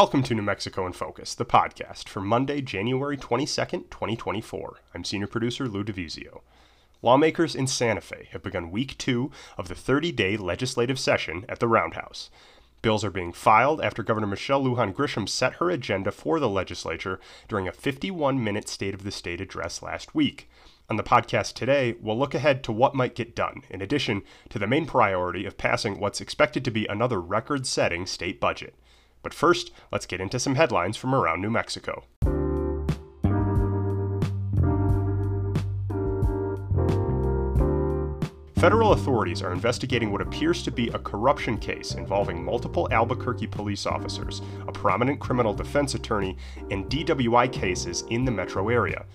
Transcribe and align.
Welcome 0.00 0.22
to 0.22 0.34
New 0.36 0.42
Mexico 0.42 0.86
in 0.86 0.92
Focus, 0.92 1.34
the 1.34 1.44
podcast 1.44 2.08
for 2.08 2.20
Monday, 2.20 2.60
January 2.60 3.16
22nd, 3.16 3.90
2024. 3.90 4.78
I'm 4.94 5.02
senior 5.02 5.26
producer 5.26 5.66
Lou 5.66 5.82
DiVizio. 5.82 6.42
Lawmakers 7.02 7.56
in 7.56 7.66
Santa 7.66 8.00
Fe 8.00 8.28
have 8.30 8.44
begun 8.44 8.70
week 8.70 8.96
two 8.96 9.32
of 9.56 9.66
the 9.66 9.74
30 9.74 10.12
day 10.12 10.36
legislative 10.36 11.00
session 11.00 11.44
at 11.48 11.58
the 11.58 11.66
Roundhouse. 11.66 12.30
Bills 12.80 13.04
are 13.04 13.10
being 13.10 13.32
filed 13.32 13.80
after 13.80 14.04
Governor 14.04 14.28
Michelle 14.28 14.62
Lujan 14.62 14.94
Grisham 14.94 15.28
set 15.28 15.54
her 15.54 15.68
agenda 15.68 16.12
for 16.12 16.38
the 16.38 16.48
legislature 16.48 17.18
during 17.48 17.66
a 17.66 17.72
51 17.72 18.42
minute 18.44 18.68
State 18.68 18.94
of 18.94 19.02
the 19.02 19.10
State 19.10 19.40
address 19.40 19.82
last 19.82 20.14
week. 20.14 20.48
On 20.88 20.96
the 20.96 21.02
podcast 21.02 21.54
today, 21.54 21.96
we'll 22.00 22.16
look 22.16 22.34
ahead 22.34 22.62
to 22.62 22.70
what 22.70 22.94
might 22.94 23.16
get 23.16 23.34
done, 23.34 23.62
in 23.68 23.82
addition 23.82 24.22
to 24.50 24.60
the 24.60 24.68
main 24.68 24.86
priority 24.86 25.44
of 25.44 25.58
passing 25.58 25.98
what's 25.98 26.20
expected 26.20 26.64
to 26.64 26.70
be 26.70 26.86
another 26.86 27.20
record 27.20 27.66
setting 27.66 28.06
state 28.06 28.38
budget. 28.38 28.76
But 29.22 29.34
first, 29.34 29.70
let's 29.92 30.06
get 30.06 30.20
into 30.20 30.38
some 30.38 30.54
headlines 30.54 30.96
from 30.96 31.14
around 31.14 31.42
New 31.42 31.50
Mexico. 31.50 32.04
Federal 38.58 38.92
authorities 38.92 39.40
are 39.40 39.52
investigating 39.52 40.10
what 40.10 40.20
appears 40.20 40.64
to 40.64 40.72
be 40.72 40.88
a 40.88 40.98
corruption 40.98 41.58
case 41.58 41.94
involving 41.94 42.42
multiple 42.42 42.88
Albuquerque 42.90 43.46
police 43.46 43.86
officers, 43.86 44.42
a 44.66 44.72
prominent 44.72 45.20
criminal 45.20 45.54
defense 45.54 45.94
attorney, 45.94 46.36
and 46.72 46.86
DWI 46.86 47.52
cases 47.52 48.02
in 48.10 48.24
the 48.24 48.32
metro 48.32 48.68
area. 48.68 49.06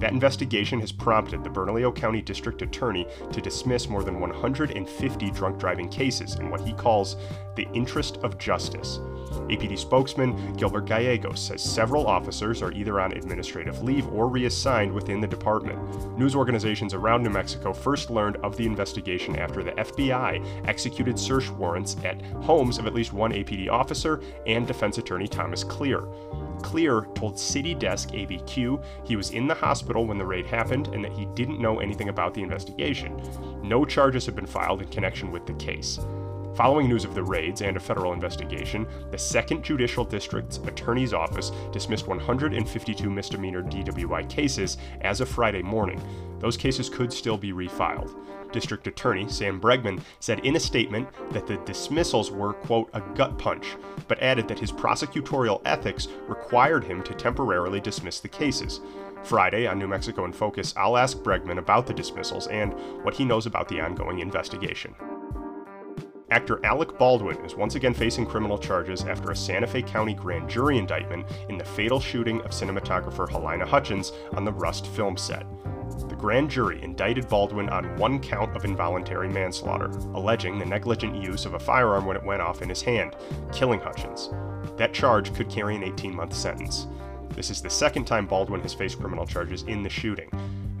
That 0.00 0.12
investigation 0.12 0.80
has 0.80 0.92
prompted 0.92 1.42
the 1.42 1.48
Bernalillo 1.48 1.94
County 1.94 2.20
District 2.20 2.60
Attorney 2.60 3.06
to 3.32 3.40
dismiss 3.40 3.88
more 3.88 4.04
than 4.04 4.20
150 4.20 5.30
drunk 5.30 5.58
driving 5.58 5.88
cases 5.88 6.34
in 6.34 6.50
what 6.50 6.60
he 6.60 6.74
calls 6.74 7.16
the 7.56 7.68
interest 7.74 8.18
of 8.18 8.38
justice. 8.38 9.00
APD 9.48 9.78
spokesman 9.78 10.54
Gilbert 10.54 10.86
Gallegos 10.86 11.40
says 11.40 11.62
several 11.62 12.06
officers 12.06 12.62
are 12.62 12.72
either 12.72 13.00
on 13.00 13.12
administrative 13.12 13.82
leave 13.82 14.08
or 14.08 14.28
reassigned 14.28 14.92
within 14.92 15.20
the 15.20 15.26
department. 15.26 15.78
News 16.18 16.34
organizations 16.34 16.94
around 16.94 17.22
New 17.22 17.30
Mexico 17.30 17.72
first 17.72 18.10
learned 18.10 18.36
of 18.38 18.56
the 18.56 18.66
investigation 18.66 19.36
after 19.36 19.62
the 19.62 19.72
FBI 19.72 20.66
executed 20.66 21.18
search 21.18 21.48
warrants 21.50 21.96
at 22.04 22.20
homes 22.42 22.78
of 22.78 22.86
at 22.86 22.94
least 22.94 23.12
one 23.12 23.32
APD 23.32 23.70
officer 23.70 24.20
and 24.46 24.66
defense 24.66 24.98
attorney 24.98 25.28
Thomas 25.28 25.62
Clear. 25.64 26.06
Clear 26.62 27.06
told 27.14 27.38
City 27.38 27.74
Desk 27.74 28.10
ABQ 28.10 28.82
he 29.04 29.16
was 29.16 29.30
in 29.30 29.46
the 29.46 29.54
hospital 29.54 30.06
when 30.06 30.18
the 30.18 30.26
raid 30.26 30.46
happened 30.46 30.88
and 30.88 31.04
that 31.04 31.12
he 31.12 31.26
didn't 31.34 31.60
know 31.60 31.80
anything 31.80 32.08
about 32.08 32.34
the 32.34 32.42
investigation. 32.42 33.20
No 33.62 33.84
charges 33.84 34.26
have 34.26 34.36
been 34.36 34.46
filed 34.46 34.82
in 34.82 34.88
connection 34.88 35.30
with 35.32 35.46
the 35.46 35.54
case. 35.54 35.98
Following 36.60 36.90
news 36.90 37.06
of 37.06 37.14
the 37.14 37.22
raids 37.22 37.62
and 37.62 37.78
a 37.78 37.80
federal 37.80 38.12
investigation, 38.12 38.86
the 39.10 39.16
2nd 39.16 39.62
Judicial 39.62 40.04
District's 40.04 40.58
Attorney's 40.58 41.14
Office 41.14 41.52
dismissed 41.72 42.06
152 42.06 43.08
misdemeanor 43.08 43.62
DWI 43.62 44.28
cases 44.28 44.76
as 45.00 45.22
of 45.22 45.30
Friday 45.30 45.62
morning. 45.62 45.98
Those 46.38 46.58
cases 46.58 46.90
could 46.90 47.14
still 47.14 47.38
be 47.38 47.52
refiled. 47.54 48.14
District 48.52 48.86
Attorney 48.86 49.26
Sam 49.26 49.58
Bregman 49.58 50.02
said 50.18 50.40
in 50.40 50.54
a 50.54 50.60
statement 50.60 51.08
that 51.30 51.46
the 51.46 51.56
dismissals 51.64 52.30
were, 52.30 52.52
quote, 52.52 52.90
a 52.92 53.00
gut 53.14 53.38
punch, 53.38 53.78
but 54.06 54.20
added 54.20 54.46
that 54.46 54.58
his 54.58 54.70
prosecutorial 54.70 55.62
ethics 55.64 56.08
required 56.28 56.84
him 56.84 57.02
to 57.04 57.14
temporarily 57.14 57.80
dismiss 57.80 58.20
the 58.20 58.28
cases. 58.28 58.82
Friday 59.22 59.66
on 59.66 59.78
New 59.78 59.88
Mexico 59.88 60.26
in 60.26 60.32
Focus, 60.34 60.74
I'll 60.76 60.98
ask 60.98 61.16
Bregman 61.16 61.56
about 61.56 61.86
the 61.86 61.94
dismissals 61.94 62.48
and 62.48 62.74
what 63.02 63.14
he 63.14 63.24
knows 63.24 63.46
about 63.46 63.66
the 63.68 63.80
ongoing 63.80 64.18
investigation. 64.18 64.94
Actor 66.30 66.64
Alec 66.64 66.96
Baldwin 66.96 67.44
is 67.44 67.56
once 67.56 67.74
again 67.74 67.92
facing 67.92 68.24
criminal 68.24 68.56
charges 68.56 69.04
after 69.04 69.32
a 69.32 69.36
Santa 69.36 69.66
Fe 69.66 69.82
County 69.82 70.14
grand 70.14 70.48
jury 70.48 70.78
indictment 70.78 71.26
in 71.48 71.58
the 71.58 71.64
fatal 71.64 71.98
shooting 71.98 72.40
of 72.42 72.52
cinematographer 72.52 73.28
Halyna 73.28 73.66
Hutchins 73.66 74.12
on 74.34 74.44
the 74.44 74.52
Rust 74.52 74.86
film 74.86 75.16
set. 75.16 75.44
The 76.08 76.14
grand 76.14 76.48
jury 76.48 76.80
indicted 76.84 77.28
Baldwin 77.28 77.68
on 77.68 77.96
one 77.96 78.20
count 78.20 78.54
of 78.54 78.64
involuntary 78.64 79.28
manslaughter, 79.28 79.90
alleging 80.14 80.56
the 80.56 80.66
negligent 80.66 81.20
use 81.20 81.46
of 81.46 81.54
a 81.54 81.58
firearm 81.58 82.06
when 82.06 82.16
it 82.16 82.24
went 82.24 82.42
off 82.42 82.62
in 82.62 82.68
his 82.68 82.82
hand, 82.82 83.16
killing 83.52 83.80
Hutchins. 83.80 84.30
That 84.76 84.94
charge 84.94 85.34
could 85.34 85.50
carry 85.50 85.74
an 85.74 85.82
18 85.82 86.14
month 86.14 86.34
sentence. 86.34 86.86
This 87.30 87.50
is 87.50 87.60
the 87.60 87.70
second 87.70 88.04
time 88.04 88.26
Baldwin 88.26 88.60
has 88.60 88.72
faced 88.72 89.00
criminal 89.00 89.26
charges 89.26 89.64
in 89.64 89.82
the 89.82 89.90
shooting. 89.90 90.30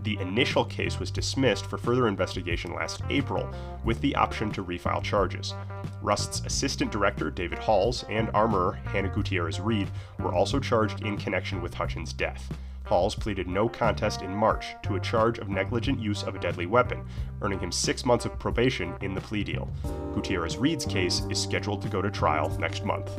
The 0.02 0.18
initial 0.18 0.64
case 0.64 0.98
was 0.98 1.10
dismissed 1.10 1.66
for 1.66 1.76
further 1.76 2.08
investigation 2.08 2.74
last 2.74 3.02
April, 3.10 3.48
with 3.84 4.00
the 4.00 4.14
option 4.14 4.50
to 4.52 4.64
refile 4.64 5.02
charges. 5.02 5.54
Rust's 6.00 6.40
assistant 6.46 6.90
director, 6.90 7.30
David 7.30 7.58
Halls, 7.58 8.04
and 8.08 8.30
armorer, 8.32 8.78
Hannah 8.86 9.10
Gutierrez 9.10 9.60
Reed, 9.60 9.90
were 10.18 10.34
also 10.34 10.58
charged 10.58 11.02
in 11.02 11.18
connection 11.18 11.60
with 11.60 11.74
Hutchins' 11.74 12.14
death. 12.14 12.50
Halls 12.86 13.14
pleaded 13.14 13.46
no 13.46 13.68
contest 13.68 14.22
in 14.22 14.34
March 14.34 14.74
to 14.82 14.96
a 14.96 15.00
charge 15.00 15.38
of 15.38 15.48
negligent 15.48 16.00
use 16.00 16.22
of 16.22 16.34
a 16.34 16.40
deadly 16.40 16.66
weapon, 16.66 17.04
earning 17.42 17.60
him 17.60 17.70
six 17.70 18.04
months 18.04 18.24
of 18.24 18.38
probation 18.38 18.94
in 19.02 19.14
the 19.14 19.20
plea 19.20 19.44
deal. 19.44 19.70
Gutierrez 20.14 20.56
Reed's 20.56 20.86
case 20.86 21.22
is 21.28 21.40
scheduled 21.40 21.82
to 21.82 21.88
go 21.88 22.02
to 22.02 22.10
trial 22.10 22.48
next 22.58 22.84
month. 22.84 23.10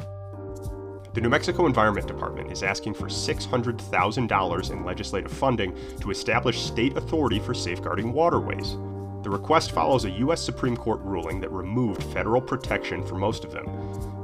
The 1.13 1.19
New 1.19 1.27
Mexico 1.27 1.65
Environment 1.65 2.07
Department 2.07 2.53
is 2.53 2.63
asking 2.63 2.93
for 2.93 3.07
$600,000 3.07 4.71
in 4.71 4.85
legislative 4.85 5.33
funding 5.33 5.77
to 5.99 6.09
establish 6.09 6.61
state 6.61 6.95
authority 6.95 7.37
for 7.37 7.53
safeguarding 7.53 8.13
waterways. 8.13 8.77
The 9.23 9.29
request 9.29 9.73
follows 9.73 10.05
a 10.05 10.11
U.S. 10.11 10.41
Supreme 10.41 10.77
Court 10.77 11.01
ruling 11.01 11.41
that 11.41 11.51
removed 11.51 12.01
federal 12.01 12.39
protection 12.39 13.05
for 13.05 13.15
most 13.15 13.43
of 13.43 13.51
them. 13.51 13.65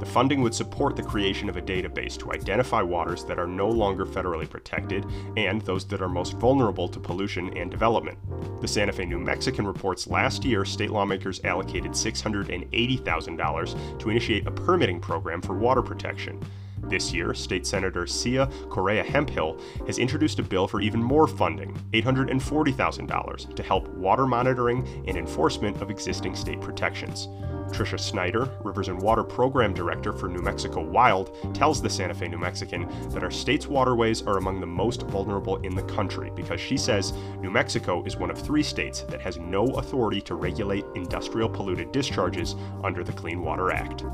The 0.00 0.06
funding 0.06 0.40
would 0.40 0.54
support 0.54 0.96
the 0.96 1.02
creation 1.02 1.50
of 1.50 1.58
a 1.58 1.62
database 1.62 2.16
to 2.20 2.32
identify 2.32 2.80
waters 2.80 3.22
that 3.24 3.38
are 3.38 3.46
no 3.46 3.68
longer 3.68 4.06
federally 4.06 4.48
protected 4.48 5.04
and 5.36 5.60
those 5.60 5.84
that 5.88 6.00
are 6.00 6.08
most 6.08 6.38
vulnerable 6.38 6.88
to 6.88 6.98
pollution 6.98 7.54
and 7.54 7.70
development. 7.70 8.16
The 8.62 8.68
Santa 8.68 8.92
Fe 8.92 9.04
New 9.04 9.18
Mexican 9.18 9.66
reports 9.66 10.06
last 10.06 10.42
year 10.42 10.64
state 10.64 10.90
lawmakers 10.90 11.44
allocated 11.44 11.92
$680,000 11.92 13.98
to 13.98 14.08
initiate 14.08 14.46
a 14.46 14.50
permitting 14.50 15.00
program 15.00 15.42
for 15.42 15.52
water 15.52 15.82
protection. 15.82 16.42
This 16.84 17.12
year, 17.12 17.34
State 17.34 17.66
Senator 17.66 18.04
Siah 18.04 18.50
Correa 18.70 19.02
Hemphill 19.02 19.60
has 19.86 19.98
introduced 19.98 20.38
a 20.38 20.42
bill 20.42 20.66
for 20.66 20.80
even 20.80 21.02
more 21.02 21.26
funding, 21.26 21.74
$840,000, 21.92 23.54
to 23.54 23.62
help 23.62 23.88
water 23.88 24.26
monitoring 24.26 24.86
and 25.06 25.16
enforcement 25.16 25.80
of 25.82 25.90
existing 25.90 26.34
state 26.34 26.60
protections. 26.60 27.28
Tricia 27.68 28.00
Snyder, 28.00 28.48
Rivers 28.62 28.88
and 28.88 29.00
Water 29.00 29.22
Program 29.22 29.74
Director 29.74 30.12
for 30.12 30.28
New 30.28 30.40
Mexico 30.40 30.82
Wild, 30.82 31.54
tells 31.54 31.82
the 31.82 31.90
Santa 31.90 32.14
Fe 32.14 32.28
New 32.28 32.38
Mexican 32.38 32.88
that 33.10 33.22
our 33.22 33.30
state's 33.30 33.66
waterways 33.66 34.22
are 34.22 34.38
among 34.38 34.60
the 34.60 34.66
most 34.66 35.02
vulnerable 35.02 35.56
in 35.58 35.74
the 35.74 35.82
country 35.82 36.30
because 36.34 36.60
she 36.60 36.76
says 36.76 37.12
New 37.40 37.50
Mexico 37.50 38.02
is 38.04 38.16
one 38.16 38.30
of 38.30 38.40
three 38.40 38.62
states 38.62 39.02
that 39.02 39.20
has 39.20 39.38
no 39.38 39.66
authority 39.76 40.20
to 40.22 40.34
regulate 40.34 40.84
industrial 40.94 41.48
polluted 41.48 41.92
discharges 41.92 42.54
under 42.82 43.04
the 43.04 43.12
Clean 43.12 43.40
Water 43.40 43.70
Act. 43.70 44.04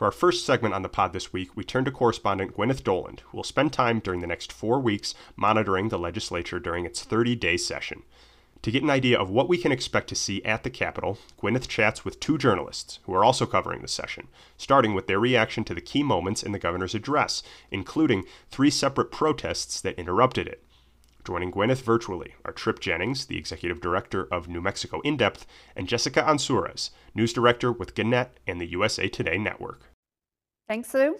For 0.00 0.06
our 0.06 0.12
first 0.12 0.46
segment 0.46 0.72
on 0.72 0.80
the 0.80 0.88
pod 0.88 1.12
this 1.12 1.30
week, 1.30 1.54
we 1.54 1.62
turn 1.62 1.84
to 1.84 1.90
correspondent 1.90 2.56
Gwyneth 2.56 2.82
Doland, 2.82 3.20
who 3.20 3.36
will 3.36 3.44
spend 3.44 3.70
time 3.70 3.98
during 3.98 4.22
the 4.22 4.26
next 4.26 4.50
four 4.50 4.80
weeks 4.80 5.14
monitoring 5.36 5.90
the 5.90 5.98
legislature 5.98 6.58
during 6.58 6.86
its 6.86 7.04
30 7.04 7.36
day 7.36 7.58
session. 7.58 8.04
To 8.62 8.70
get 8.70 8.82
an 8.82 8.88
idea 8.88 9.18
of 9.18 9.28
what 9.28 9.46
we 9.46 9.58
can 9.58 9.72
expect 9.72 10.08
to 10.08 10.14
see 10.14 10.42
at 10.42 10.62
the 10.62 10.70
Capitol, 10.70 11.18
Gwyneth 11.38 11.68
chats 11.68 12.02
with 12.02 12.18
two 12.18 12.38
journalists 12.38 13.00
who 13.02 13.12
are 13.12 13.22
also 13.22 13.44
covering 13.44 13.82
the 13.82 13.88
session, 13.88 14.28
starting 14.56 14.94
with 14.94 15.06
their 15.06 15.20
reaction 15.20 15.64
to 15.64 15.74
the 15.74 15.82
key 15.82 16.02
moments 16.02 16.42
in 16.42 16.52
the 16.52 16.58
governor's 16.58 16.94
address, 16.94 17.42
including 17.70 18.24
three 18.50 18.70
separate 18.70 19.12
protests 19.12 19.82
that 19.82 19.98
interrupted 19.98 20.48
it. 20.48 20.64
Joining 21.26 21.52
Gwyneth 21.52 21.82
virtually 21.82 22.36
are 22.46 22.52
Trip 22.52 22.80
Jennings, 22.80 23.26
the 23.26 23.36
executive 23.36 23.82
director 23.82 24.26
of 24.32 24.48
New 24.48 24.62
Mexico 24.62 25.02
In 25.02 25.18
Depth, 25.18 25.46
and 25.76 25.86
Jessica 25.86 26.22
Onsurez, 26.22 26.88
news 27.14 27.34
director 27.34 27.70
with 27.70 27.94
Gannett 27.94 28.38
and 28.46 28.58
the 28.58 28.70
USA 28.70 29.06
Today 29.06 29.36
network. 29.36 29.89
Thanks, 30.70 30.94
Lou. 30.94 31.16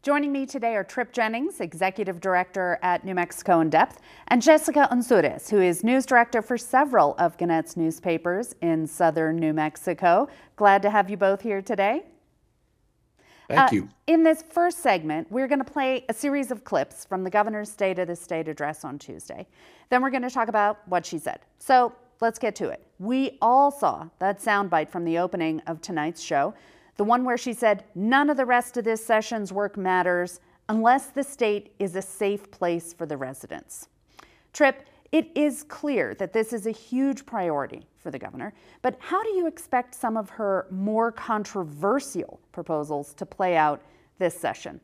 Joining 0.00 0.32
me 0.32 0.46
today 0.46 0.76
are 0.76 0.82
Trip 0.82 1.12
Jennings, 1.12 1.60
Executive 1.60 2.22
Director 2.22 2.78
at 2.80 3.04
New 3.04 3.14
Mexico 3.14 3.60
in 3.60 3.68
Depth, 3.68 4.00
and 4.28 4.40
Jessica 4.40 4.88
Onsurez, 4.90 5.50
who 5.50 5.60
is 5.60 5.84
News 5.84 6.06
Director 6.06 6.40
for 6.40 6.56
several 6.56 7.14
of 7.18 7.36
Gannett's 7.36 7.76
newspapers 7.76 8.54
in 8.62 8.86
southern 8.86 9.36
New 9.36 9.52
Mexico. 9.52 10.26
Glad 10.56 10.80
to 10.80 10.88
have 10.88 11.10
you 11.10 11.18
both 11.18 11.42
here 11.42 11.60
today. 11.60 12.04
Thank 13.46 13.60
uh, 13.60 13.68
you. 13.74 13.88
In 14.06 14.22
this 14.22 14.40
first 14.40 14.78
segment, 14.78 15.30
we're 15.30 15.48
going 15.48 15.62
to 15.62 15.70
play 15.70 16.06
a 16.08 16.14
series 16.14 16.50
of 16.50 16.64
clips 16.64 17.04
from 17.04 17.24
the 17.24 17.30
governor's 17.30 17.70
State 17.70 17.98
of 17.98 18.08
the 18.08 18.16
State 18.16 18.48
address 18.48 18.86
on 18.86 18.98
Tuesday. 18.98 19.46
Then 19.90 20.00
we're 20.00 20.08
going 20.08 20.22
to 20.22 20.30
talk 20.30 20.48
about 20.48 20.78
what 20.88 21.04
she 21.04 21.18
said. 21.18 21.40
So 21.58 21.92
let's 22.22 22.38
get 22.38 22.56
to 22.56 22.70
it. 22.70 22.82
We 22.98 23.36
all 23.42 23.70
saw 23.70 24.08
that 24.18 24.40
soundbite 24.40 24.88
from 24.88 25.04
the 25.04 25.18
opening 25.18 25.60
of 25.66 25.82
tonight's 25.82 26.22
show 26.22 26.54
the 26.96 27.04
one 27.04 27.24
where 27.24 27.38
she 27.38 27.52
said, 27.52 27.84
none 27.94 28.30
of 28.30 28.36
the 28.36 28.46
rest 28.46 28.76
of 28.76 28.84
this 28.84 29.04
session's 29.04 29.52
work 29.52 29.76
matters 29.76 30.40
unless 30.68 31.06
the 31.06 31.22
state 31.22 31.74
is 31.78 31.96
a 31.96 32.02
safe 32.02 32.50
place 32.50 32.92
for 32.92 33.06
the 33.06 33.16
residents. 33.16 33.88
Trip, 34.52 34.86
it 35.12 35.30
is 35.34 35.64
clear 35.64 36.14
that 36.14 36.32
this 36.32 36.52
is 36.52 36.66
a 36.66 36.70
huge 36.70 37.26
priority 37.26 37.86
for 37.98 38.10
the 38.10 38.18
governor. 38.18 38.52
But 38.82 38.96
how 38.98 39.22
do 39.22 39.30
you 39.30 39.46
expect 39.46 39.94
some 39.94 40.16
of 40.16 40.28
her 40.30 40.66
more 40.70 41.12
controversial 41.12 42.40
proposals 42.52 43.14
to 43.14 43.26
play 43.26 43.56
out 43.56 43.82
this 44.18 44.36
session? 44.36 44.80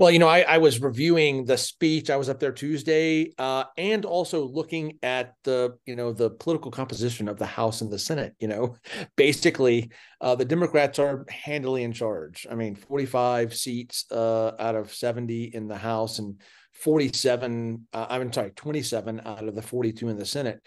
Well, 0.00 0.10
you 0.10 0.18
know, 0.18 0.28
I, 0.28 0.40
I, 0.40 0.56
was 0.56 0.80
reviewing 0.80 1.44
the 1.44 1.58
speech. 1.58 2.08
I 2.08 2.16
was 2.16 2.30
up 2.30 2.40
there 2.40 2.52
Tuesday, 2.52 3.34
uh, 3.36 3.64
and 3.76 4.06
also 4.06 4.46
looking 4.46 4.98
at 5.02 5.34
the, 5.44 5.76
you 5.84 5.94
know, 5.94 6.14
the 6.14 6.30
political 6.30 6.70
composition 6.70 7.28
of 7.28 7.36
the 7.36 7.44
House 7.44 7.82
and 7.82 7.92
the 7.92 7.98
Senate. 7.98 8.34
You 8.38 8.48
know, 8.48 8.76
basically, 9.16 9.90
uh, 10.22 10.36
the 10.36 10.46
Democrats 10.46 10.98
are 10.98 11.26
handily 11.28 11.82
in 11.82 11.92
charge. 11.92 12.46
I 12.50 12.54
mean, 12.54 12.76
45 12.76 13.54
seats 13.54 14.10
uh, 14.10 14.52
out 14.58 14.74
of 14.74 14.90
70 14.90 15.54
in 15.54 15.68
the 15.68 15.76
House 15.76 16.18
and 16.18 16.40
47. 16.72 17.86
Uh, 17.92 18.06
I'm 18.08 18.32
sorry, 18.32 18.52
27 18.52 19.20
out 19.26 19.46
of 19.46 19.54
the 19.54 19.60
42 19.60 20.08
in 20.08 20.16
the 20.16 20.24
Senate. 20.24 20.62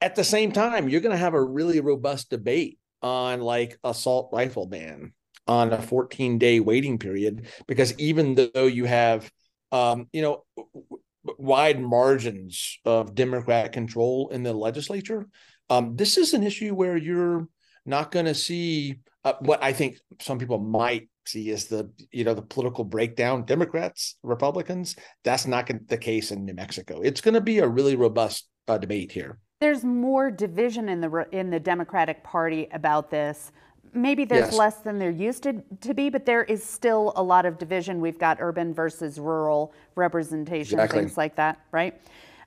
At 0.00 0.14
the 0.14 0.24
same 0.24 0.52
time, 0.52 0.88
you're 0.88 1.02
going 1.02 1.12
to 1.12 1.18
have 1.18 1.34
a 1.34 1.44
really 1.44 1.80
robust 1.80 2.30
debate 2.30 2.78
on 3.02 3.42
like 3.42 3.76
assault 3.84 4.30
rifle 4.32 4.64
ban 4.64 5.12
on 5.48 5.72
a 5.72 5.82
14 5.82 6.38
day 6.38 6.60
waiting 6.60 6.98
period 6.98 7.46
because 7.66 7.98
even 7.98 8.34
though 8.54 8.66
you 8.66 8.84
have 8.84 9.30
um, 9.72 10.06
you 10.12 10.22
know 10.22 10.44
wide 11.36 11.80
margins 11.80 12.78
of 12.84 13.14
democrat 13.14 13.72
control 13.72 14.28
in 14.30 14.42
the 14.42 14.52
legislature 14.52 15.26
um, 15.70 15.96
this 15.96 16.16
is 16.16 16.32
an 16.34 16.42
issue 16.42 16.74
where 16.74 16.96
you're 16.96 17.48
not 17.84 18.10
going 18.10 18.26
to 18.26 18.34
see 18.34 19.00
uh, 19.24 19.34
what 19.40 19.62
i 19.62 19.72
think 19.72 19.98
some 20.20 20.38
people 20.38 20.58
might 20.58 21.08
see 21.28 21.50
as 21.50 21.66
the 21.66 21.90
you 22.10 22.24
know 22.24 22.34
the 22.34 22.42
political 22.42 22.84
breakdown. 22.84 23.44
Democrats 23.44 24.16
republicans 24.22 24.96
that's 25.24 25.46
not 25.46 25.70
the 25.86 25.98
case 25.98 26.30
in 26.32 26.44
new 26.44 26.54
mexico. 26.54 27.00
It's 27.02 27.20
going 27.20 27.34
to 27.34 27.40
be 27.40 27.58
a 27.58 27.68
really 27.68 27.96
robust 27.96 28.48
uh, 28.66 28.78
debate 28.78 29.12
here. 29.12 29.38
There's 29.60 29.84
more 29.84 30.30
division 30.30 30.88
in 30.88 31.00
the 31.00 31.26
in 31.32 31.50
the 31.50 31.60
democratic 31.60 32.24
party 32.24 32.68
about 32.72 33.10
this 33.10 33.52
maybe 33.94 34.24
there's 34.24 34.46
yes. 34.46 34.54
less 34.54 34.76
than 34.76 34.98
there 34.98 35.10
used 35.10 35.42
to, 35.44 35.62
to 35.80 35.94
be, 35.94 36.10
but 36.10 36.26
there 36.26 36.44
is 36.44 36.62
still 36.62 37.12
a 37.16 37.22
lot 37.22 37.46
of 37.46 37.58
division. 37.58 38.00
We've 38.00 38.18
got 38.18 38.38
urban 38.40 38.72
versus 38.72 39.18
rural 39.18 39.72
representation, 39.94 40.78
exactly. 40.78 41.00
things 41.00 41.16
like 41.16 41.36
that, 41.36 41.60
right? 41.72 42.00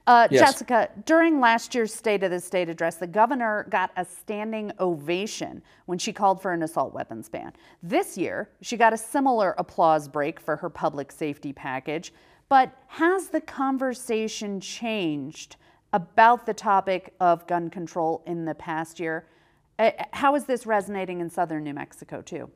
Uh, 0.07 0.27
yes. 0.31 0.41
Jessica, 0.41 0.89
during 1.05 1.39
last 1.39 1.75
year's 1.75 1.93
State 1.93 2.23
of 2.23 2.31
the 2.31 2.39
State 2.39 2.69
address, 2.69 2.95
the 2.95 3.07
governor 3.07 3.67
got 3.69 3.91
a 3.97 4.03
standing 4.03 4.71
ovation 4.79 5.61
when 5.85 5.99
she 5.99 6.11
called 6.11 6.41
for 6.41 6.51
an 6.53 6.63
assault 6.63 6.93
weapons 6.93 7.29
ban. 7.29 7.53
This 7.83 8.17
year, 8.17 8.49
she 8.61 8.77
got 8.77 8.93
a 8.93 8.97
similar 8.97 9.53
applause 9.57 10.07
break 10.07 10.39
for 10.39 10.55
her 10.55 10.69
public 10.69 11.11
safety 11.11 11.53
package. 11.53 12.13
But 12.49 12.75
has 12.88 13.29
the 13.29 13.41
conversation 13.41 14.59
changed 14.59 15.55
about 15.93 16.45
the 16.45 16.53
topic 16.53 17.13
of 17.19 17.47
gun 17.47 17.69
control 17.69 18.23
in 18.25 18.43
the 18.43 18.55
past 18.55 18.99
year? 18.99 19.27
Uh, 19.81 19.91
how 20.13 20.35
is 20.35 20.45
this 20.45 20.67
resonating 20.67 21.21
in 21.21 21.29
southern 21.29 21.63
New 21.63 21.73
Mexico 21.73 22.21
too? 22.21 22.51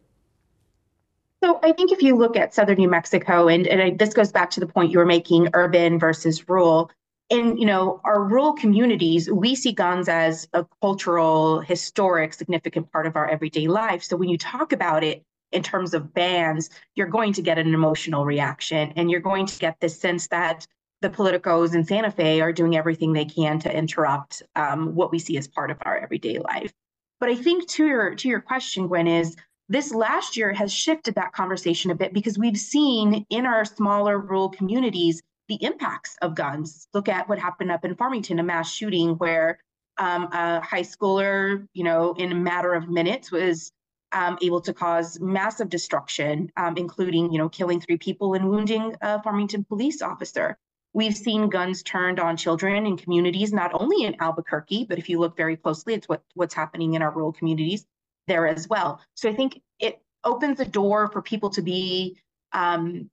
So 1.43 1.59
I 1.63 1.71
think 1.71 1.91
if 1.91 2.03
you 2.03 2.15
look 2.15 2.37
at 2.37 2.53
southern 2.53 2.77
New 2.77 2.89
Mexico, 2.89 3.47
and, 3.47 3.65
and 3.65 3.81
I, 3.81 3.89
this 3.97 4.13
goes 4.13 4.31
back 4.31 4.51
to 4.51 4.59
the 4.59 4.67
point 4.67 4.91
you 4.91 4.99
were 4.99 5.07
making, 5.07 5.49
urban 5.53 5.97
versus 5.97 6.47
rural. 6.47 6.91
In 7.29 7.57
you 7.57 7.65
know 7.65 7.99
our 8.03 8.23
rural 8.23 8.53
communities, 8.53 9.27
we 9.31 9.55
see 9.55 9.71
guns 9.71 10.07
as 10.07 10.47
a 10.53 10.67
cultural, 10.81 11.61
historic, 11.61 12.35
significant 12.35 12.91
part 12.91 13.07
of 13.07 13.15
our 13.15 13.27
everyday 13.27 13.67
life. 13.67 14.03
So 14.03 14.15
when 14.15 14.29
you 14.29 14.37
talk 14.37 14.71
about 14.71 15.03
it 15.03 15.23
in 15.51 15.63
terms 15.63 15.95
of 15.95 16.13
bans, 16.13 16.69
you're 16.93 17.07
going 17.07 17.33
to 17.33 17.41
get 17.41 17.57
an 17.57 17.73
emotional 17.73 18.23
reaction, 18.23 18.93
and 18.95 19.09
you're 19.09 19.19
going 19.19 19.47
to 19.47 19.57
get 19.57 19.79
this 19.79 19.99
sense 19.99 20.27
that 20.27 20.67
the 21.01 21.09
politicos 21.09 21.73
in 21.73 21.85
Santa 21.85 22.11
Fe 22.11 22.41
are 22.41 22.53
doing 22.53 22.77
everything 22.77 23.13
they 23.13 23.25
can 23.25 23.57
to 23.61 23.75
interrupt 23.75 24.43
um, 24.55 24.93
what 24.93 25.11
we 25.11 25.17
see 25.17 25.37
as 25.37 25.47
part 25.47 25.71
of 25.71 25.77
our 25.81 25.97
everyday 25.97 26.37
life. 26.37 26.71
But 27.19 27.29
I 27.29 27.35
think 27.35 27.67
to 27.69 27.85
your 27.85 28.15
to 28.15 28.27
your 28.27 28.41
question, 28.41 28.87
Gwen, 28.87 29.07
is 29.07 29.35
this 29.69 29.93
last 29.93 30.37
year 30.37 30.53
has 30.53 30.71
shifted 30.71 31.15
that 31.15 31.31
conversation 31.33 31.91
a 31.91 31.95
bit 31.95 32.13
because 32.13 32.37
we've 32.37 32.57
seen 32.57 33.25
in 33.29 33.45
our 33.45 33.65
smaller 33.65 34.19
rural 34.19 34.49
communities 34.49 35.21
the 35.47 35.63
impacts 35.63 36.17
of 36.21 36.35
guns. 36.35 36.87
Look 36.93 37.07
at 37.07 37.27
what 37.29 37.39
happened 37.39 37.71
up 37.71 37.85
in 37.85 37.95
Farmington, 37.95 38.39
a 38.39 38.43
mass 38.43 38.71
shooting 38.71 39.15
where 39.17 39.59
um, 39.97 40.25
a 40.31 40.61
high 40.61 40.81
schooler, 40.81 41.67
you 41.73 41.83
know, 41.83 42.13
in 42.13 42.31
a 42.31 42.35
matter 42.35 42.73
of 42.73 42.89
minutes 42.89 43.31
was 43.31 43.71
um, 44.11 44.37
able 44.41 44.61
to 44.61 44.73
cause 44.73 45.19
massive 45.19 45.69
destruction, 45.69 46.51
um, 46.57 46.77
including, 46.77 47.31
you 47.31 47.37
know, 47.37 47.49
killing 47.49 47.79
three 47.79 47.97
people 47.97 48.33
and 48.33 48.49
wounding 48.49 48.95
a 49.01 49.21
Farmington 49.21 49.63
police 49.63 50.01
officer. 50.01 50.57
We've 50.95 51.15
seen 51.15 51.49
guns 51.49 51.83
turned 51.83 52.21
on 52.21 52.37
children 52.37 52.85
in 52.85 52.95
communities, 52.95 53.51
not 53.51 53.71
only 53.73 54.05
in 54.05 54.15
Albuquerque, 54.21 54.85
but 54.87 54.97
if 54.97 55.09
you 55.09 55.19
look 55.19 55.35
very 55.35 55.57
closely, 55.57 55.93
it's 55.93 56.07
what, 56.07 56.23
what's 56.35 56.53
happening 56.53 56.93
in 56.93 57.01
our 57.01 57.11
rural 57.11 57.33
communities 57.33 57.85
there 58.27 58.47
as 58.47 58.69
well. 58.69 59.01
So 59.13 59.29
I 59.29 59.35
think 59.35 59.61
it 59.77 59.99
opens 60.23 60.57
the 60.57 60.63
door 60.63 61.09
for 61.11 61.21
people 61.21 61.49
to 61.49 61.61
be 61.61 62.17
um, 62.53 63.09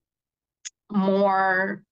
more 0.93 1.83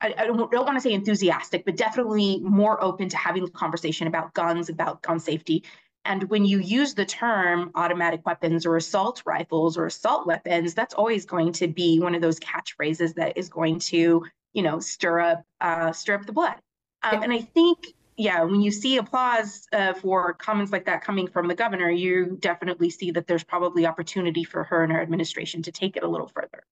I, 0.00 0.14
I, 0.16 0.26
don't, 0.26 0.50
don't, 0.50 0.64
want 0.64 0.76
to 0.76 0.80
say 0.80 0.92
enthusiastic, 0.92 1.66
but 1.66 1.76
definitely 1.76 2.40
more 2.40 2.82
open 2.82 3.10
to 3.10 3.16
having 3.18 3.44
the 3.44 3.50
conversation 3.50 4.06
about 4.06 4.32
guns, 4.34 4.68
about 4.68 5.02
gun 5.02 5.20
safety, 5.20 5.64
and 6.06 6.24
when 6.30 6.44
you 6.44 6.60
use 6.60 6.94
the 6.94 7.04
term 7.04 7.70
automatic 7.74 8.24
weapons 8.24 8.64
or 8.64 8.76
assault 8.76 9.22
rifles 9.26 9.76
or 9.76 9.86
assault 9.86 10.26
weapons, 10.26 10.74
that's 10.74 10.94
always 10.94 11.26
going 11.26 11.52
to 11.52 11.66
be 11.66 11.98
one 11.98 12.14
of 12.14 12.22
those 12.22 12.38
catchphrases 12.38 13.14
that 13.14 13.36
is 13.36 13.48
going 13.48 13.78
to, 13.80 14.24
you 14.52 14.62
know, 14.62 14.78
stir 14.78 15.20
up 15.20 15.44
uh, 15.60 15.92
stir 15.92 16.14
up 16.14 16.26
the 16.26 16.32
blood. 16.32 16.56
Um, 17.02 17.22
and 17.22 17.32
I 17.32 17.40
think, 17.40 17.78
yeah, 18.16 18.42
when 18.42 18.62
you 18.62 18.70
see 18.70 18.96
applause 18.96 19.66
uh, 19.72 19.94
for 19.94 20.34
comments 20.34 20.72
like 20.72 20.86
that 20.86 21.02
coming 21.02 21.26
from 21.28 21.48
the 21.48 21.54
governor, 21.54 21.90
you 21.90 22.36
definitely 22.40 22.90
see 22.90 23.10
that 23.10 23.26
there's 23.26 23.44
probably 23.44 23.86
opportunity 23.86 24.44
for 24.44 24.64
her 24.64 24.82
and 24.82 24.92
her 24.92 25.00
administration 25.00 25.62
to 25.62 25.72
take 25.72 25.96
it 25.96 26.02
a 26.02 26.08
little 26.08 26.28
further. 26.28 26.62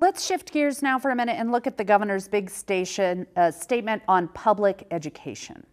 Let's 0.00 0.24
shift 0.24 0.50
gears 0.52 0.82
now 0.82 0.98
for 0.98 1.10
a 1.10 1.16
minute 1.16 1.36
and 1.38 1.52
look 1.52 1.66
at 1.66 1.76
the 1.76 1.84
governor's 1.84 2.26
big 2.26 2.48
station 2.48 3.26
uh, 3.36 3.50
statement 3.50 4.02
on 4.08 4.28
public 4.28 4.86
education. 4.90 5.66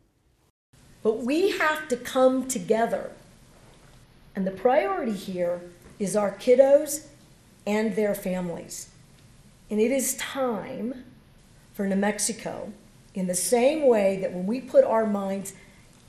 But 1.08 1.20
we 1.20 1.52
have 1.52 1.88
to 1.88 1.96
come 1.96 2.50
together. 2.50 3.12
And 4.36 4.46
the 4.46 4.52
priority 4.52 5.14
here 5.14 5.62
is 6.00 6.18
our 6.18 6.32
kiddos 6.32 7.08
and 7.66 7.96
their 7.96 8.14
families. 8.14 8.90
And 9.70 9.80
it 9.80 9.90
is 9.90 10.18
time 10.18 11.06
for 11.74 11.88
New 11.88 11.96
Mexico, 11.96 12.74
in 13.14 13.28
the 13.28 13.36
same 13.36 13.88
way 13.88 14.20
that 14.20 14.34
when 14.34 14.46
we 14.46 14.60
put 14.60 14.84
our 14.84 15.06
minds 15.06 15.54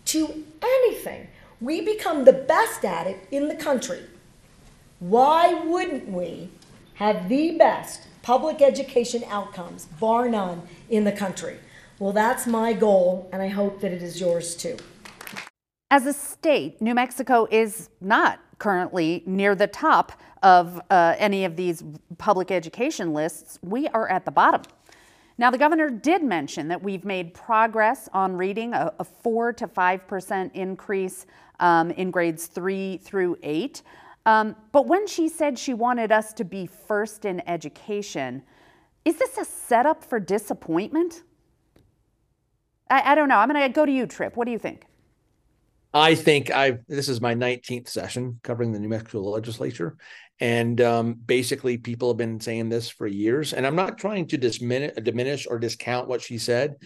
to 0.06 0.44
anything, 0.60 1.28
we 1.60 1.80
become 1.80 2.24
the 2.24 2.32
best 2.32 2.84
at 2.84 3.06
it 3.06 3.28
in 3.31 3.46
the 3.46 3.55
country. 3.55 4.02
Why 4.98 5.62
wouldn't 5.64 6.08
we 6.08 6.50
have 6.94 7.28
the 7.28 7.52
best 7.52 8.02
public 8.22 8.60
education 8.60 9.22
outcomes, 9.28 9.84
bar 10.00 10.28
none, 10.28 10.62
in 10.90 11.05
the 11.05 11.12
country? 11.12 11.58
Well, 12.00 12.12
that's 12.12 12.46
my 12.46 12.74
goal, 12.74 13.28
and 13.32 13.43
I 13.43 13.48
hope 13.48 13.81
that 13.81 13.90
it 13.90 14.02
is 14.02 14.20
yours 14.20 14.55
too. 14.55 14.76
As 15.90 16.06
a 16.06 16.12
state, 16.12 16.81
New 16.81 16.94
Mexico 16.94 17.48
is 17.50 17.90
not 18.00 18.38
currently 18.58 19.24
near 19.26 19.56
the 19.56 19.67
top 19.67 20.12
of 20.43 20.81
uh, 20.90 21.17
any 21.19 21.44
of 21.44 21.56
these 21.56 21.82
public 22.17 22.52
education 22.52 23.12
lists. 23.12 23.58
We 23.62 23.88
are 23.88 24.08
at 24.08 24.24
the 24.24 24.31
bottom. 24.31 24.62
Now, 25.38 25.50
the 25.50 25.58
governor 25.58 25.90
did 25.90 26.22
mention 26.22 26.69
that 26.69 26.82
we've 26.82 27.05
made 27.05 27.34
progress 27.34 28.08
on 28.12 28.36
reading, 28.36 28.74
a, 28.74 28.93
a 29.00 29.05
4 29.05 29.52
to 29.55 29.67
5% 29.67 30.52
increase 30.55 31.26
um, 31.58 31.90
in 31.93 32.12
grades 32.12 32.46
3 32.46 32.98
through 32.98 33.36
8. 33.43 33.82
Um, 34.26 34.55
but 34.70 34.86
when 34.86 35.06
she 35.08 35.28
said 35.28 35.58
she 35.58 35.74
wanted 35.74 36.12
us 36.12 36.32
to 36.34 36.44
be 36.44 36.67
first 36.67 37.24
in 37.24 37.40
education, 37.48 38.43
is 39.05 39.17
this 39.17 39.38
a 39.38 39.44
setup 39.44 40.05
for 40.05 40.20
disappointment? 40.20 41.22
I, 42.90 43.12
I 43.12 43.14
don't 43.14 43.28
know. 43.28 43.36
I'm 43.36 43.48
going 43.48 43.60
to 43.60 43.68
go 43.68 43.86
to 43.86 43.92
you, 43.92 44.06
Trip. 44.06 44.36
What 44.36 44.46
do 44.46 44.52
you 44.52 44.58
think? 44.58 44.84
I 45.94 46.14
think 46.14 46.50
I 46.50 46.78
this 46.86 47.08
is 47.08 47.20
my 47.20 47.34
19th 47.34 47.88
session 47.88 48.40
covering 48.42 48.72
the 48.72 48.78
New 48.78 48.88
Mexico 48.88 49.22
legislature. 49.22 49.96
And 50.40 50.80
um, 50.80 51.14
basically, 51.14 51.78
people 51.78 52.10
have 52.10 52.16
been 52.16 52.40
saying 52.40 52.68
this 52.68 52.88
for 52.88 53.06
years. 53.06 53.52
And 53.52 53.66
I'm 53.66 53.74
not 53.74 53.98
trying 53.98 54.28
to 54.28 54.36
diminish, 54.36 54.92
diminish 55.02 55.46
or 55.48 55.58
discount 55.58 56.06
what 56.06 56.22
she 56.22 56.38
said, 56.38 56.76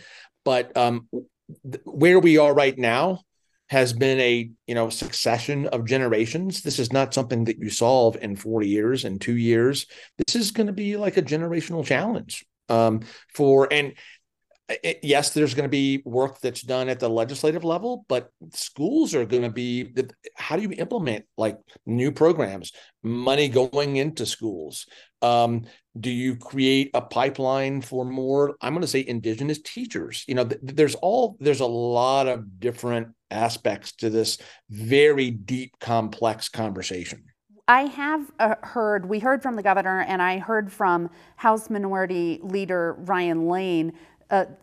but 0.45 0.75
um, 0.77 1.09
th- 1.11 1.83
where 1.85 2.19
we 2.19 2.39
are 2.39 2.55
right 2.55 2.79
now 2.79 3.21
has 3.69 3.93
been 3.93 4.21
a 4.21 4.51
you 4.67 4.75
know 4.75 4.89
succession 4.89 5.67
of 5.67 5.85
generations. 5.85 6.63
This 6.63 6.79
is 6.79 6.93
not 6.93 7.13
something 7.13 7.45
that 7.45 7.59
you 7.59 7.71
solve 7.71 8.17
in 8.21 8.37
40 8.37 8.69
years 8.69 9.05
in 9.05 9.19
two 9.19 9.37
years. 9.37 9.87
This 10.19 10.37
is 10.37 10.51
going 10.53 10.69
to 10.69 10.73
be 10.73 10.97
like 10.97 11.17
a 11.17 11.23
generational 11.23 11.85
challenge 11.85 12.47
um, 12.69 13.01
for 13.35 13.69
and 13.71 13.95
it, 14.69 15.01
yes, 15.03 15.31
there's 15.31 15.55
going 15.55 15.65
to 15.65 15.71
be 15.71 16.03
work 16.05 16.41
that's 16.41 16.63
done 16.63 16.89
at 16.89 17.01
the 17.01 17.09
legislative 17.09 17.65
level, 17.65 18.05
but 18.09 18.31
schools 18.53 19.15
are 19.15 19.25
going 19.25 19.43
to 19.43 19.51
be 19.51 19.93
how 20.37 20.57
do 20.57 20.63
you 20.63 20.73
implement 20.73 21.25
like 21.37 21.59
new 21.87 22.13
programs, 22.13 22.73
money 23.03 23.49
going 23.49 23.97
into 23.97 24.25
schools? 24.27 24.87
Um, 25.21 25.67
do 25.99 26.11
you 26.11 26.37
create 26.37 26.91
a 26.95 27.03
pipeline 27.03 27.81
for 27.81 28.05
more? 28.05 28.57
I'm 28.61 28.73
going 28.73 28.83
to 28.83 28.89
say 28.89 29.05
indigenous 29.07 29.61
teachers. 29.61 30.25
You 30.27 30.37
know, 30.37 30.45
th- 30.45 30.61
there's 30.63 30.95
all 30.97 31.37
there's 31.41 31.61
a 31.61 31.67
lot 31.67 32.27
of 32.27 32.61
different 32.61 33.09
aspects 33.31 33.93
to 33.97 34.11
this 34.11 34.39
very 34.71 35.31
deep, 35.31 35.75
complex 35.81 36.49
conversation. 36.49 37.25
I 37.69 37.83
have 37.83 38.31
uh, 38.41 38.57
heard, 38.63 39.09
we 39.09 39.21
heard 39.21 39.43
from 39.43 39.55
the 39.55 39.63
governor, 39.63 40.01
and 40.01 40.21
I 40.21 40.39
heard 40.39 40.73
from 40.73 41.09
House 41.37 41.71
Minority 41.71 42.41
Leader 42.43 42.97
Ryan 42.99 43.47
Lane 43.47 43.93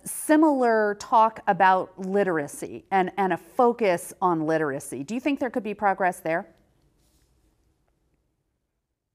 similar 0.04 0.96
talk 1.00 1.42
about 1.48 1.98
literacy 2.00 2.86
and, 2.92 3.12
and 3.18 3.34
a 3.34 3.38
focus 3.38 4.14
on 4.22 4.46
literacy. 4.46 5.04
Do 5.04 5.14
you 5.14 5.20
think 5.20 5.40
there 5.40 5.50
could 5.50 5.64
be 5.64 5.74
progress 5.74 6.20
there? 6.20 6.48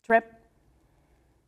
Trip? 0.07 0.31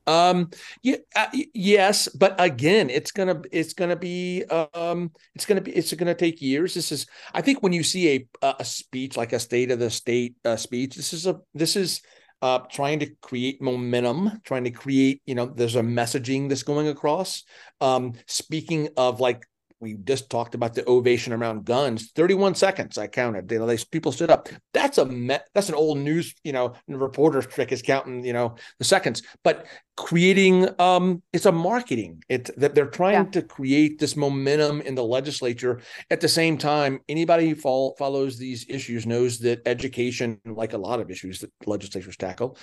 Um, 0.09 0.51
yeah, 0.83 0.97
uh, 1.17 1.27
yes, 1.53 2.09
but 2.09 2.41
again, 2.41 2.91
it's 2.91 3.11
gonna 3.11 3.43
it's 3.51 3.75
gonna 3.75 3.97
be 3.97 4.45
um 4.45 5.11
it's 5.35 5.45
gonna 5.45 5.61
be 5.61 5.73
it's 5.73 5.93
gonna 5.93 6.15
take 6.15 6.41
years. 6.41 6.75
This 6.75 6.93
is 6.93 7.07
I 7.35 7.43
think 7.43 7.63
when 7.63 7.73
you 7.73 7.83
see 7.83 8.29
a 8.43 8.55
a 8.61 8.65
speech 8.65 9.17
like 9.17 9.33
a 9.33 9.41
state 9.41 9.73
of 9.73 9.81
the 9.81 9.91
state 9.91 10.37
uh, 10.45 10.57
speech, 10.57 10.95
this 10.95 11.13
is 11.13 11.27
a 11.27 11.41
this 11.55 11.75
is 11.75 12.03
uh, 12.43 12.59
trying 12.71 12.99
to 13.01 13.07
create 13.23 13.63
momentum, 13.63 14.41
trying 14.45 14.65
to 14.65 14.71
create, 14.71 15.23
you 15.27 15.35
know, 15.35 15.47
there's 15.47 15.77
a 15.77 15.83
messaging 15.83 16.49
that's 16.49 16.63
going 16.63 16.89
across. 16.89 17.45
Um, 17.81 18.15
speaking 18.27 18.89
of 18.97 19.21
like 19.21 19.47
we 19.81 19.95
just 19.95 20.31
talked 20.31 20.55
about 20.55 20.75
the 20.75 20.89
ovation 20.89 21.33
around 21.33 21.65
guns 21.65 22.13
31 22.13 22.55
seconds 22.55 22.99
i 22.99 23.07
counted 23.07 23.51
you 23.51 23.59
know 23.59 23.67
they 23.67 23.77
people 23.91 24.13
stood 24.13 24.31
up. 24.31 24.49
That's 24.73 24.99
a 24.99 25.05
me- 25.07 25.39
that's 25.55 25.69
an 25.69 25.75
old 25.75 25.99
news 25.99 26.35
you 26.45 26.53
know 26.53 26.75
reporter's 26.89 27.47
trick 27.47 27.73
is 27.73 27.83
counting 27.83 28.25
you 28.25 28.33
know 28.33 28.57
the 28.79 28.85
seconds. 28.85 29.23
But 29.43 29.67
creating 29.97 30.69
um 30.81 31.23
it's 31.33 31.47
a 31.47 31.53
marketing. 31.53 32.23
It 32.29 32.51
that 32.59 32.75
they're 32.75 32.87
trying 32.87 33.25
yeah. 33.27 33.31
to 33.31 33.43
create 33.43 33.99
this 33.99 34.17
momentum 34.17 34.81
in 34.83 34.95
the 34.95 35.05
legislature. 35.05 35.81
At 36.11 36.21
the 36.21 36.29
same 36.29 36.59
time 36.59 37.01
anybody 37.09 37.49
who 37.49 37.55
follow, 37.55 37.95
follows 37.99 38.39
these 38.39 38.67
issues 38.69 39.07
knows 39.07 39.39
that 39.41 39.63
education 39.67 40.41
like 40.45 40.73
a 40.73 40.79
lot 40.79 41.01
of 41.01 41.11
issues 41.11 41.41
that 41.41 41.53
legislatures 41.67 42.17
tackle 42.17 42.57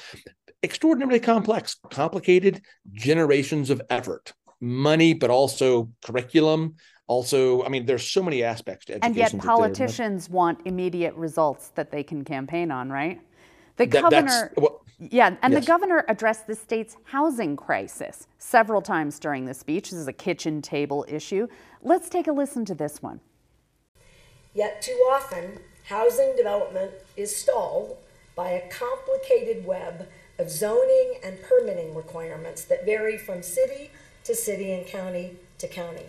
extraordinarily 0.62 1.20
complex 1.20 1.78
complicated 1.90 2.62
generations 2.92 3.70
of 3.70 3.82
effort. 3.90 4.34
Money 4.62 5.14
but 5.14 5.30
also 5.30 5.90
curriculum 6.06 6.76
also 7.08 7.64
i 7.64 7.70
mean 7.70 7.86
there's 7.86 8.08
so 8.08 8.24
many 8.24 8.44
aspects 8.44 8.86
to 8.86 8.94
education 8.94 9.24
and 9.24 9.34
yet 9.34 9.42
politicians 9.42 10.30
want 10.30 10.60
immediate 10.66 11.14
results 11.16 11.70
that 11.76 11.92
they 11.92 12.04
can 12.04 12.24
campaign 12.24 12.72
on 12.72 12.90
right? 12.90 13.22
The 13.76 13.88
that, 13.88 14.02
governor 14.02 14.54
well, 14.56 14.84
yeah 15.00 15.36
and 15.42 15.54
yes. 15.54 15.64
the 15.64 15.68
governor 15.68 16.06
addressed 16.08 16.48
the 16.48 16.56
state's 16.56 16.96
housing 17.06 17.56
crisis 17.56 18.28
several 18.38 18.82
times 18.82 19.20
during 19.20 19.46
the 19.46 19.54
speech. 19.54 19.90
This 19.90 20.00
is 20.00 20.08
a 20.08 20.14
kitchen 20.14 20.62
table 20.62 21.06
issue. 21.08 21.48
Let's 21.82 22.10
take 22.10 22.28
a 22.28 22.32
listen 22.32 22.66
to 22.66 22.76
this 22.76 23.02
one. 23.02 23.20
Yet 24.54 24.82
too 24.82 25.00
often 25.12 25.60
housing 25.86 26.36
development 26.38 26.92
is 27.18 27.36
stalled 27.36 27.98
by 28.36 28.52
a 28.52 28.70
complicated 28.70 29.66
web 29.66 30.08
of 30.40 30.50
zoning 30.50 31.16
and 31.24 31.42
permitting 31.42 31.96
requirements 31.96 32.64
that 32.66 32.86
vary 32.86 33.18
from 33.18 33.42
city 33.44 33.92
to 34.24 34.36
city 34.36 34.72
and 34.72 34.86
county 34.86 35.38
to 35.58 35.68
county 35.68 36.06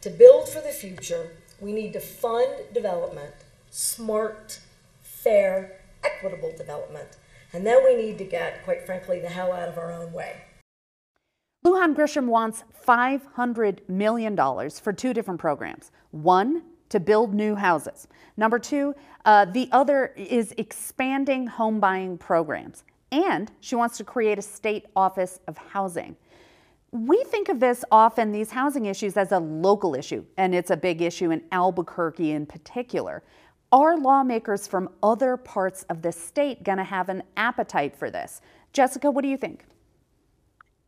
to 0.00 0.10
build 0.10 0.48
for 0.48 0.60
the 0.60 0.70
future, 0.70 1.30
we 1.60 1.72
need 1.72 1.92
to 1.92 2.00
fund 2.00 2.48
development, 2.72 3.34
smart, 3.70 4.60
fair, 5.02 5.80
equitable 6.02 6.52
development. 6.56 7.08
And 7.52 7.66
then 7.66 7.84
we 7.84 7.96
need 7.96 8.18
to 8.18 8.24
get, 8.24 8.64
quite 8.64 8.86
frankly, 8.86 9.20
the 9.20 9.28
hell 9.28 9.52
out 9.52 9.68
of 9.68 9.76
our 9.76 9.92
own 9.92 10.12
way. 10.12 10.42
Lujan 11.66 11.94
Grisham 11.94 12.26
wants 12.26 12.64
$500 12.86 13.88
million 13.88 14.36
for 14.70 14.92
two 14.92 15.12
different 15.12 15.40
programs. 15.40 15.90
One, 16.10 16.62
to 16.88 17.00
build 17.00 17.34
new 17.34 17.54
houses. 17.54 18.08
Number 18.36 18.58
two, 18.58 18.94
uh, 19.24 19.44
the 19.44 19.68
other 19.72 20.12
is 20.16 20.52
expanding 20.56 21.46
home 21.46 21.80
buying 21.80 22.18
programs. 22.18 22.84
And 23.12 23.50
she 23.60 23.74
wants 23.74 23.96
to 23.98 24.04
create 24.04 24.38
a 24.38 24.42
state 24.42 24.86
office 24.94 25.40
of 25.46 25.56
housing. 25.58 26.16
We 26.92 27.22
think 27.24 27.48
of 27.48 27.60
this 27.60 27.84
often, 27.92 28.32
these 28.32 28.50
housing 28.50 28.86
issues, 28.86 29.16
as 29.16 29.30
a 29.30 29.38
local 29.38 29.94
issue, 29.94 30.24
and 30.36 30.54
it's 30.54 30.70
a 30.70 30.76
big 30.76 31.00
issue 31.00 31.30
in 31.30 31.42
Albuquerque 31.52 32.32
in 32.32 32.46
particular. 32.46 33.22
Are 33.70 33.96
lawmakers 33.96 34.66
from 34.66 34.88
other 35.00 35.36
parts 35.36 35.84
of 35.84 36.02
the 36.02 36.10
state 36.10 36.64
going 36.64 36.78
to 36.78 36.84
have 36.84 37.08
an 37.08 37.22
appetite 37.36 37.94
for 37.94 38.10
this? 38.10 38.40
Jessica, 38.72 39.08
what 39.08 39.22
do 39.22 39.28
you 39.28 39.36
think? 39.36 39.64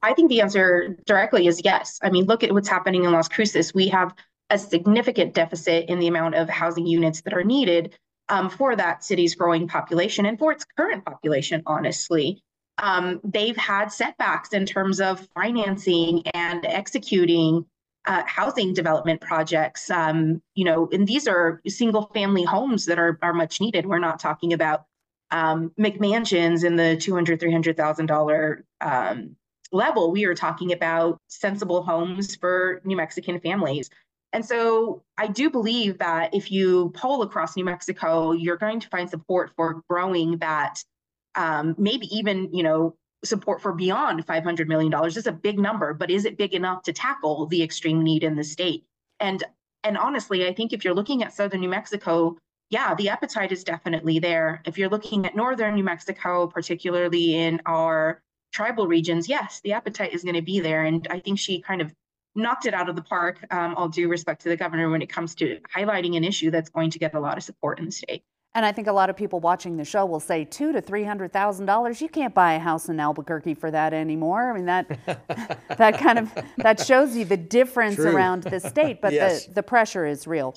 I 0.02 0.12
think 0.14 0.28
the 0.28 0.40
answer 0.40 0.96
directly 1.06 1.46
is 1.46 1.60
yes. 1.62 2.00
I 2.02 2.10
mean, 2.10 2.24
look 2.24 2.42
at 2.42 2.50
what's 2.50 2.68
happening 2.68 3.04
in 3.04 3.12
Las 3.12 3.28
Cruces. 3.28 3.72
We 3.72 3.86
have 3.88 4.12
a 4.50 4.58
significant 4.58 5.34
deficit 5.34 5.88
in 5.88 6.00
the 6.00 6.08
amount 6.08 6.34
of 6.34 6.48
housing 6.48 6.86
units 6.86 7.20
that 7.20 7.32
are 7.32 7.44
needed 7.44 7.96
um, 8.28 8.50
for 8.50 8.74
that 8.74 9.04
city's 9.04 9.36
growing 9.36 9.68
population 9.68 10.26
and 10.26 10.36
for 10.36 10.50
its 10.50 10.64
current 10.76 11.04
population, 11.04 11.62
honestly 11.64 12.42
um, 12.78 13.20
they've 13.24 13.56
had 13.56 13.92
setbacks 13.92 14.52
in 14.52 14.66
terms 14.66 15.00
of 15.00 15.28
financing 15.34 16.22
and 16.34 16.64
executing 16.66 17.66
uh, 18.06 18.22
housing 18.26 18.74
development 18.74 19.20
projects. 19.20 19.90
Um, 19.90 20.42
you 20.54 20.64
know, 20.64 20.88
and 20.92 21.06
these 21.06 21.28
are 21.28 21.60
single 21.68 22.10
family 22.14 22.42
homes 22.42 22.86
that 22.86 22.98
are, 22.98 23.18
are 23.22 23.32
much 23.32 23.60
needed. 23.60 23.86
We're 23.86 23.98
not 23.98 24.18
talking 24.18 24.52
about 24.52 24.86
um, 25.30 25.72
McMansions 25.78 26.64
in 26.64 26.76
the 26.76 26.96
$200,000, 26.96 27.38
$300,000 27.38 28.62
um, 28.80 29.36
level. 29.70 30.10
We 30.10 30.24
are 30.24 30.34
talking 30.34 30.72
about 30.72 31.18
sensible 31.28 31.82
homes 31.82 32.36
for 32.36 32.80
New 32.84 32.96
Mexican 32.96 33.40
families. 33.40 33.88
And 34.32 34.44
so 34.44 35.02
I 35.18 35.26
do 35.26 35.50
believe 35.50 35.98
that 35.98 36.34
if 36.34 36.50
you 36.50 36.90
poll 36.94 37.22
across 37.22 37.56
New 37.56 37.64
Mexico, 37.64 38.32
you're 38.32 38.56
going 38.56 38.80
to 38.80 38.88
find 38.88 39.08
support 39.08 39.52
for 39.56 39.82
growing 39.88 40.38
that 40.38 40.82
um, 41.34 41.74
maybe 41.78 42.06
even 42.14 42.52
you 42.52 42.62
know 42.62 42.96
support 43.24 43.62
for 43.62 43.72
beyond 43.72 44.24
500 44.26 44.68
million 44.68 44.90
dollars 44.90 45.16
is 45.16 45.26
a 45.26 45.32
big 45.32 45.58
number 45.58 45.94
but 45.94 46.10
is 46.10 46.24
it 46.24 46.36
big 46.36 46.54
enough 46.54 46.82
to 46.82 46.92
tackle 46.92 47.46
the 47.46 47.62
extreme 47.62 48.02
need 48.02 48.24
in 48.24 48.36
the 48.36 48.44
state? 48.44 48.84
And 49.20 49.42
and 49.84 49.96
honestly 49.98 50.46
i 50.46 50.54
think 50.54 50.72
if 50.72 50.84
you're 50.84 50.94
looking 50.94 51.22
at 51.22 51.32
southern 51.32 51.60
new 51.60 51.68
mexico 51.68 52.36
yeah 52.70 52.94
the 52.94 53.08
appetite 53.08 53.52
is 53.52 53.64
definitely 53.64 54.18
there. 54.18 54.62
If 54.64 54.78
you're 54.78 54.88
looking 54.88 55.26
at 55.26 55.36
northern 55.36 55.74
new 55.74 55.84
mexico 55.84 56.46
particularly 56.46 57.36
in 57.36 57.60
our 57.66 58.20
tribal 58.52 58.86
regions 58.86 59.28
yes 59.28 59.60
the 59.62 59.72
appetite 59.72 60.12
is 60.12 60.24
going 60.24 60.34
to 60.34 60.42
be 60.42 60.60
there. 60.60 60.84
And 60.84 61.06
i 61.10 61.20
think 61.20 61.38
she 61.38 61.60
kind 61.60 61.80
of 61.80 61.92
knocked 62.34 62.66
it 62.66 62.74
out 62.74 62.88
of 62.88 62.96
the 62.96 63.02
park 63.02 63.44
um, 63.50 63.74
all 63.74 63.88
due 63.88 64.08
respect 64.08 64.42
to 64.42 64.48
the 64.48 64.56
governor 64.56 64.90
when 64.90 65.02
it 65.02 65.08
comes 65.08 65.34
to 65.36 65.60
highlighting 65.76 66.16
an 66.16 66.24
issue 66.24 66.50
that's 66.50 66.70
going 66.70 66.90
to 66.90 66.98
get 66.98 67.14
a 67.14 67.20
lot 67.20 67.36
of 67.36 67.44
support 67.44 67.78
in 67.78 67.84
the 67.84 67.92
state 67.92 68.24
and 68.54 68.66
I 68.66 68.72
think 68.72 68.86
a 68.86 68.92
lot 68.92 69.08
of 69.08 69.16
people 69.16 69.40
watching 69.40 69.76
the 69.78 69.84
show 69.84 70.04
will 70.04 70.20
say 70.20 70.44
two 70.44 70.72
to 70.72 70.80
three 70.80 71.04
hundred 71.04 71.32
thousand 71.32 71.66
dollars. 71.66 72.02
You 72.02 72.08
can't 72.08 72.34
buy 72.34 72.54
a 72.54 72.58
house 72.58 72.88
in 72.88 73.00
Albuquerque 73.00 73.54
for 73.54 73.70
that 73.70 73.94
anymore. 73.94 74.50
I 74.50 74.54
mean 74.54 74.66
that 74.66 74.88
that 75.78 75.98
kind 75.98 76.18
of 76.18 76.30
that 76.58 76.80
shows 76.80 77.16
you 77.16 77.24
the 77.24 77.36
difference 77.36 77.96
True. 77.96 78.14
around 78.14 78.42
the 78.44 78.60
state, 78.60 79.00
but 79.00 79.12
yes. 79.12 79.46
the, 79.46 79.54
the 79.54 79.62
pressure 79.62 80.04
is 80.04 80.26
real. 80.26 80.54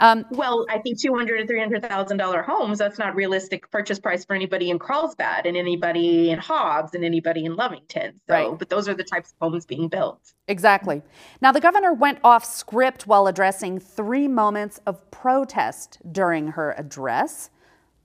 Um, 0.00 0.24
well, 0.30 0.66
I 0.68 0.78
think 0.78 1.00
two 1.00 1.14
hundred 1.14 1.38
to 1.38 1.46
three 1.46 1.60
hundred 1.60 1.82
thousand 1.82 2.18
dollar 2.18 2.42
homes. 2.42 2.78
That's 2.78 2.98
not 2.98 3.14
realistic 3.14 3.70
purchase 3.70 3.98
price 3.98 4.24
for 4.24 4.34
anybody 4.34 4.70
in 4.70 4.78
Carlsbad 4.78 5.46
and 5.46 5.56
anybody 5.56 6.30
in 6.30 6.38
Hobbs 6.38 6.94
and 6.94 7.04
anybody 7.04 7.44
in 7.44 7.56
Lovington. 7.56 8.12
So, 8.28 8.34
right. 8.34 8.58
but 8.58 8.68
those 8.68 8.88
are 8.88 8.94
the 8.94 9.04
types 9.04 9.32
of 9.32 9.36
homes 9.40 9.64
being 9.66 9.88
built. 9.88 10.34
Exactly. 10.48 11.02
Now, 11.40 11.52
the 11.52 11.60
governor 11.60 11.92
went 11.92 12.18
off 12.22 12.44
script 12.44 13.06
while 13.06 13.26
addressing 13.26 13.78
three 13.78 14.28
moments 14.28 14.80
of 14.86 15.10
protest 15.10 15.98
during 16.12 16.48
her 16.48 16.74
address. 16.76 17.50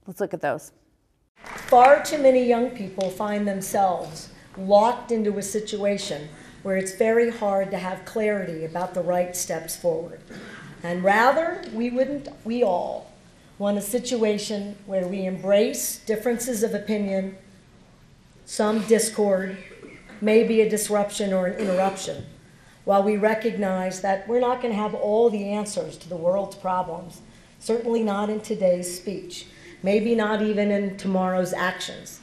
Let's 0.08 0.20
look 0.20 0.34
at 0.34 0.42
those. 0.42 0.72
Far 1.44 2.04
too 2.04 2.18
many 2.18 2.46
young 2.48 2.72
people 2.72 3.10
find 3.10 3.48
themselves 3.48 4.30
locked 4.58 5.12
into 5.12 5.38
a 5.38 5.42
situation 5.42 6.30
where 6.64 6.78
it's 6.78 6.96
very 6.96 7.30
hard 7.30 7.72
to 7.72 7.78
have 7.78 8.06
clarity 8.06 8.66
about 8.66 8.94
the 8.94 9.02
right 9.02 9.36
steps 9.36 9.76
forward. 9.76 10.22
And 10.84 11.04
rather, 11.04 11.62
we 11.74 11.90
wouldn't, 11.90 12.30
we 12.44 12.64
all 12.64 13.12
want 13.58 13.78
a 13.78 13.82
situation 13.82 14.76
where 14.86 15.08
we 15.08 15.26
embrace 15.26 16.00
differences 16.00 16.64
of 16.64 16.74
opinion, 16.74 17.38
some 18.46 18.82
discord, 18.88 19.58
maybe 20.20 20.62
a 20.62 20.70
disruption 20.70 21.34
or 21.34 21.48
an 21.48 21.60
interruption, 21.60 22.26
while 22.86 23.04
we 23.04 23.18
recognize 23.18 24.02
that 24.02 24.28
we're 24.28 24.40
not 24.40 24.62
going 24.62 24.74
to 24.74 24.80
have 24.80 24.96
all 24.96 25.30
the 25.30 25.50
answers 25.50 25.98
to 25.98 26.10
the 26.10 26.16
world's 26.16 26.56
problems, 26.56 27.22
certainly 27.60 28.02
not 28.02 28.30
in 28.32 28.40
today's 28.40 28.98
speech, 28.98 29.46
maybe 29.84 30.16
not 30.16 30.42
even 30.42 30.72
in 30.72 30.98
tomorrow's 30.98 31.54
actions. 31.54 32.21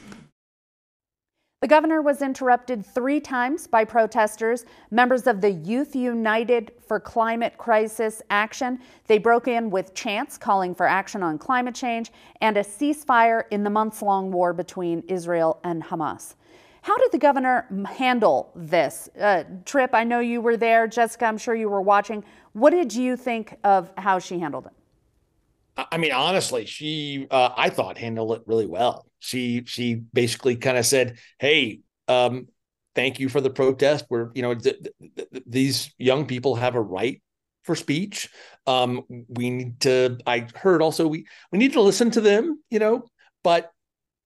The 1.61 1.67
governor 1.67 2.01
was 2.01 2.21
interrupted 2.21 2.85
three 2.85 3.19
times 3.19 3.67
by 3.67 3.83
protesters, 3.83 4.63
members 4.91 5.27
of 5.27 5.41
the 5.41 5.51
Youth 5.51 5.93
United 5.93 6.71
for 6.87 7.01
Climate 7.01 7.57
Crisis 7.57 8.21
Action. 8.29 8.79
They 9.07 9.17
broke 9.17 9.49
in 9.49 9.69
with 9.69 9.93
chants 9.93 10.37
calling 10.37 10.73
for 10.73 10.87
action 10.87 11.21
on 11.21 11.37
climate 11.37 11.75
change 11.75 12.13
and 12.39 12.55
a 12.55 12.63
ceasefire 12.63 13.43
in 13.51 13.65
the 13.65 13.69
months 13.69 14.01
long 14.01 14.31
war 14.31 14.53
between 14.53 15.03
Israel 15.09 15.59
and 15.65 15.83
Hamas. 15.83 16.35
How 16.81 16.97
did 16.97 17.11
the 17.11 17.17
governor 17.17 17.67
handle 17.89 18.53
this? 18.55 19.09
Uh, 19.19 19.43
Trip, 19.65 19.93
I 19.93 20.05
know 20.05 20.21
you 20.21 20.39
were 20.39 20.55
there. 20.55 20.87
Jessica, 20.87 21.25
I'm 21.25 21.37
sure 21.37 21.55
you 21.55 21.67
were 21.67 21.81
watching. 21.81 22.23
What 22.53 22.69
did 22.69 22.95
you 22.95 23.17
think 23.17 23.57
of 23.65 23.91
how 23.97 24.19
she 24.19 24.39
handled 24.39 24.67
it? 24.67 25.85
I 25.91 25.97
mean, 25.97 26.13
honestly, 26.13 26.65
she 26.65 27.27
uh, 27.29 27.49
I 27.57 27.69
thought 27.69 27.97
handled 27.97 28.31
it 28.31 28.43
really 28.45 28.65
well. 28.65 29.08
She 29.19 29.63
she 29.65 29.95
basically 29.95 30.55
kind 30.55 30.77
of 30.77 30.85
said, 30.85 31.17
"Hey, 31.39 31.81
um, 32.07 32.47
thank 32.95 33.19
you 33.19 33.29
for 33.29 33.41
the 33.41 33.49
protest. 33.49 34.05
We're 34.09 34.29
you 34.33 34.41
know 34.41 34.55
th- 34.55 34.77
th- 34.81 35.29
th- 35.31 35.43
these 35.45 35.93
young 35.97 36.25
people 36.25 36.55
have 36.55 36.75
a 36.75 36.81
right 36.81 37.21
for 37.63 37.75
speech. 37.75 38.29
Um, 38.67 39.03
we 39.27 39.49
need 39.49 39.79
to. 39.81 40.17
I 40.25 40.47
heard 40.55 40.81
also 40.81 41.07
we 41.07 41.25
we 41.51 41.59
need 41.59 41.73
to 41.73 41.81
listen 41.81 42.11
to 42.11 42.21
them. 42.21 42.61
You 42.69 42.79
know, 42.79 43.03
but 43.43 43.71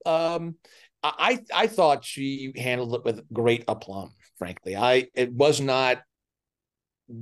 um, 0.06 0.56
I 1.04 1.40
I 1.54 1.68
thought 1.68 2.06
she 2.06 2.54
handled 2.56 2.96
it 2.96 3.04
with 3.04 3.32
great 3.34 3.66
aplomb. 3.68 4.12
Frankly, 4.38 4.76
I 4.76 5.08
it 5.14 5.32
was 5.32 5.60
not 5.62 6.02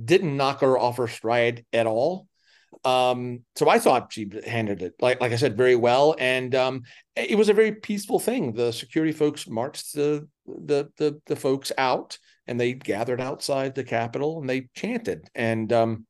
didn't 0.04 0.36
knock 0.36 0.60
her 0.60 0.78
off 0.78 0.96
her 0.98 1.08
stride 1.08 1.64
at 1.72 1.86
all. 1.86 2.28
Um, 2.84 3.40
so 3.54 3.68
I 3.68 3.78
thought 3.78 4.12
she 4.12 4.30
handled 4.46 4.82
it, 4.82 4.94
like 5.00 5.20
like 5.20 5.32
I 5.32 5.36
said, 5.36 5.56
very 5.56 5.76
well, 5.76 6.16
and 6.18 6.54
um, 6.54 6.82
it 7.14 7.38
was 7.38 7.48
a 7.48 7.54
very 7.54 7.72
peaceful 7.72 8.18
thing. 8.18 8.52
The 8.52 8.72
security 8.72 9.12
folks 9.12 9.48
marched 9.48 9.94
the 9.94 10.28
the 10.46 10.90
the, 10.96 11.20
the 11.26 11.36
folks 11.36 11.70
out, 11.78 12.18
and 12.46 12.58
they 12.58 12.72
gathered 12.74 13.20
outside 13.20 13.74
the 13.74 13.84
Capitol 13.84 14.40
and 14.40 14.48
they 14.48 14.68
chanted. 14.74 15.28
And 15.34 15.72
um, 15.72 16.06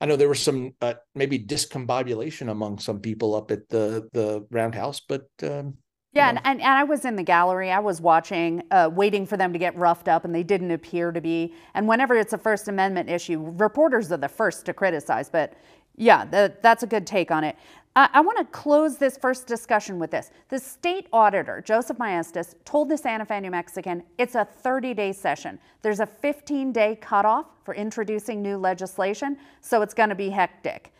I 0.00 0.06
know 0.06 0.16
there 0.16 0.28
was 0.28 0.42
some 0.42 0.72
uh, 0.80 0.94
maybe 1.14 1.38
discombobulation 1.38 2.50
among 2.50 2.78
some 2.78 3.00
people 3.00 3.34
up 3.34 3.50
at 3.50 3.68
the 3.68 4.08
the 4.12 4.46
roundhouse, 4.50 5.00
but 5.00 5.26
um, 5.42 5.74
yeah, 6.14 6.28
and, 6.28 6.40
and, 6.44 6.60
and, 6.60 6.74
I 6.74 6.84
was 6.84 7.06
in 7.06 7.16
the 7.16 7.22
gallery. 7.22 7.70
I 7.70 7.78
was 7.78 8.02
watching, 8.02 8.62
uh, 8.70 8.90
waiting 8.92 9.24
for 9.24 9.38
them 9.38 9.50
to 9.54 9.58
get 9.58 9.74
roughed 9.78 10.08
up, 10.08 10.26
and 10.26 10.34
they 10.34 10.42
didn't 10.42 10.70
appear 10.70 11.10
to 11.10 11.22
be. 11.22 11.54
And 11.72 11.88
whenever 11.88 12.14
it's 12.16 12.34
a 12.34 12.38
First 12.38 12.68
Amendment 12.68 13.08
issue, 13.08 13.40
reporters 13.40 14.12
are 14.12 14.18
the 14.18 14.28
first 14.28 14.66
to 14.66 14.74
criticize. 14.74 15.30
But 15.30 15.54
yeah, 15.96 16.24
the, 16.24 16.54
that's 16.62 16.82
a 16.82 16.86
good 16.86 17.06
take 17.06 17.30
on 17.30 17.44
it. 17.44 17.56
Uh, 17.94 18.08
I 18.14 18.22
want 18.22 18.38
to 18.38 18.44
close 18.46 18.96
this 18.96 19.18
first 19.18 19.46
discussion 19.46 19.98
with 19.98 20.10
this. 20.10 20.30
The 20.48 20.58
state 20.58 21.08
auditor, 21.12 21.60
Joseph 21.60 21.98
Maestas, 21.98 22.54
told 22.64 22.88
the 22.88 22.96
Santa 22.96 23.26
Fe 23.26 23.40
New 23.40 23.50
Mexican 23.50 24.02
it's 24.16 24.34
a 24.34 24.46
30 24.46 24.94
day 24.94 25.12
session. 25.12 25.58
There's 25.82 26.00
a 26.00 26.06
15 26.06 26.72
day 26.72 26.96
cutoff 27.00 27.46
for 27.64 27.74
introducing 27.74 28.40
new 28.40 28.56
legislation, 28.56 29.36
so 29.60 29.82
it's 29.82 29.92
going 29.92 30.08
to 30.08 30.14
be 30.14 30.30
hectic. 30.30 30.92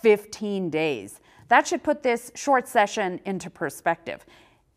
15 0.00 0.70
days. 0.70 1.20
That 1.48 1.66
should 1.66 1.82
put 1.82 2.02
this 2.02 2.32
short 2.34 2.66
session 2.66 3.20
into 3.26 3.50
perspective. 3.50 4.24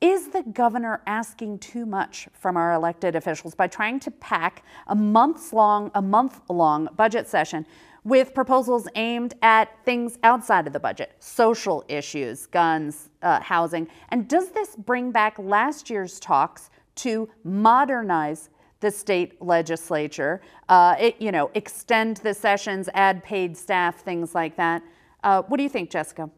Is 0.01 0.27
the 0.29 0.43
governor 0.43 1.01
asking 1.07 1.59
too 1.59 1.85
much 1.85 2.27
from 2.33 2.57
our 2.57 2.73
elected 2.73 3.15
officials 3.15 3.55
by 3.55 3.67
trying 3.67 4.01
to 4.01 4.11
pack 4.11 4.65
a 4.87 4.95
months 4.95 5.53
long, 5.53 5.91
a 5.95 6.01
month 6.01 6.41
long 6.49 6.89
budget 6.97 7.29
session 7.29 7.65
with 8.03 8.33
proposals 8.33 8.87
aimed 8.95 9.33
at 9.41 9.69
things 9.85 10.17
outside 10.23 10.67
of 10.67 10.73
the 10.73 10.79
budget, 10.79 11.13
social 11.19 11.85
issues, 11.87 12.45
guns, 12.47 13.09
uh, 13.21 13.39
housing. 13.39 13.87
And 14.09 14.27
does 14.27 14.49
this 14.49 14.75
bring 14.75 15.11
back 15.11 15.37
last 15.39 15.89
year's 15.89 16.19
talks 16.19 16.69
to 16.95 17.29
modernize 17.43 18.49
the 18.81 18.91
state 18.91 19.41
legislature, 19.41 20.41
uh, 20.67 20.95
it, 20.99 21.15
you 21.19 21.31
know, 21.31 21.49
extend 21.55 22.17
the 22.17 22.33
sessions, 22.33 22.89
add 22.93 23.23
paid 23.23 23.55
staff, 23.55 24.01
things 24.01 24.35
like 24.35 24.57
that? 24.57 24.83
Uh, 25.23 25.41
what 25.43 25.57
do 25.57 25.63
you 25.63 25.69
think, 25.69 25.89
Jessica? 25.89 26.29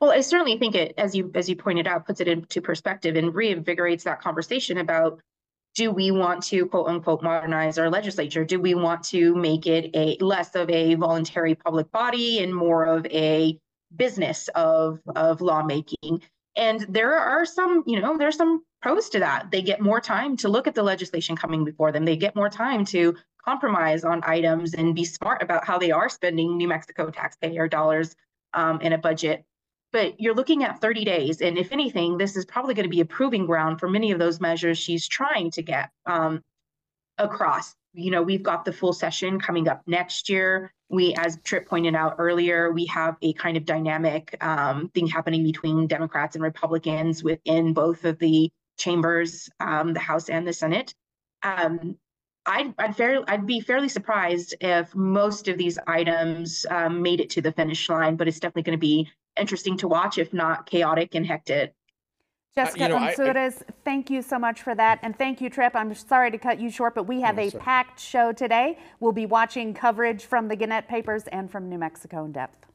Well, 0.00 0.12
I 0.12 0.20
certainly 0.20 0.58
think 0.58 0.74
it, 0.74 0.94
as 0.96 1.14
you 1.14 1.30
as 1.34 1.48
you 1.48 1.56
pointed 1.56 1.86
out, 1.86 2.06
puts 2.06 2.20
it 2.20 2.28
into 2.28 2.62
perspective 2.62 3.16
and 3.16 3.34
reinvigorates 3.34 4.04
that 4.04 4.20
conversation 4.22 4.78
about 4.78 5.20
do 5.78 5.92
we 5.92 6.10
want 6.10 6.42
to 6.42 6.66
quote 6.66 6.88
unquote 6.88 7.22
modernize 7.22 7.78
our 7.78 7.88
legislature? 7.88 8.44
Do 8.44 8.58
we 8.58 8.74
want 8.74 9.04
to 9.04 9.32
make 9.36 9.64
it 9.68 9.90
a 9.94 10.16
less 10.20 10.56
of 10.56 10.68
a 10.70 10.96
voluntary 10.96 11.54
public 11.54 11.88
body 11.92 12.42
and 12.42 12.52
more 12.52 12.84
of 12.84 13.06
a 13.06 13.56
business 13.94 14.48
of 14.56 14.98
of 15.14 15.40
lawmaking? 15.40 16.20
And 16.56 16.84
there 16.88 17.14
are 17.16 17.46
some, 17.46 17.84
you 17.86 18.00
know, 18.00 18.18
there's 18.18 18.36
some 18.36 18.64
pros 18.82 19.08
to 19.10 19.20
that. 19.20 19.52
They 19.52 19.62
get 19.62 19.80
more 19.80 20.00
time 20.00 20.36
to 20.38 20.48
look 20.48 20.66
at 20.66 20.74
the 20.74 20.82
legislation 20.82 21.36
coming 21.36 21.64
before 21.64 21.92
them. 21.92 22.04
They 22.04 22.16
get 22.16 22.34
more 22.34 22.48
time 22.48 22.84
to 22.86 23.14
compromise 23.44 24.02
on 24.02 24.20
items 24.24 24.74
and 24.74 24.96
be 24.96 25.04
smart 25.04 25.44
about 25.44 25.64
how 25.64 25.78
they 25.78 25.92
are 25.92 26.08
spending 26.08 26.56
New 26.56 26.66
Mexico 26.66 27.08
taxpayer 27.10 27.68
dollars 27.68 28.16
um, 28.52 28.80
in 28.80 28.94
a 28.94 28.98
budget 28.98 29.44
but 29.92 30.20
you're 30.20 30.34
looking 30.34 30.64
at 30.64 30.80
30 30.80 31.04
days. 31.04 31.40
And 31.40 31.56
if 31.56 31.72
anything, 31.72 32.18
this 32.18 32.36
is 32.36 32.44
probably 32.44 32.74
going 32.74 32.84
to 32.84 32.90
be 32.90 33.00
a 33.00 33.06
proving 33.06 33.46
ground 33.46 33.80
for 33.80 33.88
many 33.88 34.10
of 34.10 34.18
those 34.18 34.40
measures 34.40 34.78
she's 34.78 35.08
trying 35.08 35.50
to 35.52 35.62
get 35.62 35.90
um, 36.06 36.42
across. 37.16 37.74
You 37.94 38.10
know, 38.10 38.22
we've 38.22 38.42
got 38.42 38.64
the 38.64 38.72
full 38.72 38.92
session 38.92 39.40
coming 39.40 39.68
up 39.68 39.82
next 39.86 40.28
year. 40.28 40.72
We, 40.90 41.14
as 41.14 41.38
Trip 41.42 41.66
pointed 41.66 41.94
out 41.94 42.16
earlier, 42.18 42.70
we 42.70 42.86
have 42.86 43.16
a 43.22 43.32
kind 43.34 43.56
of 43.56 43.64
dynamic 43.64 44.36
um, 44.42 44.88
thing 44.90 45.06
happening 45.06 45.42
between 45.42 45.86
Democrats 45.86 46.36
and 46.36 46.42
Republicans 46.42 47.22
within 47.22 47.72
both 47.72 48.04
of 48.04 48.18
the 48.18 48.50
chambers, 48.78 49.48
um, 49.60 49.92
the 49.92 50.00
House 50.00 50.28
and 50.28 50.46
the 50.46 50.52
Senate. 50.52 50.94
Um, 51.42 51.96
I'd 52.46 52.74
I'd, 52.78 53.00
I'd 53.28 53.46
be 53.46 53.60
fairly 53.60 53.88
surprised 53.88 54.54
if 54.60 54.94
most 54.94 55.48
of 55.48 55.58
these 55.58 55.78
items 55.86 56.64
um, 56.70 57.02
made 57.02 57.20
it 57.20 57.30
to 57.30 57.42
the 57.42 57.52
finish 57.52 57.88
line, 57.88 58.16
but 58.16 58.26
it's 58.26 58.40
definitely 58.40 58.62
going 58.62 58.78
to 58.78 58.80
be 58.80 59.10
interesting 59.38 59.76
to 59.78 59.88
watch, 59.88 60.18
if 60.18 60.32
not 60.32 60.66
chaotic 60.66 61.14
and 61.14 61.26
hectic. 61.26 61.74
Jessica 62.54 62.84
uh, 62.84 62.88
you 62.88 63.34
know, 63.34 63.50
thank 63.84 64.10
you 64.10 64.20
so 64.20 64.38
much 64.38 64.62
for 64.62 64.74
that. 64.74 64.98
And 65.02 65.16
thank 65.16 65.40
you, 65.40 65.48
Trip. 65.48 65.76
I'm 65.76 65.94
sorry 65.94 66.30
to 66.30 66.38
cut 66.38 66.58
you 66.58 66.70
short, 66.70 66.94
but 66.94 67.04
we 67.04 67.20
have 67.20 67.38
a 67.38 67.50
sorry. 67.50 67.62
packed 67.62 68.00
show 68.00 68.32
today. 68.32 68.78
We'll 68.98 69.12
be 69.12 69.26
watching 69.26 69.74
coverage 69.74 70.24
from 70.24 70.48
the 70.48 70.56
Gannett 70.56 70.88
papers 70.88 71.24
and 71.28 71.50
from 71.50 71.68
New 71.68 71.78
Mexico 71.78 72.24
in 72.24 72.32
depth. 72.32 72.66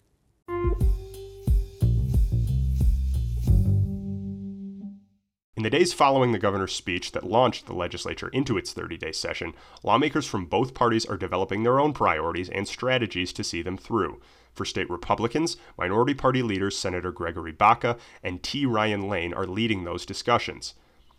In 5.56 5.64
the 5.64 5.70
days 5.70 5.94
following 5.94 6.32
the 6.32 6.40
governor's 6.40 6.74
speech 6.74 7.12
that 7.12 7.24
launched 7.24 7.68
the 7.68 7.74
legislature 7.74 8.30
into 8.30 8.58
its 8.58 8.74
30 8.74 8.98
day 8.98 9.12
session, 9.12 9.54
lawmakers 9.84 10.26
from 10.26 10.46
both 10.46 10.74
parties 10.74 11.06
are 11.06 11.16
developing 11.16 11.64
their 11.64 11.80
own 11.80 11.94
priorities 11.94 12.50
and 12.50 12.68
strategies 12.68 13.32
to 13.34 13.44
see 13.44 13.62
them 13.62 13.78
through. 13.78 14.20
For 14.54 14.66
state 14.66 14.90
Republicans, 14.90 15.58
minority 15.80 16.14
party 16.14 16.44
leaders 16.44 16.78
Senator 16.78 17.12
Gregory 17.12 17.52
Baca 17.52 17.98
and 18.22 18.44
T. 18.44 18.68
Ryan 18.68 19.10
Lane 19.10 19.34
are 19.34 19.48
leading 19.48 19.84
those 19.84 20.06
discussions. 20.06 20.76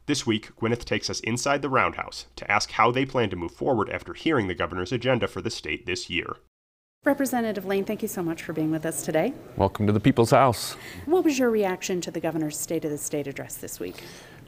This 0.06 0.24
week, 0.24 0.54
Gwyneth 0.56 0.84
takes 0.84 1.10
us 1.10 1.18
inside 1.20 1.60
the 1.60 1.68
Roundhouse 1.68 2.26
to 2.36 2.48
ask 2.48 2.72
how 2.72 2.92
they 2.92 3.04
plan 3.04 3.30
to 3.30 3.36
move 3.36 3.50
forward 3.50 3.90
after 3.90 4.14
hearing 4.14 4.46
the 4.46 4.54
governor's 4.54 4.92
agenda 4.92 5.26
for 5.26 5.40
the 5.40 5.50
state 5.50 5.84
this 5.84 6.08
year. 6.08 6.36
Representative 7.04 7.66
Lane, 7.66 7.84
thank 7.84 8.02
you 8.02 8.08
so 8.08 8.22
much 8.22 8.42
for 8.42 8.52
being 8.52 8.70
with 8.70 8.86
us 8.86 9.02
today. 9.02 9.34
Welcome 9.56 9.86
to 9.88 9.92
the 9.92 10.00
People's 10.00 10.30
House. 10.30 10.74
What 11.06 11.24
was 11.24 11.38
your 11.38 11.50
reaction 11.50 12.00
to 12.02 12.10
the 12.12 12.20
governor's 12.20 12.56
State 12.56 12.84
of 12.84 12.92
the 12.92 12.98
State 12.98 13.26
address 13.26 13.56
this 13.56 13.80
week? 13.80 13.96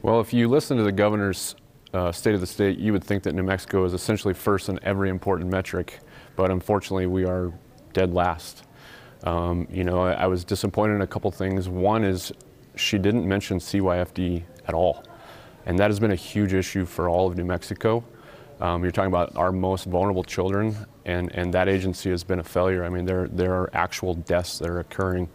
Well, 0.03 0.20
if 0.20 0.33
you 0.33 0.46
listen 0.46 0.77
to 0.77 0.85
the 0.85 0.92
governor's 0.92 1.57
uh, 1.92 2.12
State 2.12 2.35
of 2.35 2.40
the 2.40 2.46
State, 2.46 2.79
you 2.79 2.92
would 2.92 3.03
think 3.03 3.25
that 3.25 3.35
New 3.35 3.42
Mexico 3.42 3.85
is 3.85 3.94
essentially 3.94 4.33
first 4.33 4.68
in 4.68 4.79
every 4.85 5.11
important 5.11 5.51
metric, 5.51 5.99
but 6.37 6.51
unfortunately, 6.53 7.07
we 7.07 7.25
are 7.25 7.53
dead 7.92 8.14
last. 8.14 8.62
Um, 9.24 9.66
you 9.70 9.85
know, 9.85 10.00
I, 10.00 10.12
I, 10.12 10.26
was 10.26 10.44
disappointed 10.44 10.94
in 10.94 11.02
a 11.02 11.07
couple 11.07 11.31
things. 11.31 11.68
One 11.68 12.05
is 12.05 12.33
she 12.76 12.98
didn't 12.98 13.26
mention 13.26 13.59
CYFD 13.59 14.42
at 14.68 14.74
all, 14.74 15.05
and 15.64 15.79
that 15.79 15.90
has 15.90 15.98
been 15.98 16.12
a 16.12 16.16
huge 16.16 16.52
issue 16.52 16.85
for 16.85 17.09
all 17.09 17.26
of 17.26 17.37
New 17.37 17.44
Mexico. 17.44 18.05
Um, 18.61 18.83
you're 18.83 18.92
talking 18.92 19.09
about 19.09 19.37
our 19.37 19.52
most 19.52 19.85
vulnerable 19.85 20.24
children, 20.24 20.76
and, 21.05 21.31
and 21.35 21.52
that 21.52 21.68
agency 21.68 22.11
has 22.11 22.24
been 22.24 22.38
a 22.38 22.44
failure. 22.44 22.85
I 22.85 22.88
mean, 22.88 23.05
there, 23.05 23.29
there 23.29 23.52
are 23.55 23.70
actual 23.74 24.14
deaths 24.14 24.59
that 24.59 24.68
are 24.68 24.81
occurring 24.81 25.29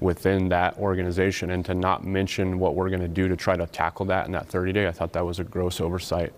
within 0.00 0.48
that 0.48 0.76
organization, 0.78 1.50
and 1.50 1.64
to 1.64 1.74
not 1.74 2.04
mention 2.04 2.58
what 2.58 2.74
we're 2.74 2.88
going 2.88 3.00
to 3.00 3.08
do 3.08 3.28
to 3.28 3.36
try 3.36 3.56
to 3.56 3.66
tackle 3.66 4.06
that 4.06 4.26
in 4.26 4.32
that 4.32 4.48
30 4.48 4.72
day, 4.72 4.88
I 4.88 4.92
thought 4.92 5.12
that 5.12 5.24
was 5.24 5.38
a 5.38 5.44
gross 5.44 5.80
oversight. 5.80 6.32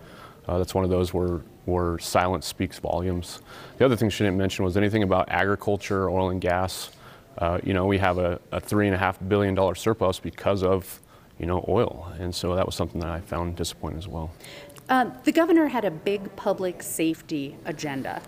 Uh, 0.47 0.59
that's 0.59 0.75
one 0.75 0.85
of 0.85 0.91
those 0.91 1.13
where, 1.15 1.41
where 1.69 1.99
silence 1.99 2.47
speaks 2.47 2.79
volumes. 2.79 3.41
The 3.77 3.85
other 3.85 3.95
thing 3.95 4.09
she 4.09 4.25
didn't 4.25 4.39
mention 4.39 4.65
was 4.65 4.77
anything 4.77 5.03
about 5.03 5.29
agriculture, 5.29 6.09
oil 6.09 6.31
and 6.31 6.41
gas. 6.41 6.91
Uh, 7.37 7.61
you 7.63 7.75
know, 7.75 7.85
we 7.87 7.99
have 7.99 8.19
a, 8.19 8.41
a 8.51 8.59
three 8.59 8.87
and 8.87 8.95
a 8.95 8.99
half 8.99 9.19
billion 9.29 9.55
dollar 9.55 9.75
surplus 9.75 10.19
because 10.19 10.63
of, 10.63 11.01
you 11.39 11.47
know, 11.47 11.65
oil. 11.69 12.11
And 12.19 12.35
so 12.35 12.57
that 12.57 12.67
was 12.67 12.75
something 12.75 13.01
that 13.01 13.11
I 13.11 13.21
found 13.21 13.55
disappointing 13.55 13.99
as 13.99 14.09
well. 14.09 14.33
Uh, 14.89 15.11
the 15.25 15.31
governor 15.33 15.69
had 15.69 15.85
a 15.85 15.91
big 15.91 16.35
public 16.35 16.83
safety 16.83 17.55
agenda. 17.67 18.23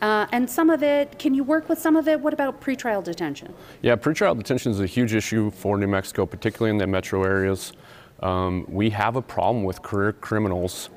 Uh, 0.00 0.26
and 0.32 0.48
some 0.48 0.70
of 0.70 0.82
it, 0.82 1.18
can 1.18 1.34
you 1.34 1.44
work 1.44 1.68
with 1.68 1.78
some 1.78 1.96
of 1.96 2.08
it? 2.08 2.18
What 2.18 2.32
about 2.32 2.60
pretrial 2.60 3.04
detention? 3.04 3.52
Yeah, 3.82 3.96
pretrial 3.96 4.36
detention 4.36 4.72
is 4.72 4.80
a 4.80 4.86
huge 4.86 5.14
issue 5.14 5.50
for 5.50 5.76
New 5.76 5.86
Mexico, 5.86 6.24
particularly 6.24 6.70
in 6.70 6.78
the 6.78 6.86
metro 6.86 7.22
areas. 7.22 7.72
um, 8.20 8.64
we 8.68 8.88
have 8.90 9.16
a 9.16 9.22
problem 9.22 9.64
with 9.64 9.82
career 9.82 10.12
criminals 10.14 10.88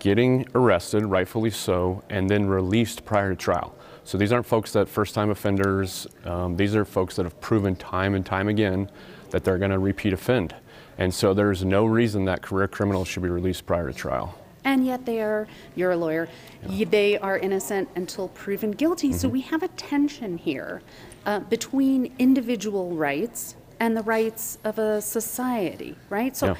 getting 0.00 0.46
arrested, 0.54 1.04
rightfully 1.04 1.50
so, 1.50 2.02
and 2.10 2.28
then 2.28 2.46
released 2.48 3.04
prior 3.04 3.30
to 3.30 3.36
trial. 3.36 3.74
So 4.02 4.18
these 4.18 4.32
aren't 4.32 4.46
folks 4.46 4.72
that 4.72 4.88
first 4.88 5.14
time 5.14 5.30
offenders, 5.30 6.06
um, 6.24 6.56
these 6.56 6.74
are 6.74 6.84
folks 6.84 7.14
that 7.16 7.24
have 7.24 7.40
proven 7.40 7.76
time 7.76 8.14
and 8.14 8.26
time 8.26 8.48
again 8.48 8.90
that 9.30 9.44
they're 9.44 9.58
going 9.58 9.70
to 9.70 9.78
repeat 9.78 10.12
offend. 10.12 10.54
And 10.98 11.14
so 11.14 11.32
there's 11.32 11.64
no 11.64 11.86
reason 11.86 12.24
that 12.24 12.42
career 12.42 12.66
criminals 12.66 13.06
should 13.08 13.22
be 13.22 13.28
released 13.28 13.64
prior 13.66 13.86
to 13.86 13.96
trial. 13.96 14.34
And 14.64 14.84
yet 14.84 15.06
they 15.06 15.20
are, 15.20 15.46
you're 15.76 15.92
a 15.92 15.96
lawyer, 15.96 16.28
y- 16.66 16.84
they 16.84 17.16
are 17.18 17.38
innocent 17.38 17.88
until 17.94 18.28
proven 18.28 18.72
guilty. 18.72 19.12
So 19.12 19.28
we 19.28 19.40
have 19.42 19.62
a 19.62 19.68
tension 19.68 20.36
here 20.36 20.82
uh, 21.24 21.40
between 21.40 22.12
individual 22.18 22.90
rights 22.96 23.54
and 23.78 23.96
the 23.96 24.02
rights 24.02 24.58
of 24.64 24.78
a 24.78 25.00
society, 25.00 25.96
right? 26.10 26.36
So 26.36 26.46
Yeah. 26.48 26.56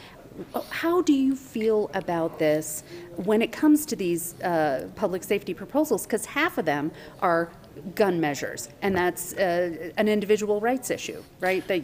How 0.70 1.02
do 1.02 1.12
you 1.12 1.34
feel 1.36 1.90
about 1.94 2.38
this 2.38 2.82
when 3.16 3.42
it 3.42 3.52
comes 3.52 3.86
to 3.86 3.96
these 3.96 4.40
uh, 4.40 4.88
public 4.96 5.22
safety 5.22 5.54
proposals? 5.54 6.04
Because 6.04 6.24
half 6.26 6.58
of 6.58 6.64
them 6.64 6.90
are 7.20 7.50
gun 7.94 8.20
measures, 8.20 8.68
and 8.82 8.94
that's 8.94 9.34
uh, 9.34 9.92
an 9.96 10.08
individual 10.08 10.60
rights 10.60 10.90
issue, 10.90 11.22
right? 11.40 11.66
That 11.68 11.82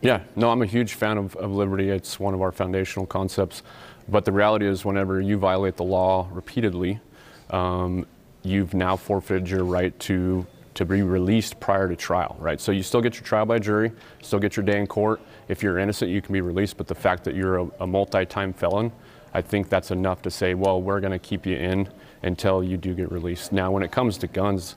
Yeah, 0.00 0.22
no, 0.36 0.50
I'm 0.50 0.62
a 0.62 0.66
huge 0.66 0.94
fan 0.94 1.18
of, 1.18 1.36
of 1.36 1.52
liberty. 1.52 1.90
It's 1.90 2.18
one 2.18 2.34
of 2.34 2.42
our 2.42 2.52
foundational 2.52 3.06
concepts. 3.06 3.62
But 4.08 4.24
the 4.24 4.32
reality 4.32 4.66
is, 4.66 4.84
whenever 4.84 5.20
you 5.20 5.38
violate 5.38 5.76
the 5.76 5.84
law 5.84 6.28
repeatedly, 6.32 7.00
um, 7.50 8.06
you've 8.42 8.74
now 8.74 8.96
forfeited 8.96 9.48
your 9.48 9.64
right 9.64 9.96
to 10.00 10.46
to 10.74 10.84
be 10.84 11.02
released 11.02 11.60
prior 11.60 11.88
to 11.88 11.96
trial, 11.96 12.36
right? 12.38 12.60
So 12.60 12.72
you 12.72 12.82
still 12.82 13.02
get 13.02 13.14
your 13.14 13.24
trial 13.24 13.44
by 13.44 13.58
jury, 13.58 13.92
still 14.22 14.38
get 14.38 14.56
your 14.56 14.64
day 14.64 14.78
in 14.78 14.86
court. 14.86 15.20
If 15.52 15.62
you're 15.62 15.78
innocent, 15.78 16.10
you 16.10 16.22
can 16.22 16.32
be 16.32 16.40
released. 16.40 16.78
But 16.78 16.86
the 16.86 16.94
fact 16.94 17.24
that 17.24 17.34
you're 17.34 17.58
a, 17.58 17.70
a 17.80 17.86
multi-time 17.86 18.54
felon, 18.54 18.90
I 19.34 19.42
think 19.42 19.68
that's 19.68 19.90
enough 19.90 20.22
to 20.22 20.30
say, 20.30 20.54
well, 20.54 20.80
we're 20.80 21.00
going 21.00 21.12
to 21.12 21.18
keep 21.18 21.44
you 21.44 21.56
in 21.56 21.90
until 22.22 22.64
you 22.64 22.78
do 22.78 22.94
get 22.94 23.12
released. 23.12 23.52
Now, 23.52 23.70
when 23.70 23.82
it 23.82 23.92
comes 23.92 24.16
to 24.18 24.26
guns, 24.26 24.76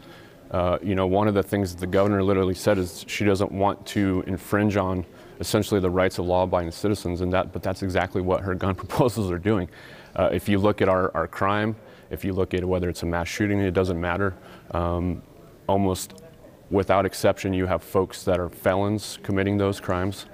uh, 0.52 0.78
you 0.84 0.94
know, 0.94 1.08
one 1.08 1.30
of 1.30 1.34
the 1.34 1.44
things 1.44 1.74
that 1.74 1.80
the 1.80 1.88
governor 1.88 2.22
literally 2.22 2.54
said 2.54 2.78
is 2.78 3.06
she 3.08 3.24
doesn't 3.24 3.54
want 3.54 3.86
to 3.88 4.22
infringe 4.28 4.76
on 4.76 5.06
essentially 5.40 5.80
the 5.80 5.90
rights 5.90 6.20
of 6.20 6.26
law-abiding 6.26 6.72
citizens, 6.72 7.22
and 7.22 7.32
that, 7.32 7.54
but 7.54 7.64
that's 7.64 7.82
exactly 7.82 8.22
what 8.22 8.42
her 8.42 8.54
gun 8.54 8.76
proposals 8.84 9.32
are 9.32 9.40
doing. 9.40 9.70
Uh, 10.18 10.30
if 10.34 10.50
you 10.50 10.60
look 10.60 10.82
at 10.82 10.90
our, 10.90 11.10
our 11.16 11.28
crime, 11.28 11.74
if 12.10 12.26
you 12.26 12.34
look 12.34 12.54
at 12.54 12.66
whether 12.66 12.90
it's 12.90 13.04
a 13.04 13.06
mass 13.06 13.30
shooting, 13.30 13.60
it 13.60 13.74
doesn't 13.74 14.00
matter. 14.00 14.36
Um, 14.72 15.22
almost 15.68 16.22
without 16.70 17.06
exception, 17.06 17.54
you 17.54 17.66
have 17.66 17.84
folks 17.84 18.24
that 18.24 18.40
are 18.40 18.50
felons 18.50 19.20
committing 19.24 19.58
those 19.58 19.80
crimes, 19.80 20.26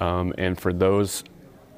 um, 0.00 0.34
and 0.38 0.58
for 0.58 0.72
those, 0.72 1.24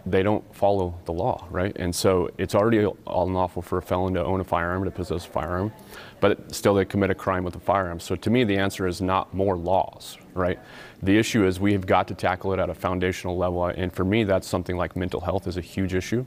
they 0.06 0.22
don't 0.22 0.44
follow 0.54 0.94
the 1.04 1.12
law, 1.12 1.46
right? 1.50 1.76
And 1.76 1.94
so 1.94 2.30
it's 2.38 2.54
already 2.54 2.86
unlawful 3.06 3.62
for 3.62 3.78
a 3.78 3.82
felon 3.82 4.14
to 4.14 4.24
own 4.24 4.40
a 4.40 4.44
firearm, 4.44 4.84
to 4.84 4.90
possess 4.90 5.26
a 5.26 5.28
firearm, 5.28 5.72
but 6.20 6.54
still 6.54 6.74
they 6.74 6.84
commit 6.84 7.10
a 7.10 7.14
crime 7.14 7.44
with 7.44 7.56
a 7.56 7.60
firearm. 7.60 8.00
So 8.00 8.16
to 8.16 8.30
me, 8.30 8.44
the 8.44 8.56
answer 8.56 8.86
is 8.86 9.00
not 9.00 9.34
more 9.34 9.56
laws, 9.56 10.16
right? 10.34 10.58
The 11.02 11.16
issue 11.16 11.46
is 11.46 11.60
we 11.60 11.72
have 11.72 11.86
got 11.86 12.08
to 12.08 12.14
tackle 12.14 12.52
it 12.52 12.58
at 12.58 12.70
a 12.70 12.74
foundational 12.74 13.36
level, 13.36 13.66
and 13.66 13.92
for 13.92 14.04
me, 14.04 14.24
that's 14.24 14.46
something 14.46 14.76
like 14.76 14.96
mental 14.96 15.20
health 15.20 15.46
is 15.46 15.56
a 15.56 15.62
huge 15.62 15.94
issue, 15.94 16.24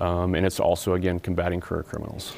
um, 0.00 0.34
and 0.34 0.46
it's 0.46 0.60
also 0.60 0.94
again 0.94 1.18
combating 1.18 1.60
career 1.60 1.82
criminals. 1.82 2.34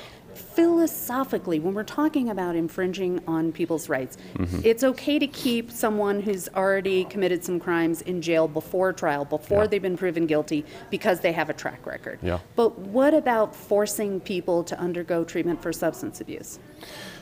Philosophically, 0.58 1.60
when 1.60 1.72
we're 1.72 1.84
talking 1.84 2.30
about 2.30 2.56
infringing 2.56 3.22
on 3.28 3.52
people's 3.52 3.88
rights, 3.88 4.18
mm-hmm. 4.34 4.58
it's 4.64 4.82
okay 4.82 5.16
to 5.16 5.26
keep 5.28 5.70
someone 5.70 6.20
who's 6.20 6.48
already 6.56 7.04
committed 7.04 7.44
some 7.44 7.60
crimes 7.60 8.02
in 8.02 8.20
jail 8.20 8.48
before 8.48 8.92
trial, 8.92 9.24
before 9.24 9.62
Yeah. 9.62 9.66
they've 9.68 9.82
been 9.82 9.96
proven 9.96 10.26
guilty, 10.26 10.64
because 10.90 11.20
they 11.20 11.30
have 11.30 11.48
a 11.48 11.52
track 11.52 11.86
record. 11.86 12.18
Yeah. 12.22 12.40
But 12.56 12.76
what 12.76 13.14
about 13.14 13.54
forcing 13.54 14.18
people 14.18 14.64
to 14.64 14.76
undergo 14.80 15.22
treatment 15.22 15.62
for 15.62 15.72
substance 15.72 16.20
abuse? 16.20 16.58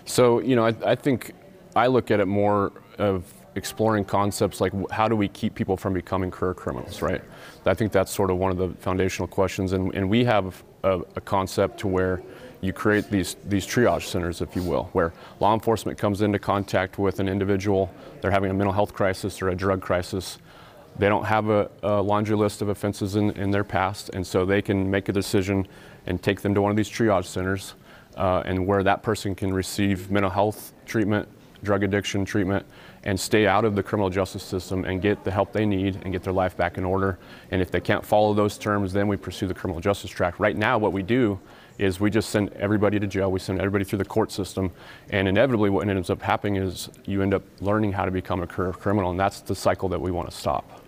So, 0.06 0.38
you 0.40 0.56
know, 0.56 0.64
I, 0.64 0.74
I 0.92 0.94
think 0.94 1.34
I 1.74 1.88
look 1.88 2.10
at 2.10 2.20
it 2.20 2.28
more 2.28 2.72
of 2.96 3.34
exploring 3.54 4.06
concepts 4.06 4.62
like 4.62 4.72
how 4.90 5.08
do 5.08 5.16
we 5.16 5.28
keep 5.28 5.54
people 5.54 5.76
from 5.76 5.92
becoming 5.92 6.30
career 6.30 6.54
criminals, 6.54 7.02
right? 7.02 7.20
I 7.66 7.74
think 7.74 7.92
that's 7.92 8.14
sort 8.14 8.30
of 8.30 8.38
one 8.38 8.50
of 8.50 8.56
the 8.56 8.70
foundational 8.80 9.28
questions. 9.28 9.72
And, 9.72 9.94
and 9.94 10.08
we 10.08 10.24
have 10.24 10.64
a, 10.84 11.00
a 11.16 11.20
concept 11.20 11.78
to 11.80 11.88
where 11.88 12.22
you 12.66 12.72
create 12.72 13.08
these, 13.08 13.36
these 13.44 13.66
triage 13.66 14.02
centers, 14.02 14.40
if 14.40 14.56
you 14.56 14.62
will, 14.62 14.90
where 14.92 15.12
law 15.40 15.54
enforcement 15.54 15.96
comes 15.96 16.20
into 16.20 16.38
contact 16.38 16.98
with 16.98 17.20
an 17.20 17.28
individual, 17.28 17.90
they're 18.20 18.30
having 18.30 18.50
a 18.50 18.54
mental 18.54 18.72
health 18.72 18.92
crisis 18.92 19.40
or 19.40 19.50
a 19.50 19.54
drug 19.54 19.80
crisis. 19.80 20.38
They 20.98 21.08
don't 21.08 21.24
have 21.24 21.48
a, 21.48 21.70
a 21.82 22.02
laundry 22.02 22.36
list 22.36 22.62
of 22.62 22.68
offenses 22.68 23.16
in, 23.16 23.30
in 23.32 23.50
their 23.50 23.64
past, 23.64 24.10
and 24.10 24.26
so 24.26 24.44
they 24.44 24.62
can 24.62 24.90
make 24.90 25.08
a 25.08 25.12
decision 25.12 25.66
and 26.06 26.22
take 26.22 26.40
them 26.40 26.54
to 26.54 26.62
one 26.62 26.70
of 26.70 26.76
these 26.76 26.90
triage 26.90 27.26
centers, 27.26 27.74
uh, 28.16 28.42
and 28.44 28.66
where 28.66 28.82
that 28.82 29.02
person 29.02 29.34
can 29.34 29.52
receive 29.52 30.10
mental 30.10 30.30
health 30.30 30.72
treatment, 30.86 31.28
drug 31.62 31.82
addiction 31.82 32.24
treatment, 32.24 32.64
and 33.04 33.18
stay 33.18 33.46
out 33.46 33.64
of 33.64 33.76
the 33.76 33.82
criminal 33.82 34.10
justice 34.10 34.42
system 34.42 34.84
and 34.84 35.00
get 35.00 35.22
the 35.22 35.30
help 35.30 35.52
they 35.52 35.64
need 35.64 36.00
and 36.02 36.12
get 36.12 36.22
their 36.22 36.32
life 36.32 36.56
back 36.56 36.76
in 36.76 36.84
order. 36.84 37.18
And 37.50 37.62
if 37.62 37.70
they 37.70 37.80
can't 37.80 38.04
follow 38.04 38.34
those 38.34 38.58
terms, 38.58 38.92
then 38.92 39.06
we 39.06 39.16
pursue 39.16 39.46
the 39.46 39.54
criminal 39.54 39.80
justice 39.80 40.10
track. 40.10 40.40
Right 40.40 40.56
now, 40.56 40.76
what 40.78 40.92
we 40.92 41.02
do 41.02 41.38
is 41.78 42.00
we 42.00 42.10
just 42.10 42.30
send 42.30 42.52
everybody 42.54 42.98
to 42.98 43.06
jail. 43.06 43.30
We 43.30 43.40
send 43.40 43.58
everybody 43.58 43.84
through 43.84 43.98
the 43.98 44.04
court 44.04 44.32
system, 44.32 44.70
and 45.10 45.28
inevitably, 45.28 45.70
what 45.70 45.88
ends 45.88 46.10
up 46.10 46.22
happening 46.22 46.56
is 46.56 46.88
you 47.04 47.22
end 47.22 47.34
up 47.34 47.42
learning 47.60 47.92
how 47.92 48.04
to 48.04 48.10
become 48.10 48.42
a 48.42 48.46
career 48.46 48.72
criminal, 48.72 49.10
and 49.10 49.20
that's 49.20 49.40
the 49.40 49.54
cycle 49.54 49.88
that 49.90 50.00
we 50.00 50.10
want 50.10 50.30
to 50.30 50.36
stop. 50.36 50.82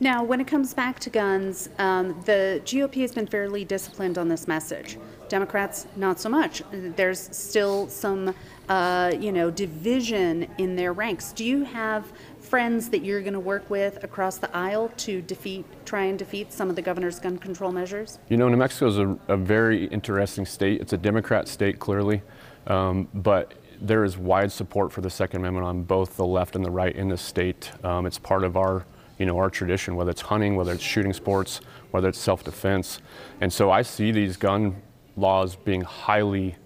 Now, 0.00 0.24
when 0.24 0.40
it 0.40 0.46
comes 0.46 0.74
back 0.74 0.98
to 1.00 1.10
guns, 1.10 1.68
um, 1.78 2.20
the 2.24 2.60
GOP 2.64 3.02
has 3.02 3.12
been 3.12 3.26
fairly 3.26 3.64
disciplined 3.64 4.18
on 4.18 4.28
this 4.28 4.48
message. 4.48 4.98
Democrats, 5.28 5.86
not 5.96 6.20
so 6.20 6.28
much. 6.28 6.62
There's 6.72 7.34
still 7.34 7.88
some, 7.88 8.34
uh, 8.68 9.12
you 9.18 9.32
know, 9.32 9.50
division 9.50 10.46
in 10.58 10.76
their 10.76 10.92
ranks. 10.92 11.32
Do 11.32 11.44
you 11.44 11.64
have 11.64 12.12
friends 12.38 12.90
that 12.90 13.02
you're 13.02 13.22
going 13.22 13.32
to 13.32 13.40
work 13.40 13.70
with 13.70 14.04
across 14.04 14.36
the 14.36 14.54
aisle 14.54 14.90
to 14.98 15.22
defeat, 15.22 15.64
try 15.86 16.04
and 16.04 16.18
defeat 16.18 16.52
some 16.52 16.68
of 16.68 16.76
the 16.76 16.82
governor's 16.82 17.18
gun 17.18 17.38
control 17.38 17.72
measures? 17.72 18.18
You 18.28 18.36
know, 18.36 18.48
New 18.48 18.58
Mexico 18.58 18.88
is 18.88 18.98
a, 18.98 19.18
a 19.28 19.36
very 19.38 19.86
interesting 19.86 20.44
state. 20.44 20.82
It's 20.82 20.92
a 20.92 20.98
Democrat 20.98 21.48
state, 21.48 21.78
clearly, 21.78 22.20
um, 22.66 23.08
but 23.14 23.54
there 23.80 24.04
is 24.04 24.18
wide 24.18 24.52
support 24.52 24.92
for 24.92 25.00
the 25.00 25.10
Second 25.10 25.40
Amendment 25.40 25.66
on 25.66 25.82
both 25.82 26.16
the 26.16 26.26
left 26.26 26.54
and 26.54 26.64
the 26.64 26.70
right 26.70 26.94
in 26.94 27.08
this 27.08 27.22
state. 27.22 27.72
Um, 27.82 28.04
it's 28.04 28.18
part 28.18 28.44
of 28.44 28.56
our, 28.56 28.84
you 29.22 29.26
know, 29.26 29.38
our 29.38 29.50
tradition, 29.50 29.94
whether 29.94 30.10
it's 30.10 30.20
hunting, 30.20 30.56
whether 30.56 30.72
it's 30.72 30.82
shooting 30.82 31.12
sports, 31.12 31.60
whether 31.92 32.08
it's 32.08 32.18
self-defense. 32.18 32.98
And 33.40 33.52
so 33.52 33.70
I 33.70 33.82
see 33.82 34.10
these 34.10 34.36
gun 34.36 34.82
laws 35.16 35.54
being 35.54 35.82
highly 35.82 36.56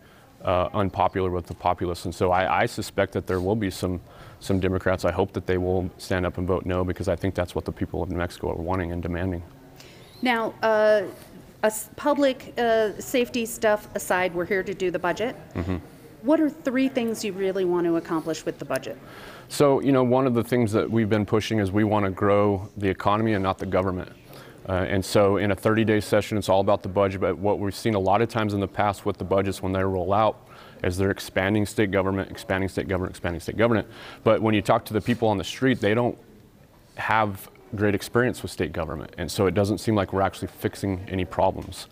uh, 0.42 0.70
unpopular 0.72 1.30
with 1.30 1.46
the 1.46 1.52
populace. 1.52 2.06
And 2.06 2.14
so 2.14 2.30
I, 2.30 2.62
I 2.62 2.64
suspect 2.64 3.12
that 3.12 3.26
there 3.26 3.40
will 3.40 3.56
be 3.56 3.70
some 3.70 4.00
some 4.40 4.58
Democrats. 4.58 5.04
I 5.04 5.12
hope 5.12 5.32
that 5.32 5.46
they 5.46 5.58
will 5.58 5.90
stand 5.98 6.24
up 6.24 6.38
and 6.38 6.48
vote 6.48 6.64
no 6.64 6.82
because 6.82 7.08
I 7.08 7.16
think 7.16 7.34
that's 7.34 7.54
what 7.54 7.66
the 7.66 7.72
people 7.72 8.02
of 8.02 8.08
New 8.08 8.16
Mexico 8.16 8.52
are 8.52 8.62
wanting 8.70 8.92
and 8.92 9.02
demanding. 9.02 9.42
Now, 10.22 10.54
uh, 10.62 11.02
public 11.96 12.54
uh, 12.56 12.98
safety 12.98 13.44
stuff 13.44 13.88
aside, 13.94 14.34
we're 14.34 14.46
here 14.46 14.62
to 14.62 14.72
do 14.72 14.90
the 14.90 14.98
budget. 14.98 15.36
What 16.22 16.40
are 16.40 16.48
three 16.50 16.88
things 16.88 17.22
you 17.24 17.32
really 17.32 17.64
want 17.64 17.86
to 17.86 17.96
accomplish 17.96 18.46
with 18.46 18.58
the 18.58 18.64
budget? 18.64 18.96
So, 19.48 19.80
you 19.80 19.92
know, 19.92 20.02
one 20.02 20.26
of 20.26 20.34
the 20.34 20.42
things 20.42 20.72
that 20.72 20.90
we've 20.90 21.08
been 21.08 21.26
pushing 21.26 21.58
is 21.58 21.70
we 21.70 21.84
want 21.84 22.04
to 22.04 22.10
grow 22.10 22.68
the 22.76 22.88
economy 22.88 23.34
and 23.34 23.42
not 23.42 23.58
the 23.58 23.66
government. 23.66 24.12
Uh, 24.68 24.72
and 24.88 25.04
so, 25.04 25.36
in 25.36 25.52
a 25.52 25.54
30 25.54 25.84
day 25.84 26.00
session, 26.00 26.36
it's 26.36 26.48
all 26.48 26.60
about 26.60 26.82
the 26.82 26.88
budget. 26.88 27.20
But 27.20 27.38
what 27.38 27.60
we've 27.60 27.74
seen 27.74 27.94
a 27.94 28.00
lot 28.00 28.20
of 28.20 28.28
times 28.28 28.52
in 28.52 28.58
the 28.58 28.66
past 28.66 29.06
with 29.06 29.16
the 29.16 29.24
budgets 29.24 29.62
when 29.62 29.72
they 29.72 29.84
roll 29.84 30.12
out 30.12 30.48
is 30.82 30.96
they're 30.96 31.12
expanding 31.12 31.64
state 31.66 31.92
government, 31.92 32.30
expanding 32.30 32.68
state 32.68 32.88
government, 32.88 33.12
expanding 33.12 33.40
state 33.40 33.56
government. 33.56 33.86
But 34.24 34.42
when 34.42 34.54
you 34.54 34.62
talk 34.62 34.84
to 34.86 34.92
the 34.92 35.00
people 35.00 35.28
on 35.28 35.38
the 35.38 35.44
street, 35.44 35.80
they 35.80 35.94
don't 35.94 36.18
have 36.96 37.48
great 37.76 37.94
experience 37.94 38.42
with 38.42 38.50
state 38.50 38.72
government. 38.72 39.14
And 39.18 39.30
so, 39.30 39.46
it 39.46 39.54
doesn't 39.54 39.78
seem 39.78 39.94
like 39.94 40.12
we're 40.12 40.22
actually 40.22 40.48
fixing 40.48 41.06
any 41.08 41.24
problems. 41.24 41.86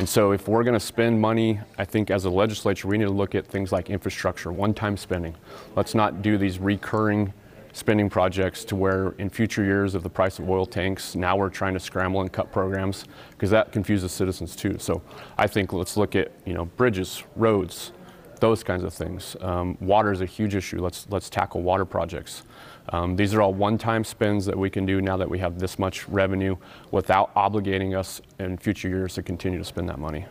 And 0.00 0.08
so, 0.08 0.32
if 0.32 0.48
we're 0.48 0.62
going 0.62 0.72
to 0.72 0.80
spend 0.80 1.20
money, 1.20 1.60
I 1.76 1.84
think 1.84 2.10
as 2.10 2.24
a 2.24 2.30
legislature, 2.30 2.88
we 2.88 2.96
need 2.96 3.04
to 3.04 3.10
look 3.10 3.34
at 3.34 3.46
things 3.46 3.70
like 3.70 3.90
infrastructure, 3.90 4.50
one 4.50 4.72
time 4.72 4.96
spending. 4.96 5.34
Let's 5.76 5.94
not 5.94 6.22
do 6.22 6.38
these 6.38 6.58
recurring 6.58 7.34
spending 7.74 8.08
projects 8.08 8.64
to 8.64 8.76
where 8.76 9.10
in 9.18 9.28
future 9.28 9.62
years, 9.62 9.94
if 9.94 10.02
the 10.02 10.08
price 10.08 10.38
of 10.38 10.48
oil 10.48 10.64
tanks, 10.64 11.14
now 11.14 11.36
we're 11.36 11.50
trying 11.50 11.74
to 11.74 11.80
scramble 11.80 12.22
and 12.22 12.32
cut 12.32 12.50
programs 12.50 13.04
because 13.32 13.50
that 13.50 13.72
confuses 13.72 14.10
citizens 14.10 14.56
too. 14.56 14.78
So 14.78 15.02
I 15.36 15.46
think 15.46 15.74
let's 15.74 15.98
look 15.98 16.16
at 16.16 16.32
you 16.46 16.54
know 16.54 16.64
bridges, 16.64 17.22
roads, 17.36 17.92
those 18.40 18.64
kinds 18.64 18.84
of 18.84 18.94
things. 18.94 19.36
Um, 19.42 19.76
water 19.82 20.12
is 20.12 20.22
a 20.22 20.26
huge 20.26 20.54
issue. 20.54 20.80
Let's 20.80 21.06
let's 21.10 21.28
tackle 21.28 21.60
water 21.60 21.84
projects. 21.84 22.44
Um, 22.90 23.16
these 23.16 23.34
are 23.34 23.40
all 23.42 23.54
one-time 23.54 24.04
spends 24.04 24.44
that 24.46 24.58
we 24.58 24.68
can 24.68 24.84
do 24.84 25.00
now 25.00 25.16
that 25.16 25.28
we 25.28 25.38
have 25.38 25.58
this 25.58 25.78
much 25.78 26.08
revenue 26.08 26.56
without 26.90 27.32
obligating 27.34 27.96
us 27.96 28.20
in 28.38 28.58
future 28.58 28.88
years 28.88 29.14
to 29.14 29.22
continue 29.22 29.58
to 29.58 29.64
spend 29.64 29.88
that 29.88 29.98
money. 29.98 30.26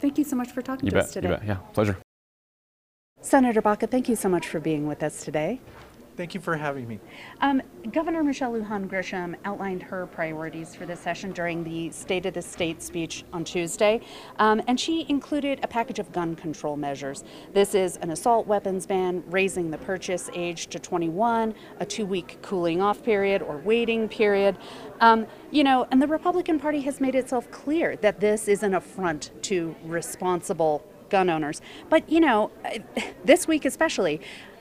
Thank 0.00 0.18
you 0.18 0.24
so 0.24 0.36
much 0.36 0.50
for 0.50 0.62
talking 0.62 0.84
You 0.86 0.90
to 0.90 0.96
bet. 0.96 1.04
us 1.04 1.16
You 1.16 1.22
today. 1.22 1.34
bet. 1.36 1.44
Yeah. 1.46 1.56
Pleasure. 1.72 1.96
Senator 3.20 3.62
Baca, 3.62 3.86
thank 3.86 4.08
you 4.08 4.16
so 4.16 4.28
much 4.28 4.48
for 4.48 4.60
being 4.60 4.86
with 4.86 5.02
us 5.02 5.24
today. 5.24 5.60
Thank 6.14 6.34
you 6.34 6.40
for 6.40 6.56
having 6.56 6.86
me. 6.86 7.00
Um, 7.40 7.62
Governor 7.90 8.22
Michelle 8.22 8.52
Lujan 8.52 8.86
Grisham 8.86 9.34
outlined 9.46 9.82
her 9.82 10.06
priorities 10.06 10.74
for 10.74 10.84
this 10.84 11.00
session 11.00 11.32
during 11.32 11.64
the 11.64 11.90
State 11.90 12.26
of 12.26 12.34
the 12.34 12.42
State 12.42 12.82
speech 12.82 13.24
on 13.32 13.44
Tuesday, 13.44 14.02
um, 14.38 14.60
and 14.66 14.78
she 14.78 15.06
included 15.08 15.60
a 15.62 15.66
package 15.66 15.98
of 15.98 16.12
gun 16.12 16.36
control 16.36 16.76
measures. 16.76 17.24
This 17.54 17.74
is 17.74 17.96
an 17.96 18.10
assault 18.10 18.46
weapons 18.46 18.84
ban, 18.84 19.24
raising 19.28 19.70
the 19.70 19.78
purchase 19.78 20.28
age 20.34 20.66
to 20.66 20.78
21, 20.78 21.54
a 21.80 21.86
two 21.86 22.04
week 22.04 22.36
cooling 22.42 22.82
off 22.82 23.02
period 23.02 23.40
or 23.40 23.56
waiting 23.58 24.06
period. 24.06 24.58
Um, 25.00 25.26
you 25.50 25.64
know, 25.64 25.86
and 25.90 26.02
the 26.02 26.06
Republican 26.06 26.60
Party 26.60 26.82
has 26.82 27.00
made 27.00 27.14
itself 27.14 27.50
clear 27.50 27.96
that 27.96 28.20
this 28.20 28.48
is 28.48 28.62
an 28.62 28.74
affront 28.74 29.30
to 29.44 29.74
responsible 29.84 30.84
gun 31.08 31.30
owners. 31.30 31.60
But, 31.88 32.08
you 32.10 32.20
know, 32.20 32.50
this 33.24 33.46
week 33.46 33.64
especially, 33.64 34.20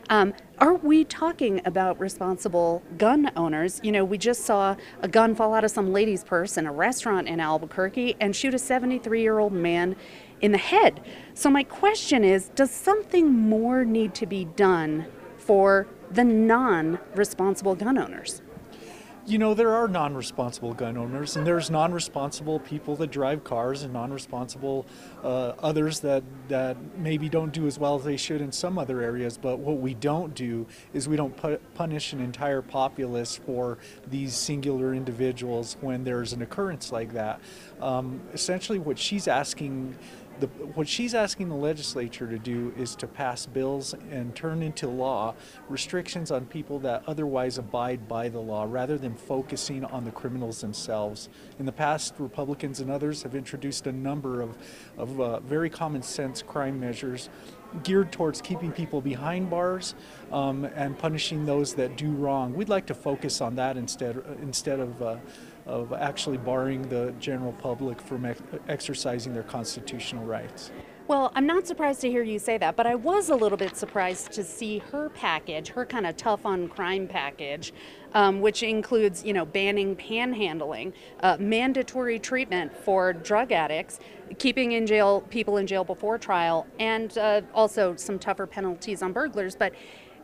um, 0.10 0.34
are 0.60 0.76
we 0.76 1.04
talking 1.04 1.62
about 1.66 2.00
responsible 2.00 2.84
gun 2.98 3.32
owners? 3.36 3.80
You 3.84 3.92
know, 3.92 4.06
we 4.06 4.18
just 4.18 4.46
saw 4.46 4.76
a 5.02 5.08
gun 5.08 5.36
fall 5.36 5.54
out 5.54 5.64
of 5.64 5.72
some 5.72 5.92
lady's 5.92 6.24
purse 6.24 6.58
in 6.58 6.68
a 6.68 6.72
restaurant 6.72 7.28
in 7.28 7.40
Albuquerque 7.40 8.16
and 8.20 8.36
shoot 8.36 8.54
a 8.54 8.60
73 8.60 9.22
year 9.22 9.40
old 9.40 9.54
man 9.54 9.96
in 10.42 10.52
the 10.52 10.58
head. 10.58 11.02
So, 11.34 11.50
my 11.50 11.64
question 11.64 12.24
is 12.24 12.50
does 12.50 12.72
something 12.72 13.32
more 13.32 13.86
need 13.86 14.14
to 14.16 14.26
be 14.26 14.46
done 14.46 15.06
for 15.38 15.88
the 16.12 16.24
non 16.24 17.00
responsible 17.16 17.76
gun 17.76 17.98
owners? 17.98 18.42
You 19.26 19.38
know, 19.38 19.54
there 19.54 19.74
are 19.74 19.88
non 19.88 20.16
responsible 20.16 20.74
gun 20.74 20.98
owners, 20.98 21.36
and 21.36 21.46
there's 21.46 21.70
non 21.70 21.94
responsible 21.94 22.60
people 22.60 22.96
that 22.98 23.12
drive 23.12 23.44
cars, 23.44 23.84
and 23.84 23.94
non 23.94 24.12
responsible 24.12 24.86
uh, 25.24 25.54
others 25.60 26.00
that, 26.00 26.24
that 26.48 26.78
maybe 26.98 27.30
don't 27.30 27.54
do 27.54 27.68
as 27.68 27.78
well 27.78 27.96
as 27.96 28.04
they 28.04 28.18
should 28.18 28.42
in 28.42 28.52
some 28.52 28.78
other 28.78 29.02
areas. 29.02 29.38
But 29.38 29.60
what 29.60 29.78
we 29.78 29.94
don't 29.94 30.34
do 30.34 30.66
is 30.94 31.08
we 31.08 31.16
don't 31.16 31.36
pu- 31.38 31.60
punish 31.76 32.14
an 32.14 32.20
entire 32.20 32.62
populace 32.62 33.38
for 33.38 33.78
these 34.08 34.36
singular 34.36 34.94
individuals 34.94 35.78
when 35.82 36.04
there's 36.04 36.34
an 36.34 36.42
occurrence 36.42 36.92
like 36.92 37.14
that. 37.14 37.40
Um, 37.80 38.22
essentially, 38.34 38.80
what 38.80 38.98
she's 38.98 39.28
asking 39.28 39.96
the, 40.42 40.48
what 40.48 40.88
she's 40.88 41.14
asking 41.14 41.50
the 41.50 41.56
legislature 41.56 42.28
to 42.28 42.40
do 42.40 42.74
is 42.76 42.96
to 42.96 43.08
pass 43.08 43.46
bills 43.46 43.94
and 44.10 44.36
turn 44.36 44.64
into 44.64 44.88
law 44.88 45.36
restrictions 45.70 46.32
on 46.32 46.46
people 46.48 46.80
that 46.80 47.04
otherwise 47.08 47.60
abide 47.60 48.08
by 48.08 48.28
the 48.28 48.40
law 48.40 48.66
rather 48.68 48.98
than 48.98 49.16
focusing 49.16 49.86
on 49.86 50.04
the 50.04 50.12
criminals 50.12 50.60
themselves. 50.60 51.30
In 51.60 51.66
the 51.66 51.72
past, 51.72 52.16
Republicans 52.18 52.80
and 52.80 52.90
others 52.90 53.22
have 53.22 53.36
introduced 53.36 53.86
a 53.86 53.92
number 53.92 54.42
of, 54.42 54.58
of 54.98 55.22
uh, 55.22 55.40
very 55.42 55.70
common 55.70 56.02
sense 56.02 56.42
crime 56.42 56.80
measures 56.80 57.30
geared 57.84 58.12
towards 58.12 58.42
keeping 58.42 58.72
people 58.72 59.00
behind 59.00 59.50
bars 59.50 59.96
um, 60.32 60.66
and 60.76 60.98
punishing 60.98 61.46
those 61.46 61.76
that 61.76 61.96
do 61.96 62.12
wrong. 62.12 62.54
We'd 62.54 62.68
like 62.68 62.88
to 62.88 62.94
focus 62.94 63.42
on 63.42 63.56
that 63.56 63.78
instead 63.78 64.22
instead 64.42 64.80
of 64.80 65.02
uh, 65.02 65.16
of 65.66 65.94
actually 65.94 66.38
barring 66.38 66.88
the 66.90 67.14
general 67.20 67.54
public 67.54 68.02
from 68.02 68.26
ex- 68.26 68.42
exercising 68.68 69.34
their 69.34 69.44
constitutional 69.44 70.26
rights. 70.26 70.72
Well, 71.08 71.32
I'm 71.36 71.46
not 71.46 71.68
surprised 71.68 72.00
to 72.02 72.10
hear 72.10 72.24
you 72.24 72.40
say 72.40 72.58
that, 72.60 72.78
but 72.78 72.88
I 72.88 72.96
was 72.96 73.30
a 73.30 73.36
little 73.36 73.58
bit 73.58 73.76
surprised 73.76 74.32
to 74.32 74.46
see 74.46 74.78
her 74.92 75.10
package, 75.10 75.68
her 75.70 75.86
kind 75.86 76.08
of 76.08 76.16
tough 76.16 76.46
on 76.46 76.70
crime 76.70 77.06
package, 77.06 77.74
um, 78.14 78.40
which 78.40 78.64
includes, 78.64 79.22
you 79.22 79.34
know, 79.34 79.44
banning 79.44 79.96
panhandling, 79.96 80.94
uh, 81.22 81.36
mandatory 81.38 82.18
treatment 82.18 82.74
for 82.74 83.12
drug 83.12 83.52
addicts, 83.52 84.00
keeping 84.38 84.72
in 84.72 84.88
jail 84.88 85.22
people 85.30 85.58
in 85.58 85.68
jail 85.68 85.84
before 85.84 86.18
trial, 86.18 86.66
and 86.80 87.18
uh, 87.18 87.42
also 87.54 87.94
some 87.98 88.18
tougher 88.18 88.48
penalties 88.48 89.02
on 89.02 89.12
burglars. 89.12 89.54
But 89.54 89.74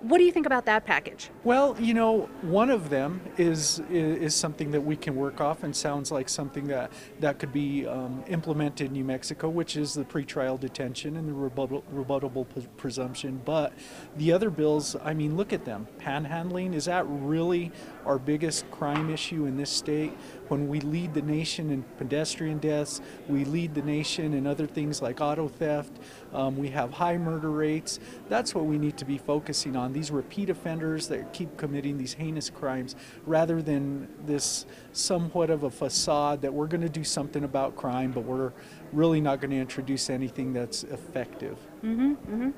what 0.01 0.19
do 0.19 0.23
you 0.23 0.31
think 0.31 0.45
about 0.45 0.65
that 0.65 0.85
package? 0.85 1.29
Well, 1.43 1.75
you 1.79 1.93
know, 1.93 2.29
one 2.41 2.69
of 2.69 2.89
them 2.89 3.21
is 3.37 3.81
is, 3.89 4.35
something 4.35 4.71
that 4.71 4.81
we 4.81 4.95
can 4.95 5.15
work 5.15 5.41
off 5.41 5.63
and 5.63 5.75
sounds 5.75 6.11
like 6.11 6.29
something 6.29 6.67
that 6.67 6.91
that 7.19 7.39
could 7.39 7.51
be 7.51 7.87
um, 7.87 8.23
implemented 8.27 8.87
in 8.87 8.93
New 8.93 9.03
Mexico, 9.03 9.49
which 9.49 9.75
is 9.75 9.93
the 9.93 10.03
pretrial 10.03 10.59
detention 10.59 11.17
and 11.17 11.27
the 11.27 11.33
rebuttable, 11.33 11.83
rebuttable 11.93 12.45
presumption. 12.77 13.41
But 13.43 13.73
the 14.17 14.31
other 14.31 14.49
bills, 14.49 14.95
I 15.03 15.13
mean, 15.13 15.35
look 15.35 15.53
at 15.53 15.65
them. 15.65 15.87
Panhandling 15.99 16.75
is 16.75 16.85
that 16.85 17.05
really 17.07 17.71
our 18.07 18.17
biggest 18.17 18.69
crime 18.71 19.09
issue 19.09 19.45
in 19.45 19.57
this 19.57 19.69
state? 19.69 20.11
When 20.47 20.67
we 20.67 20.79
lead 20.79 21.13
the 21.13 21.21
nation 21.21 21.69
in 21.69 21.83
pedestrian 21.97 22.57
deaths, 22.57 23.01
we 23.27 23.45
lead 23.45 23.75
the 23.75 23.81
nation 23.81 24.33
in 24.33 24.47
other 24.47 24.65
things 24.65 25.01
like 25.01 25.19
auto 25.21 25.47
theft. 25.47 25.99
Um, 26.33 26.57
we 26.57 26.69
have 26.69 26.93
high 26.93 27.17
murder 27.17 27.51
rates. 27.51 27.99
That's 28.29 28.55
what 28.55 28.65
we 28.65 28.77
need 28.77 28.97
to 28.97 29.05
be 29.05 29.17
focusing 29.17 29.75
on. 29.75 29.93
These 29.93 30.09
repeat 30.09 30.49
offenders 30.49 31.07
that 31.09 31.33
keep 31.33 31.57
committing 31.57 31.97
these 31.97 32.13
heinous 32.13 32.49
crimes, 32.49 32.95
rather 33.25 33.61
than 33.61 34.07
this 34.25 34.65
somewhat 34.93 35.49
of 35.49 35.63
a 35.63 35.69
facade 35.69 36.41
that 36.41 36.53
we're 36.53 36.67
going 36.67 36.81
to 36.81 36.89
do 36.89 37.03
something 37.03 37.43
about 37.43 37.75
crime, 37.75 38.11
but 38.11 38.21
we're 38.21 38.53
really 38.93 39.21
not 39.21 39.41
going 39.41 39.51
to 39.51 39.57
introduce 39.57 40.09
anything 40.09 40.53
that's 40.53 40.83
effective. 40.83 41.57
Mm-hmm, 41.83 42.11
mm-hmm. 42.13 42.49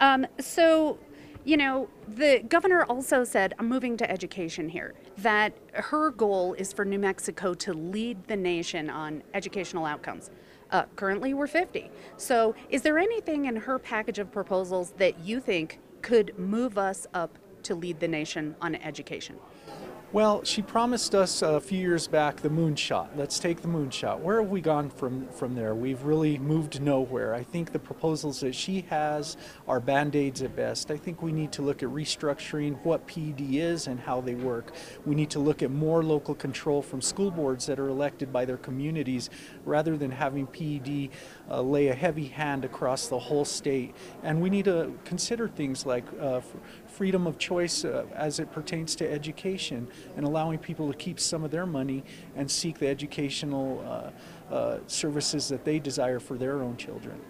Um, 0.00 0.26
so 0.40 0.98
you 1.44 1.56
know, 1.56 1.88
the 2.06 2.40
governor 2.48 2.84
also 2.84 3.24
said, 3.24 3.54
I'm 3.58 3.68
moving 3.68 3.96
to 3.96 4.10
education 4.10 4.68
here, 4.68 4.94
that 5.18 5.52
her 5.74 6.10
goal 6.10 6.54
is 6.54 6.72
for 6.72 6.84
New 6.84 6.98
Mexico 6.98 7.54
to 7.54 7.72
lead 7.72 8.28
the 8.28 8.36
nation 8.36 8.88
on 8.88 9.22
educational 9.34 9.84
outcomes. 9.84 10.30
Uh, 10.70 10.84
currently, 10.96 11.34
we're 11.34 11.46
50. 11.46 11.90
So, 12.16 12.54
is 12.70 12.82
there 12.82 12.98
anything 12.98 13.46
in 13.46 13.56
her 13.56 13.78
package 13.78 14.18
of 14.18 14.32
proposals 14.32 14.92
that 14.98 15.18
you 15.20 15.40
think 15.40 15.78
could 16.00 16.38
move 16.38 16.78
us 16.78 17.06
up 17.12 17.38
to 17.64 17.74
lead 17.74 18.00
the 18.00 18.08
nation 18.08 18.56
on 18.60 18.76
education? 18.76 19.36
Well, 20.12 20.44
she 20.44 20.60
promised 20.60 21.14
us 21.14 21.40
a 21.40 21.58
few 21.58 21.78
years 21.78 22.06
back 22.06 22.36
the 22.36 22.50
moonshot. 22.50 23.16
Let's 23.16 23.38
take 23.38 23.62
the 23.62 23.68
moonshot. 23.68 24.20
Where 24.20 24.42
have 24.42 24.50
we 24.50 24.60
gone 24.60 24.90
from, 24.90 25.26
from 25.28 25.54
there? 25.54 25.74
We've 25.74 26.02
really 26.02 26.36
moved 26.36 26.82
nowhere. 26.82 27.34
I 27.34 27.42
think 27.42 27.72
the 27.72 27.78
proposals 27.78 28.40
that 28.40 28.54
she 28.54 28.82
has 28.90 29.38
are 29.66 29.80
band 29.80 30.14
aids 30.14 30.42
at 30.42 30.54
best. 30.54 30.90
I 30.90 30.98
think 30.98 31.22
we 31.22 31.32
need 31.32 31.50
to 31.52 31.62
look 31.62 31.82
at 31.82 31.88
restructuring 31.88 32.78
what 32.84 33.06
PED 33.06 33.40
is 33.40 33.86
and 33.86 33.98
how 33.98 34.20
they 34.20 34.34
work. 34.34 34.74
We 35.06 35.14
need 35.14 35.30
to 35.30 35.38
look 35.38 35.62
at 35.62 35.70
more 35.70 36.02
local 36.02 36.34
control 36.34 36.82
from 36.82 37.00
school 37.00 37.30
boards 37.30 37.64
that 37.64 37.78
are 37.78 37.88
elected 37.88 38.30
by 38.30 38.44
their 38.44 38.58
communities 38.58 39.30
rather 39.64 39.96
than 39.96 40.10
having 40.10 40.46
PED 40.46 41.08
uh, 41.50 41.62
lay 41.62 41.88
a 41.88 41.94
heavy 41.94 42.26
hand 42.26 42.66
across 42.66 43.06
the 43.08 43.18
whole 43.18 43.46
state. 43.46 43.94
And 44.22 44.42
we 44.42 44.50
need 44.50 44.66
to 44.66 44.92
consider 45.06 45.48
things 45.48 45.86
like 45.86 46.04
uh, 46.20 46.42
freedom 46.92 47.26
of 47.26 47.38
choice 47.38 47.84
uh, 47.84 48.04
as 48.14 48.38
it 48.38 48.52
pertains 48.52 48.94
to 48.96 49.10
education 49.10 49.88
and 50.16 50.26
allowing 50.26 50.58
people 50.58 50.90
to 50.90 50.96
keep 50.96 51.18
some 51.18 51.42
of 51.42 51.50
their 51.50 51.66
money 51.66 52.04
and 52.36 52.50
seek 52.50 52.78
the 52.78 52.86
educational 52.86 54.12
uh, 54.50 54.54
uh, 54.54 54.78
services 54.86 55.48
that 55.48 55.64
they 55.64 55.78
desire 55.78 56.20
for 56.20 56.36
their 56.36 56.62
own 56.62 56.76
children. 56.76 57.20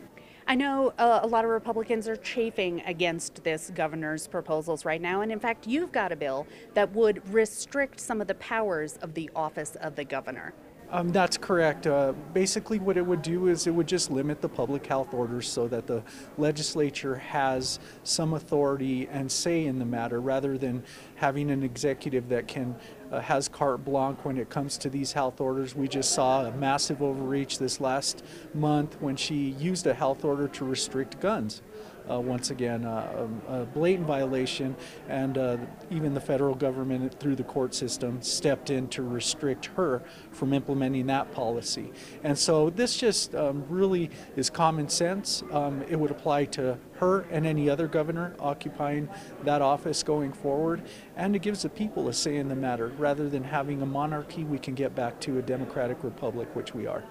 I 0.46 0.56
know 0.56 0.92
uh, 0.98 1.20
a 1.22 1.26
lot 1.26 1.44
of 1.44 1.50
Republicans 1.50 2.08
are 2.08 2.16
chafing 2.16 2.80
against 2.80 3.44
this 3.44 3.70
governor's 3.74 4.26
proposals 4.26 4.84
right 4.84 5.00
now, 5.00 5.20
and 5.20 5.30
in 5.30 5.38
fact, 5.38 5.68
you've 5.68 5.92
got 5.92 6.10
a 6.10 6.16
bill 6.16 6.48
that 6.74 6.92
would 6.92 7.26
restrict 7.32 8.00
some 8.00 8.20
of 8.20 8.26
the 8.26 8.34
powers 8.34 8.96
of 9.02 9.14
the 9.14 9.30
office 9.36 9.76
of 9.76 9.94
the 9.94 10.04
governor. 10.04 10.52
Um, 10.92 11.08
that's 11.08 11.38
correct. 11.38 11.86
Uh, 11.86 12.12
basically, 12.34 12.78
what 12.78 12.98
it 12.98 13.06
would 13.06 13.22
do 13.22 13.46
is 13.48 13.66
it 13.66 13.70
would 13.70 13.88
just 13.88 14.10
limit 14.10 14.42
the 14.42 14.48
public 14.48 14.86
health 14.86 15.14
orders 15.14 15.48
so 15.48 15.66
that 15.68 15.86
the 15.86 16.02
legislature 16.36 17.16
has 17.16 17.80
some 18.04 18.34
authority 18.34 19.08
and 19.08 19.32
say 19.32 19.64
in 19.64 19.78
the 19.78 19.86
matter 19.86 20.20
rather 20.20 20.58
than 20.58 20.84
having 21.14 21.50
an 21.50 21.62
executive 21.62 22.28
that 22.28 22.46
can 22.46 22.76
uh, 23.10 23.20
has 23.20 23.48
carte 23.48 23.82
blanche 23.86 24.18
when 24.22 24.36
it 24.36 24.50
comes 24.50 24.76
to 24.76 24.90
these 24.90 25.12
health 25.12 25.40
orders. 25.40 25.74
We 25.74 25.88
just 25.88 26.12
saw 26.12 26.44
a 26.44 26.52
massive 26.52 27.00
overreach 27.00 27.58
this 27.58 27.80
last 27.80 28.22
month 28.52 29.00
when 29.00 29.16
she 29.16 29.56
used 29.58 29.86
a 29.86 29.94
health 29.94 30.26
order 30.26 30.46
to 30.46 30.64
restrict 30.66 31.20
guns 31.20 31.62
once 32.08 32.50
again 32.50 32.84
uh, 32.84 33.28
a, 33.48 33.62
a, 33.62 33.66
blatant 33.66 34.06
violation, 34.06 34.76
and 35.08 35.38
uh, 35.38 35.56
even 35.90 36.14
the 36.14 36.20
federal 36.20 36.54
government 36.54 37.18
through 37.18 37.36
the 37.36 37.44
court 37.44 37.74
system 37.74 38.20
stepped 38.22 38.70
in 38.70 38.88
to 38.88 39.02
restrict 39.02 39.66
her 39.66 40.02
from 40.30 40.52
implementing 40.52 41.06
that 41.06 41.32
policy. 41.32 41.92
And 42.22 42.38
so 42.38 42.70
this 42.70 42.96
just 42.96 43.34
um, 43.34 43.64
really 43.68 44.10
is 44.36 44.50
common 44.50 44.88
sense. 44.88 45.42
Um, 45.52 45.82
it 45.88 45.96
would 45.96 46.10
apply 46.10 46.46
to 46.46 46.78
her 46.94 47.22
and 47.30 47.46
any 47.46 47.68
other 47.68 47.88
governor 47.88 48.34
occupying 48.38 49.08
that 49.44 49.62
office 49.62 50.02
going 50.02 50.32
forward, 50.32 50.82
and 51.16 51.34
it 51.34 51.42
gives 51.42 51.62
the 51.62 51.68
people 51.68 52.08
a 52.08 52.12
say 52.12 52.36
in 52.36 52.48
the 52.48 52.56
matter. 52.56 52.88
Rather 52.98 53.28
than 53.28 53.42
having 53.42 53.82
a 53.82 53.86
monarchy, 53.86 54.44
we 54.44 54.58
can 54.58 54.74
get 54.74 54.94
back 54.94 55.20
to 55.20 55.38
a 55.38 55.42
democratic 55.42 56.02
republic, 56.04 56.48
which 56.54 56.74
we 56.74 56.86
are. 56.86 57.02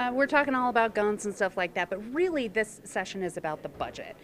Uh, 0.00 0.10
we're 0.10 0.26
talking 0.26 0.54
all 0.54 0.70
about 0.70 0.94
guns 0.94 1.26
and 1.26 1.34
stuff 1.34 1.58
like 1.58 1.74
that, 1.74 1.90
but 1.90 1.98
really 2.14 2.48
this 2.48 2.80
session 2.84 3.22
is 3.22 3.36
about 3.36 3.62
the 3.62 3.68
budget. 3.68 4.16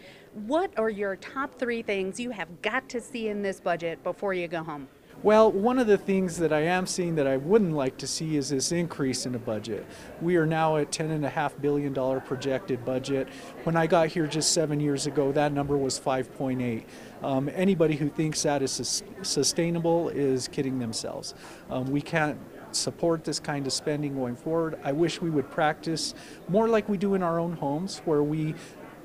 What 0.47 0.71
are 0.79 0.89
your 0.89 1.17
top 1.17 1.53
three 1.59 1.83
things 1.83 2.19
you 2.19 2.31
have 2.31 2.63
got 2.63 2.89
to 2.89 2.99
see 2.99 3.27
in 3.27 3.43
this 3.43 3.59
budget 3.59 4.03
before 4.03 4.33
you 4.33 4.47
go 4.47 4.63
home? 4.63 4.87
Well, 5.21 5.51
one 5.51 5.77
of 5.77 5.85
the 5.85 5.97
things 5.97 6.37
that 6.37 6.51
I 6.51 6.61
am 6.61 6.87
seeing 6.87 7.13
that 7.15 7.27
I 7.27 7.37
wouldn't 7.37 7.73
like 7.73 7.95
to 7.97 8.07
see 8.07 8.37
is 8.37 8.49
this 8.49 8.71
increase 8.71 9.27
in 9.27 9.33
the 9.33 9.39
budget. 9.39 9.85
We 10.19 10.35
are 10.37 10.47
now 10.47 10.77
at 10.77 10.91
$10.5 10.91 11.61
billion 11.61 11.93
projected 12.21 12.83
budget. 12.83 13.27
When 13.63 13.75
I 13.75 13.85
got 13.85 14.07
here 14.07 14.25
just 14.25 14.53
seven 14.53 14.79
years 14.79 15.05
ago, 15.05 15.31
that 15.31 15.51
number 15.51 15.77
was 15.77 15.99
5.8. 15.99 16.85
Um, 17.21 17.51
anybody 17.53 17.95
who 17.95 18.09
thinks 18.09 18.41
that 18.43 18.63
is 18.63 18.71
sus- 18.71 19.03
sustainable 19.21 20.09
is 20.09 20.47
kidding 20.47 20.79
themselves. 20.79 21.35
Um, 21.69 21.85
we 21.85 22.01
can't 22.01 22.39
support 22.71 23.23
this 23.23 23.39
kind 23.39 23.65
of 23.67 23.73
spending 23.73 24.15
going 24.15 24.35
forward. 24.35 24.79
I 24.83 24.91
wish 24.91 25.21
we 25.21 25.29
would 25.29 25.49
practice 25.49 26.13
more 26.47 26.67
like 26.67 26.87
we 26.89 26.97
do 26.97 27.15
in 27.15 27.23
our 27.23 27.39
own 27.39 27.53
homes, 27.53 28.01
where 28.05 28.23
we 28.23 28.55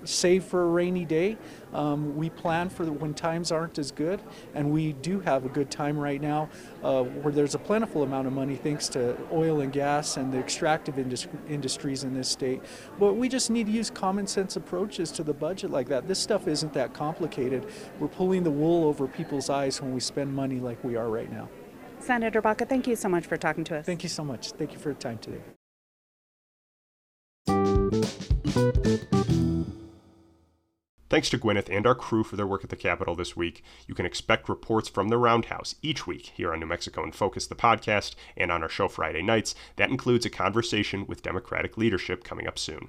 save 0.04 0.44
for 0.44 0.62
a 0.62 0.66
rainy 0.66 1.04
day. 1.04 1.36
Um, 1.72 2.16
we 2.16 2.28
plan 2.30 2.68
for 2.68 2.84
when 2.84 3.14
times 3.14 3.52
aren't 3.52 3.78
as 3.78 3.92
good, 3.92 4.20
and 4.54 4.70
we 4.70 4.92
do 4.94 5.20
have 5.20 5.44
a 5.44 5.48
good 5.48 5.70
time 5.70 5.98
right 5.98 6.20
now 6.20 6.48
uh, 6.82 7.02
where 7.02 7.32
there's 7.32 7.54
a 7.54 7.58
plentiful 7.58 8.02
amount 8.02 8.26
of 8.26 8.32
money 8.32 8.56
thanks 8.56 8.88
to 8.90 9.16
oil 9.32 9.60
and 9.60 9.72
gas 9.72 10.16
and 10.16 10.32
the 10.32 10.38
extractive 10.38 10.98
indus- 10.98 11.28
industries 11.48 12.04
in 12.04 12.14
this 12.14 12.28
state. 12.28 12.60
But 12.98 13.14
we 13.14 13.28
just 13.28 13.50
need 13.50 13.66
to 13.66 13.72
use 13.72 13.90
common 13.90 14.26
sense 14.26 14.56
approaches 14.56 15.10
to 15.12 15.22
the 15.22 15.34
budget 15.34 15.70
like 15.70 15.88
that. 15.88 16.08
This 16.08 16.18
stuff 16.18 16.46
isn't 16.48 16.72
that 16.74 16.92
complicated. 16.92 17.66
We're 17.98 18.08
pulling 18.08 18.42
the 18.42 18.50
wool 18.50 18.84
over 18.84 19.06
people's 19.06 19.50
eyes 19.50 19.80
when 19.80 19.94
we 19.94 20.00
spend 20.00 20.34
money 20.34 20.60
like 20.60 20.82
we 20.84 20.96
are 20.96 21.08
right 21.08 21.30
now. 21.30 21.48
Senator 22.02 22.42
Baca, 22.42 22.66
thank 22.66 22.86
you 22.86 22.96
so 22.96 23.08
much 23.08 23.26
for 23.26 23.36
talking 23.36 23.64
to 23.64 23.78
us. 23.78 23.86
Thank 23.86 24.02
you 24.02 24.08
so 24.08 24.24
much. 24.24 24.50
Thank 24.52 24.72
you 24.72 24.78
for 24.78 24.90
your 24.90 24.98
time 24.98 25.18
today. 25.18 25.40
Thanks 31.08 31.28
to 31.28 31.38
Gwyneth 31.38 31.68
and 31.70 31.86
our 31.86 31.94
crew 31.94 32.24
for 32.24 32.36
their 32.36 32.46
work 32.46 32.64
at 32.64 32.70
the 32.70 32.76
Capitol 32.76 33.14
this 33.14 33.36
week. 33.36 33.62
You 33.86 33.94
can 33.94 34.06
expect 34.06 34.48
reports 34.48 34.88
from 34.88 35.10
the 35.10 35.18
Roundhouse 35.18 35.74
each 35.82 36.06
week 36.06 36.32
here 36.34 36.52
on 36.52 36.60
New 36.60 36.66
Mexico 36.66 37.04
in 37.04 37.12
Focus, 37.12 37.46
the 37.46 37.54
podcast, 37.54 38.14
and 38.34 38.50
on 38.50 38.62
our 38.62 38.68
show 38.68 38.88
Friday 38.88 39.20
nights. 39.20 39.54
That 39.76 39.90
includes 39.90 40.24
a 40.24 40.30
conversation 40.30 41.06
with 41.06 41.22
Democratic 41.22 41.76
leadership 41.76 42.24
coming 42.24 42.48
up 42.48 42.58
soon. 42.58 42.88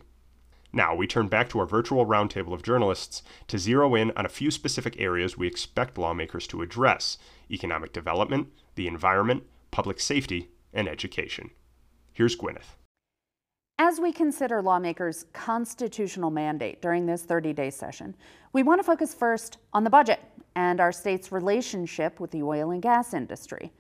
Now, 0.71 0.95
we 0.95 1.06
turn 1.06 1.28
back 1.28 1.49
to 1.49 1.60
our 1.60 1.65
virtual 1.67 2.06
roundtable 2.06 2.54
of 2.54 2.63
journalists 2.63 3.21
to 3.47 3.60
zero 3.60 3.93
in 3.93 4.12
on 4.15 4.26
a 4.26 4.30
few 4.30 4.49
specific 4.49 4.99
areas 4.99 5.38
we 5.38 5.45
expect 5.45 5.97
lawmakers 5.97 6.47
to 6.47 6.62
address 6.62 7.17
economic 7.52 7.93
development, 7.93 8.47
the 8.75 8.88
environment, 8.88 9.43
public 9.71 9.99
safety, 9.99 10.49
and 10.73 10.88
education. 10.88 11.51
Here's 12.13 12.36
Gwyneth. 12.36 12.75
As 13.79 13.99
we 13.99 14.12
consider 14.12 14.62
lawmakers' 14.62 15.25
constitutional 15.33 16.29
mandate 16.29 16.81
during 16.81 17.05
this 17.05 17.23
30 17.23 17.53
day 17.53 17.69
session, 17.69 18.15
we 18.53 18.63
want 18.63 18.79
to 18.79 18.83
focus 18.83 19.13
first 19.13 19.57
on 19.73 19.83
the 19.83 19.89
budget 19.89 20.19
and 20.55 20.79
our 20.79 20.91
state's 20.91 21.31
relationship 21.31 22.19
with 22.19 22.31
the 22.31 22.43
oil 22.43 22.71
and 22.71 22.81
gas 22.81 23.13
industry. 23.13 23.71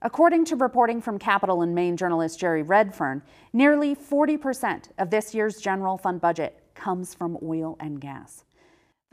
According 0.00 0.46
to 0.46 0.56
reporting 0.56 1.00
from 1.00 1.18
Capitol 1.18 1.62
and 1.62 1.74
Main 1.74 1.96
journalist 1.96 2.40
Jerry 2.40 2.62
Redfern, 2.62 3.22
nearly 3.52 3.94
40% 3.94 4.88
of 4.98 5.10
this 5.10 5.34
year's 5.34 5.60
general 5.60 5.96
fund 5.96 6.20
budget 6.20 6.58
comes 6.74 7.14
from 7.14 7.38
oil 7.42 7.76
and 7.78 8.00
gas. 8.00 8.44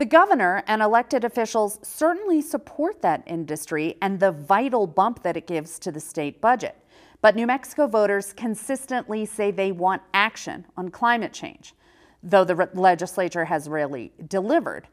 The 0.00 0.06
governor 0.06 0.64
and 0.66 0.80
elected 0.80 1.24
officials 1.24 1.78
certainly 1.82 2.40
support 2.40 3.02
that 3.02 3.22
industry 3.26 3.98
and 4.00 4.18
the 4.18 4.32
vital 4.32 4.86
bump 4.86 5.22
that 5.22 5.36
it 5.36 5.46
gives 5.46 5.78
to 5.78 5.92
the 5.92 6.00
state 6.00 6.40
budget. 6.40 6.74
But 7.20 7.36
New 7.36 7.46
Mexico 7.46 7.86
voters 7.86 8.32
consistently 8.32 9.26
say 9.26 9.50
they 9.50 9.72
want 9.72 10.00
action 10.14 10.64
on 10.74 10.88
climate 10.88 11.34
change, 11.34 11.74
though 12.22 12.44
the 12.44 12.56
re- 12.56 12.66
legislature 12.72 13.44
has 13.44 13.68
rarely 13.68 14.10
delivered. 14.26 14.88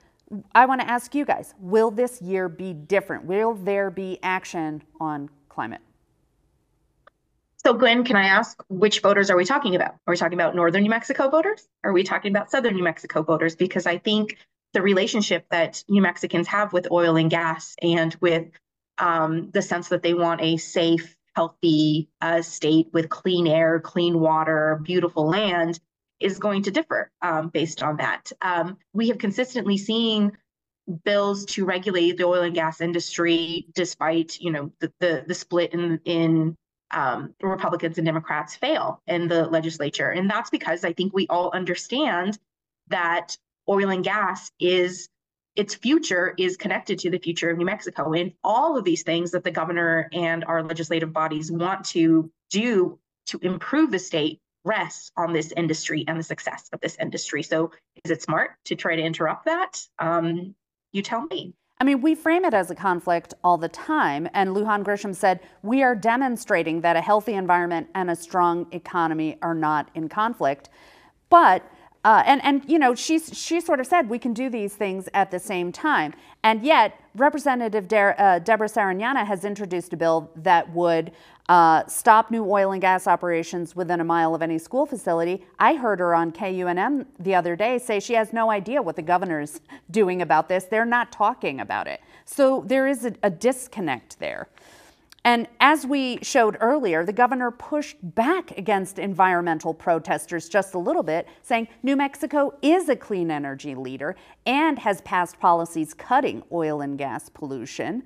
I 0.53 0.65
want 0.65 0.81
to 0.81 0.89
ask 0.89 1.15
you 1.15 1.23
guys 1.23 1.53
will 1.57 1.89
this 1.89 2.21
year 2.21 2.49
be 2.49 2.73
different? 2.73 3.23
Will 3.23 3.53
there 3.53 3.89
be 3.89 4.19
action 4.23 4.83
on 4.99 5.29
climate? 5.47 5.79
So, 7.55 7.73
Gwen, 7.73 8.03
can 8.03 8.17
I 8.17 8.25
ask 8.27 8.61
which 8.67 8.99
voters 8.99 9.29
are 9.29 9.37
we 9.37 9.45
talking 9.45 9.73
about? 9.73 9.91
Are 10.05 10.11
we 10.11 10.17
talking 10.17 10.37
about 10.37 10.53
northern 10.53 10.83
New 10.83 10.89
Mexico 10.89 11.29
voters? 11.29 11.69
Are 11.85 11.93
we 11.93 12.03
talking 12.03 12.33
about 12.33 12.51
southern 12.51 12.75
New 12.75 12.83
Mexico 12.83 13.23
voters? 13.23 13.55
Because 13.55 13.85
I 13.85 13.99
think 13.99 14.37
the 14.73 14.81
relationship 14.81 15.45
that 15.49 15.83
New 15.87 16.01
Mexicans 16.01 16.47
have 16.47 16.73
with 16.73 16.91
oil 16.91 17.15
and 17.15 17.29
gas 17.29 17.75
and 17.81 18.15
with 18.21 18.49
um, 18.97 19.49
the 19.51 19.61
sense 19.61 19.89
that 19.89 20.03
they 20.03 20.13
want 20.13 20.41
a 20.41 20.57
safe, 20.57 21.15
healthy 21.35 22.09
uh, 22.21 22.41
state 22.41 22.87
with 22.93 23.09
clean 23.09 23.47
air, 23.47 23.79
clean 23.79 24.19
water, 24.19 24.79
beautiful 24.83 25.27
land 25.27 25.79
is 26.19 26.39
going 26.39 26.63
to 26.63 26.71
differ 26.71 27.11
um, 27.21 27.49
based 27.49 27.83
on 27.83 27.97
that. 27.97 28.31
Um, 28.41 28.77
we 28.93 29.09
have 29.09 29.19
consistently 29.19 29.77
seen 29.77 30.31
bills 31.03 31.45
to 31.45 31.65
regulate 31.65 32.17
the 32.17 32.23
oil 32.25 32.43
and 32.43 32.55
gas 32.55 32.81
industry, 32.81 33.67
despite 33.73 34.39
you 34.39 34.51
know 34.51 34.71
the 34.79 34.91
the, 34.99 35.23
the 35.27 35.35
split 35.35 35.73
in 35.73 35.99
in 36.05 36.55
um, 36.91 37.33
Republicans 37.41 37.97
and 37.97 38.05
Democrats 38.05 38.55
fail 38.55 39.01
in 39.07 39.27
the 39.27 39.45
legislature. 39.45 40.09
And 40.09 40.29
that's 40.29 40.49
because 40.49 40.85
I 40.85 40.93
think 40.93 41.13
we 41.13 41.27
all 41.27 41.51
understand 41.53 42.39
that 42.87 43.37
oil 43.69 43.89
and 43.89 44.03
gas 44.03 44.51
is 44.59 45.09
its 45.55 45.73
future 45.73 46.35
is 46.37 46.55
connected 46.55 46.99
to 46.99 47.09
the 47.09 47.17
future 47.17 47.49
of 47.49 47.57
New 47.57 47.65
Mexico. 47.65 48.13
And 48.13 48.31
all 48.43 48.77
of 48.77 48.83
these 48.83 49.03
things 49.03 49.31
that 49.31 49.43
the 49.43 49.51
governor 49.51 50.07
and 50.13 50.45
our 50.45 50.63
legislative 50.63 51.11
bodies 51.11 51.51
want 51.51 51.83
to 51.85 52.31
do 52.51 52.99
to 53.27 53.39
improve 53.41 53.91
the 53.91 53.99
state 53.99 54.39
rests 54.63 55.11
on 55.17 55.33
this 55.33 55.51
industry 55.57 56.05
and 56.07 56.19
the 56.19 56.23
success 56.23 56.69
of 56.73 56.79
this 56.81 56.95
industry. 56.99 57.41
So 57.41 57.71
is 58.03 58.11
it 58.11 58.21
smart 58.21 58.51
to 58.65 58.75
try 58.75 58.95
to 58.95 59.01
interrupt 59.01 59.45
that? 59.45 59.81
Um, 59.97 60.53
you 60.91 61.01
tell 61.01 61.25
me. 61.25 61.53
I 61.79 61.83
mean, 61.83 62.01
we 62.01 62.15
frame 62.15 62.45
it 62.45 62.53
as 62.53 62.71
a 62.71 62.75
conflict 62.75 63.33
all 63.43 63.57
the 63.57 63.69
time. 63.69 64.27
And 64.33 64.55
Lujan 64.55 64.83
Grisham 64.83 65.15
said, 65.15 65.39
we 65.61 65.83
are 65.83 65.95
demonstrating 65.95 66.81
that 66.81 66.95
a 66.95 67.01
healthy 67.01 67.33
environment 67.33 67.87
and 67.95 68.09
a 68.09 68.15
strong 68.15 68.67
economy 68.71 69.37
are 69.41 69.53
not 69.53 69.89
in 69.93 70.09
conflict. 70.09 70.69
But 71.29 71.63
uh, 72.03 72.23
and 72.25 72.43
and 72.43 72.63
you 72.67 72.79
know 72.79 72.95
she's 72.95 73.37
she 73.37 73.59
sort 73.59 73.79
of 73.79 73.87
said 73.87 74.09
we 74.09 74.19
can 74.19 74.33
do 74.33 74.49
these 74.49 74.75
things 74.75 75.09
at 75.13 75.31
the 75.31 75.39
same 75.39 75.71
time, 75.71 76.13
and 76.43 76.63
yet 76.63 76.99
Representative 77.15 77.87
De- 77.87 78.21
uh, 78.21 78.39
Deborah 78.39 78.69
Sariñana 78.69 79.25
has 79.25 79.43
introduced 79.43 79.93
a 79.93 79.97
bill 79.97 80.29
that 80.35 80.69
would 80.73 81.11
uh, 81.49 81.85
stop 81.87 82.29
new 82.29 82.45
oil 82.49 82.73
and 82.73 82.81
gas 82.81 83.07
operations 83.07 83.75
within 83.75 84.01
a 84.01 84.03
mile 84.03 84.35
of 84.35 84.41
any 84.41 84.57
school 84.57 84.85
facility. 84.85 85.45
I 85.59 85.75
heard 85.75 85.99
her 85.99 86.13
on 86.13 86.31
KUNM 86.31 87.05
the 87.19 87.35
other 87.35 87.55
day 87.55 87.77
say 87.77 87.99
she 87.99 88.13
has 88.13 88.33
no 88.33 88.51
idea 88.51 88.81
what 88.81 88.95
the 88.95 89.01
governor's 89.01 89.61
doing 89.89 90.21
about 90.21 90.49
this. 90.49 90.65
They're 90.65 90.85
not 90.85 91.11
talking 91.11 91.59
about 91.59 91.87
it, 91.87 92.01
so 92.25 92.63
there 92.67 92.87
is 92.87 93.05
a, 93.05 93.13
a 93.23 93.29
disconnect 93.29 94.19
there. 94.19 94.47
And 95.27 95.45
as 95.59 95.85
we 95.85 96.19
showed 96.21 96.55
earlier, 96.61 97.03
the 97.03 97.11
governor 97.11 97.51
pushed 97.51 97.97
back 98.01 98.57
against 98.57 98.97
environmental 98.97 99.73
protesters 99.73 100.47
just 100.47 100.73
a 100.73 100.79
little 100.79 101.03
bit, 101.03 101.27
saying 101.41 101.67
New 101.83 101.97
Mexico 101.97 102.53
is 102.61 102.87
a 102.87 102.95
clean 102.95 103.29
energy 103.29 103.75
leader 103.75 104.15
and 104.45 104.79
has 104.79 105.01
passed 105.01 105.37
policies 105.37 105.93
cutting 105.93 106.43
oil 106.49 106.79
and 106.79 106.97
gas 106.97 107.27
pollution. 107.27 108.03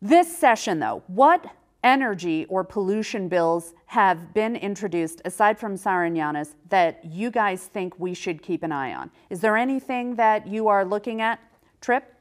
This 0.00 0.34
session, 0.34 0.80
though, 0.80 1.02
what 1.06 1.44
energy 1.84 2.46
or 2.46 2.64
pollution 2.64 3.28
bills 3.28 3.74
have 3.84 4.32
been 4.32 4.56
introduced 4.56 5.20
aside 5.26 5.58
from 5.58 5.74
Sariñana's 5.74 6.56
that 6.70 7.04
you 7.04 7.30
guys 7.30 7.66
think 7.66 7.92
we 7.98 8.14
should 8.14 8.42
keep 8.42 8.62
an 8.62 8.72
eye 8.72 8.94
on? 8.94 9.10
Is 9.28 9.40
there 9.40 9.58
anything 9.58 10.16
that 10.16 10.46
you 10.46 10.68
are 10.68 10.82
looking 10.82 11.20
at, 11.20 11.40
Trip? 11.82 12.15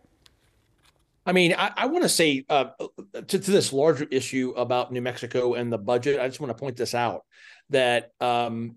I 1.26 1.32
mean, 1.32 1.56
I, 1.58 1.72
I 1.76 1.86
want 1.88 2.04
to 2.04 2.10
say 2.10 2.46
uh, 2.50 2.66
to, 3.14 3.24
to, 3.24 3.40
this 3.40 3.74
larger 3.74 4.06
issue 4.12 4.54
about 4.56 4.92
New 4.92 5.02
Mexico 5.02 5.56
and 5.56 5.74
the 5.74 5.78
budget. 5.78 6.20
I 6.20 6.28
just 6.28 6.40
want 6.40 6.56
to 6.56 6.62
point 6.62 6.78
this 6.78 6.94
out 6.94 7.22
that 7.72 8.12
um, 8.22 8.76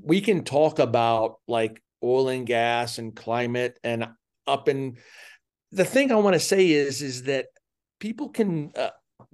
we 0.00 0.20
can 0.20 0.44
talk 0.44 0.78
about 0.78 1.36
like 1.48 1.82
oil 2.04 2.28
and 2.28 2.46
gas 2.46 2.98
and 2.98 3.16
climate 3.16 3.78
and 3.82 4.06
up 4.46 4.68
and 4.68 4.98
the 5.72 5.84
thing 5.84 6.10
I 6.10 6.16
want 6.16 6.34
to 6.34 6.40
say 6.40 6.70
is 6.70 7.02
is 7.02 7.24
that 7.24 7.46
people 8.00 8.28
can 8.30 8.72
uh, 8.76 8.90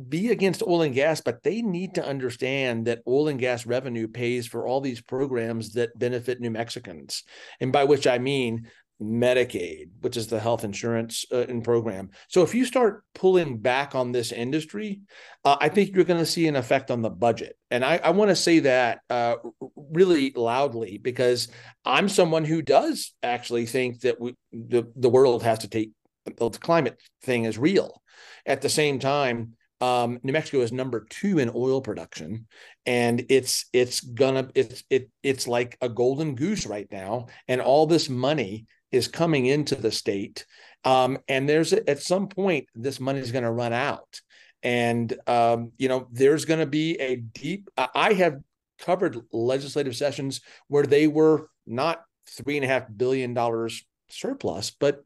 be 0.08 0.30
against 0.30 0.62
oil 0.62 0.82
and 0.82 0.94
gas, 0.94 1.20
but 1.20 1.42
they 1.42 1.62
need 1.62 1.94
to 1.94 2.04
understand 2.04 2.86
that 2.86 3.02
oil 3.06 3.28
and 3.28 3.38
gas 3.38 3.66
revenue 3.66 4.08
pays 4.08 4.46
for 4.46 4.66
all 4.66 4.80
these 4.80 5.00
programs 5.00 5.74
that 5.74 5.96
benefit 5.98 6.40
New 6.40 6.50
Mexicans, 6.50 7.22
and 7.60 7.72
by 7.72 7.84
which 7.84 8.06
I 8.06 8.18
mean 8.18 8.68
Medicaid, 9.02 9.90
which 10.00 10.16
is 10.16 10.28
the 10.28 10.38
health 10.38 10.64
insurance 10.64 11.24
uh, 11.32 11.44
and 11.48 11.64
program. 11.64 12.10
So 12.28 12.42
if 12.42 12.54
you 12.54 12.64
start 12.64 13.04
pulling 13.14 13.58
back 13.58 13.94
on 13.94 14.12
this 14.12 14.30
industry, 14.32 15.00
uh, 15.44 15.56
I 15.60 15.68
think 15.68 15.94
you're 15.94 16.04
going 16.04 16.20
to 16.20 16.26
see 16.26 16.46
an 16.46 16.56
effect 16.56 16.90
on 16.90 17.02
the 17.02 17.10
budget. 17.10 17.56
And 17.70 17.84
I, 17.84 17.96
I 17.96 18.10
want 18.10 18.30
to 18.30 18.36
say 18.36 18.60
that 18.60 19.00
uh, 19.10 19.36
really 19.74 20.32
loudly 20.34 20.98
because 20.98 21.48
I'm 21.84 22.08
someone 22.08 22.44
who 22.44 22.62
does 22.62 23.12
actually 23.22 23.66
think 23.66 24.00
that 24.00 24.20
we, 24.20 24.34
the 24.52 24.84
the 24.94 25.10
world 25.10 25.42
has 25.42 25.60
to 25.60 25.68
take 25.68 25.90
the 26.24 26.50
climate 26.50 27.00
thing 27.22 27.44
is 27.44 27.58
real. 27.58 28.00
At 28.46 28.62
the 28.62 28.68
same 28.68 28.98
time, 28.98 29.56
um, 29.80 30.20
New 30.22 30.32
Mexico 30.32 30.60
is 30.60 30.72
number 30.72 31.06
two 31.10 31.38
in 31.38 31.50
oil 31.54 31.80
production, 31.80 32.46
and 32.86 33.26
it's 33.28 33.66
it's 33.72 34.00
gonna 34.00 34.48
it's 34.54 34.84
it 34.88 35.10
it's 35.22 35.48
like 35.48 35.76
a 35.80 35.88
golden 35.88 36.36
goose 36.36 36.66
right 36.66 36.86
now, 36.90 37.26
and 37.48 37.60
all 37.60 37.86
this 37.86 38.08
money 38.08 38.66
is 38.94 39.08
coming 39.08 39.46
into 39.46 39.74
the 39.74 39.90
state 39.90 40.46
Um, 40.84 41.18
and 41.28 41.48
there's 41.48 41.72
at 41.72 42.00
some 42.02 42.28
point 42.28 42.68
this 42.74 43.00
money 43.00 43.20
is 43.20 43.32
going 43.32 43.44
to 43.44 43.50
run 43.50 43.72
out, 43.72 44.20
and 44.62 45.08
um, 45.26 45.72
you 45.78 45.88
know 45.88 46.08
there's 46.12 46.44
going 46.44 46.60
to 46.60 46.66
be 46.66 46.96
a 47.00 47.16
deep. 47.16 47.70
I 47.76 48.12
have 48.14 48.36
covered 48.78 49.16
legislative 49.32 49.96
sessions 49.96 50.42
where 50.68 50.84
they 50.86 51.06
were 51.08 51.48
not 51.66 52.04
three 52.28 52.56
and 52.56 52.64
a 52.64 52.68
half 52.68 52.84
billion 52.94 53.32
dollars 53.34 53.84
surplus, 54.10 54.70
but 54.78 55.02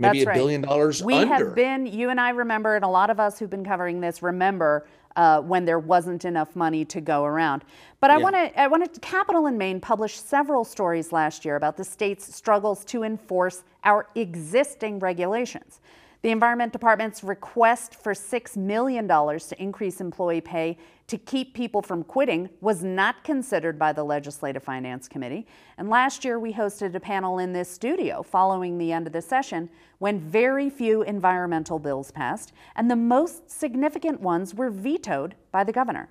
maybe 0.00 0.22
a 0.22 0.32
billion 0.32 0.62
dollars 0.62 1.02
We 1.02 1.14
under. 1.14 1.34
have 1.34 1.54
been, 1.54 1.86
you 1.86 2.10
and 2.10 2.20
I 2.20 2.30
remember, 2.30 2.76
and 2.76 2.84
a 2.84 2.88
lot 2.88 3.10
of 3.10 3.20
us 3.20 3.38
who've 3.38 3.50
been 3.50 3.64
covering 3.64 4.00
this 4.00 4.22
remember 4.22 4.86
uh, 5.16 5.40
when 5.40 5.64
there 5.64 5.78
wasn't 5.78 6.24
enough 6.24 6.54
money 6.54 6.84
to 6.84 7.00
go 7.00 7.24
around. 7.24 7.64
But 8.00 8.10
I 8.10 8.16
Yeah. 8.18 8.22
want 8.22 8.36
to, 8.36 8.60
I 8.60 8.66
wanted 8.68 9.00
Capital 9.02 9.46
in 9.46 9.58
Main 9.58 9.80
published 9.80 10.28
several 10.28 10.64
stories 10.64 11.12
last 11.12 11.44
year 11.44 11.56
about 11.56 11.76
the 11.76 11.84
state's 11.84 12.34
struggles 12.34 12.84
to 12.86 13.02
enforce 13.02 13.64
our 13.84 14.06
existing 14.14 15.00
regulations. 15.00 15.80
The 16.22 16.30
Environment 16.30 16.70
Department's 16.70 17.24
request 17.24 17.94
for 17.94 18.12
$6 18.12 18.54
million 18.54 19.08
to 19.08 19.54
increase 19.58 20.02
employee 20.02 20.42
pay 20.42 20.76
to 21.06 21.16
keep 21.16 21.54
people 21.54 21.80
from 21.80 22.04
quitting 22.04 22.50
was 22.60 22.84
not 22.84 23.24
considered 23.24 23.78
by 23.78 23.94
the 23.94 24.04
Legislative 24.04 24.62
Finance 24.62 25.08
Committee. 25.08 25.46
And 25.78 25.88
last 25.88 26.22
year, 26.22 26.38
we 26.38 26.52
hosted 26.52 26.94
a 26.94 27.00
panel 27.00 27.38
in 27.38 27.54
this 27.54 27.70
studio 27.70 28.22
following 28.22 28.76
the 28.76 28.92
end 28.92 29.06
of 29.06 29.14
the 29.14 29.22
session 29.22 29.70
when 29.98 30.20
very 30.20 30.68
few 30.68 31.00
environmental 31.02 31.78
bills 31.78 32.10
passed, 32.10 32.52
and 32.76 32.90
the 32.90 32.96
most 32.96 33.50
significant 33.50 34.20
ones 34.20 34.54
were 34.54 34.70
vetoed 34.70 35.36
by 35.52 35.64
the 35.64 35.72
governor. 35.72 36.10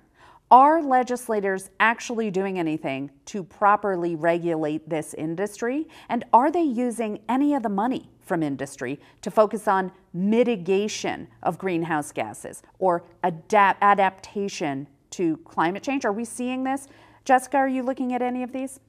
Are 0.52 0.82
legislators 0.82 1.70
actually 1.78 2.32
doing 2.32 2.58
anything 2.58 3.12
to 3.26 3.44
properly 3.44 4.16
regulate 4.16 4.88
this 4.88 5.14
industry? 5.14 5.86
And 6.08 6.24
are 6.32 6.50
they 6.50 6.62
using 6.62 7.20
any 7.28 7.54
of 7.54 7.62
the 7.62 7.68
money 7.68 8.10
from 8.20 8.42
industry 8.42 8.98
to 9.22 9.30
focus 9.30 9.68
on 9.68 9.92
mitigation 10.12 11.28
of 11.44 11.56
greenhouse 11.56 12.10
gases 12.10 12.64
or 12.80 13.04
adapt- 13.22 13.80
adaptation 13.80 14.88
to 15.10 15.36
climate 15.38 15.84
change? 15.84 16.04
Are 16.04 16.12
we 16.12 16.24
seeing 16.24 16.64
this? 16.64 16.88
Jessica, 17.24 17.58
are 17.58 17.68
you 17.68 17.84
looking 17.84 18.12
at 18.12 18.20
any 18.20 18.42
of 18.42 18.52
these? 18.52 18.80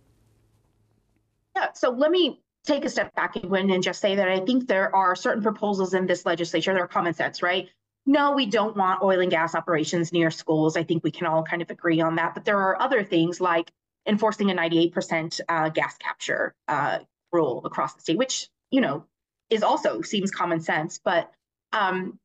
Yeah, 1.56 1.68
so 1.76 1.92
let 1.92 2.10
me 2.10 2.42
take 2.66 2.86
a 2.86 2.90
step 2.90 3.14
back 3.14 3.36
and 3.36 3.84
just 3.84 4.02
say 4.02 4.16
that 4.16 4.28
I 4.28 4.40
think 4.40 4.68
there 4.68 4.96
are 4.96 5.16
certain 5.16 5.44
proposals 5.44 5.94
in 5.94 6.08
this 6.08 6.26
legislature 6.26 6.74
that 6.74 6.82
are 6.82 6.88
common 6.88 7.14
sense, 7.14 7.44
right? 7.44 7.70
No, 8.06 8.32
we 8.34 8.46
don't 8.48 8.76
want 8.76 9.04
oil 9.04 9.20
and 9.20 9.30
gas 9.30 9.54
operations 9.54 10.12
near 10.12 10.32
schools. 10.32 10.76
I 10.76 10.84
think 10.84 11.04
we 11.04 11.12
can 11.12 11.28
all 11.28 11.44
kind 11.44 11.62
of 11.62 11.70
agree 11.70 12.02
on 12.02 12.16
that. 12.16 12.34
But 12.34 12.46
there 12.46 12.58
are 12.58 12.82
other 12.82 13.04
things 13.04 13.40
like 13.40 13.72
enforcing 14.08 14.50
a 14.50 14.56
98% 14.56 15.40
uh, 15.48 15.70
gas 15.70 15.98
capture 15.98 16.54
uh, 16.68 17.00
rule 17.32 17.62
across 17.64 17.94
the 17.94 18.02
state, 18.02 18.18
which, 18.18 18.50
you 18.72 18.82
know, 18.82 19.06
is 19.50 19.64
also 19.64 20.02
seems 20.02 20.32
common 20.32 20.62
sense. 20.62 21.00
But 21.04 21.32
um, 21.74 22.18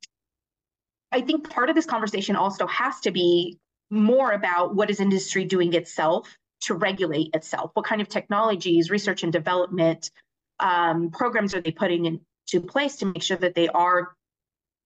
I 1.11 1.21
think 1.21 1.49
part 1.49 1.69
of 1.69 1.75
this 1.75 1.85
conversation 1.85 2.35
also 2.35 2.65
has 2.67 2.99
to 3.01 3.11
be 3.11 3.59
more 3.89 4.31
about 4.31 4.75
what 4.75 4.89
is 4.89 4.99
industry 4.99 5.45
doing 5.45 5.73
itself 5.73 6.37
to 6.61 6.73
regulate 6.73 7.29
itself? 7.33 7.71
What 7.73 7.85
kind 7.85 8.01
of 8.01 8.09
technologies, 8.09 8.89
research 8.89 9.23
and 9.23 9.31
development 9.31 10.11
um, 10.59 11.11
programs 11.11 11.53
are 11.53 11.61
they 11.61 11.71
putting 11.71 12.05
into 12.05 12.65
place 12.65 12.97
to 12.97 13.05
make 13.05 13.21
sure 13.21 13.37
that 13.37 13.55
they 13.55 13.67
are 13.67 14.15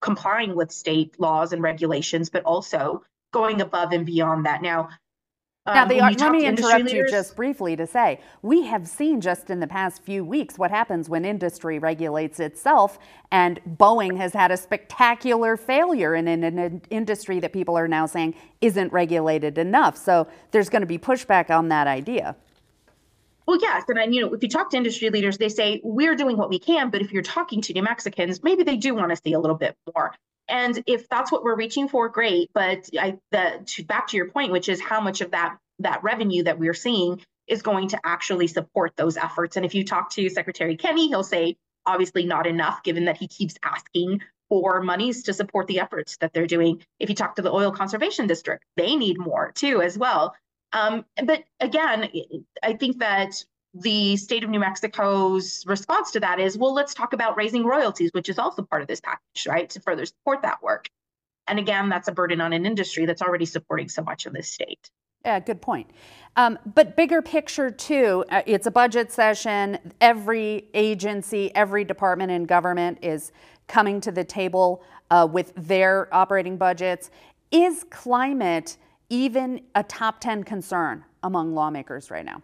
complying 0.01 0.55
with 0.55 0.71
state 0.71 1.19
laws 1.19 1.53
and 1.53 1.61
regulations, 1.63 2.29
but 2.29 2.43
also 2.43 3.03
going 3.31 3.61
above 3.61 3.91
and 3.93 4.05
beyond 4.05 4.45
that? 4.45 4.61
Now, 4.61 4.89
Now, 5.67 5.83
um, 5.83 5.89
they 5.89 6.01
when 6.01 6.15
are, 6.15 6.17
let 6.17 6.31
me 6.31 6.45
interrupt 6.45 6.91
you 6.91 7.07
just 7.07 7.35
briefly 7.35 7.75
to 7.75 7.85
say 7.85 8.19
we 8.41 8.63
have 8.63 8.87
seen 8.87 9.21
just 9.21 9.51
in 9.51 9.59
the 9.59 9.67
past 9.67 10.01
few 10.01 10.25
weeks 10.25 10.57
what 10.57 10.71
happens 10.71 11.07
when 11.07 11.23
industry 11.23 11.77
regulates 11.77 12.39
itself, 12.39 12.97
and 13.31 13.61
Boeing 13.77 14.17
has 14.17 14.33
had 14.33 14.51
a 14.51 14.57
spectacular 14.57 15.55
failure 15.57 16.15
in 16.15 16.27
an, 16.27 16.43
an 16.43 16.81
industry 16.89 17.39
that 17.39 17.53
people 17.53 17.77
are 17.77 17.87
now 17.87 18.07
saying 18.07 18.33
isn't 18.61 18.91
regulated 18.91 19.59
enough. 19.59 19.95
So 19.97 20.27
there's 20.49 20.69
going 20.69 20.81
to 20.81 20.87
be 20.87 20.97
pushback 20.97 21.51
on 21.51 21.69
that 21.69 21.85
idea. 21.85 22.35
Well, 23.47 23.57
yes, 23.59 23.83
and 23.87 23.97
then 23.97 24.13
you 24.13 24.21
know, 24.21 24.33
if 24.33 24.43
you 24.43 24.49
talk 24.49 24.69
to 24.71 24.77
industry 24.77 25.09
leaders, 25.09 25.37
they 25.37 25.49
say 25.49 25.81
we're 25.83 26.15
doing 26.15 26.37
what 26.37 26.49
we 26.49 26.59
can. 26.59 26.89
But 26.89 27.01
if 27.01 27.11
you're 27.11 27.23
talking 27.23 27.61
to 27.61 27.73
New 27.73 27.83
Mexicans, 27.83 28.43
maybe 28.43 28.63
they 28.63 28.77
do 28.77 28.93
want 28.95 29.09
to 29.09 29.15
see 29.15 29.33
a 29.33 29.39
little 29.39 29.57
bit 29.57 29.75
more. 29.93 30.13
And 30.47 30.83
if 30.85 31.07
that's 31.09 31.31
what 31.31 31.43
we're 31.43 31.55
reaching 31.55 31.87
for, 31.87 32.09
great. 32.09 32.49
But 32.53 32.89
I, 32.99 33.17
the, 33.31 33.61
to, 33.65 33.83
back 33.83 34.07
to 34.07 34.17
your 34.17 34.29
point, 34.29 34.51
which 34.51 34.69
is 34.69 34.81
how 34.81 35.01
much 35.01 35.21
of 35.21 35.31
that 35.31 35.57
that 35.79 36.03
revenue 36.03 36.43
that 36.43 36.59
we're 36.59 36.73
seeing 36.73 37.21
is 37.47 37.61
going 37.61 37.89
to 37.89 37.99
actually 38.03 38.47
support 38.47 38.93
those 38.95 39.17
efforts. 39.17 39.57
And 39.57 39.65
if 39.65 39.73
you 39.73 39.83
talk 39.83 40.11
to 40.11 40.29
Secretary 40.29 40.77
Kenney, 40.77 41.07
he'll 41.07 41.23
say 41.23 41.57
obviously 41.85 42.25
not 42.25 42.47
enough, 42.47 42.83
given 42.83 43.05
that 43.05 43.17
he 43.17 43.27
keeps 43.27 43.55
asking 43.63 44.21
for 44.49 44.81
monies 44.81 45.23
to 45.23 45.33
support 45.33 45.67
the 45.67 45.79
efforts 45.79 46.17
that 46.17 46.33
they're 46.33 46.45
doing. 46.45 46.83
If 46.99 47.09
you 47.09 47.15
talk 47.15 47.35
to 47.35 47.41
the 47.41 47.51
Oil 47.51 47.71
Conservation 47.71 48.27
District, 48.27 48.63
they 48.77 48.95
need 48.95 49.17
more 49.17 49.51
too, 49.55 49.81
as 49.81 49.97
well. 49.97 50.35
Um, 50.73 51.05
but 51.23 51.43
again, 51.59 52.09
I 52.63 52.73
think 52.73 52.99
that 52.99 53.43
the 53.73 54.17
state 54.17 54.43
of 54.43 54.49
New 54.49 54.59
Mexico's 54.59 55.63
response 55.65 56.11
to 56.11 56.19
that 56.19 56.39
is, 56.39 56.57
well, 56.57 56.73
let's 56.73 56.93
talk 56.93 57.13
about 57.13 57.37
raising 57.37 57.65
royalties, 57.65 58.11
which 58.13 58.29
is 58.29 58.37
also 58.37 58.63
part 58.63 58.81
of 58.81 58.87
this 58.87 58.99
package, 58.99 59.47
right, 59.47 59.69
to 59.69 59.79
further 59.79 60.05
support 60.05 60.41
that 60.41 60.61
work. 60.61 60.89
And 61.47 61.57
again, 61.57 61.89
that's 61.89 62.07
a 62.07 62.11
burden 62.11 62.41
on 62.41 62.53
an 62.53 62.65
industry 62.65 63.05
that's 63.05 63.21
already 63.21 63.45
supporting 63.45 63.89
so 63.89 64.03
much 64.03 64.25
of 64.25 64.33
this 64.33 64.49
state. 64.49 64.89
Yeah, 65.25 65.39
good 65.39 65.61
point. 65.61 65.91
Um, 66.35 66.57
but 66.73 66.95
bigger 66.95 67.21
picture, 67.21 67.69
too, 67.69 68.25
uh, 68.29 68.41
it's 68.45 68.65
a 68.65 68.71
budget 68.71 69.11
session. 69.11 69.77
Every 69.99 70.67
agency, 70.73 71.53
every 71.53 71.83
department 71.83 72.31
in 72.31 72.45
government 72.45 72.99
is 73.01 73.31
coming 73.67 74.01
to 74.01 74.11
the 74.11 74.23
table 74.23 74.83
uh, 75.11 75.27
with 75.31 75.53
their 75.55 76.13
operating 76.13 76.57
budgets. 76.57 77.11
Is 77.51 77.85
climate 77.89 78.77
even 79.11 79.61
a 79.75 79.83
top 79.83 80.19
10 80.19 80.43
concern 80.43 81.05
among 81.21 81.53
lawmakers 81.53 82.09
right 82.09 82.25
now? 82.25 82.41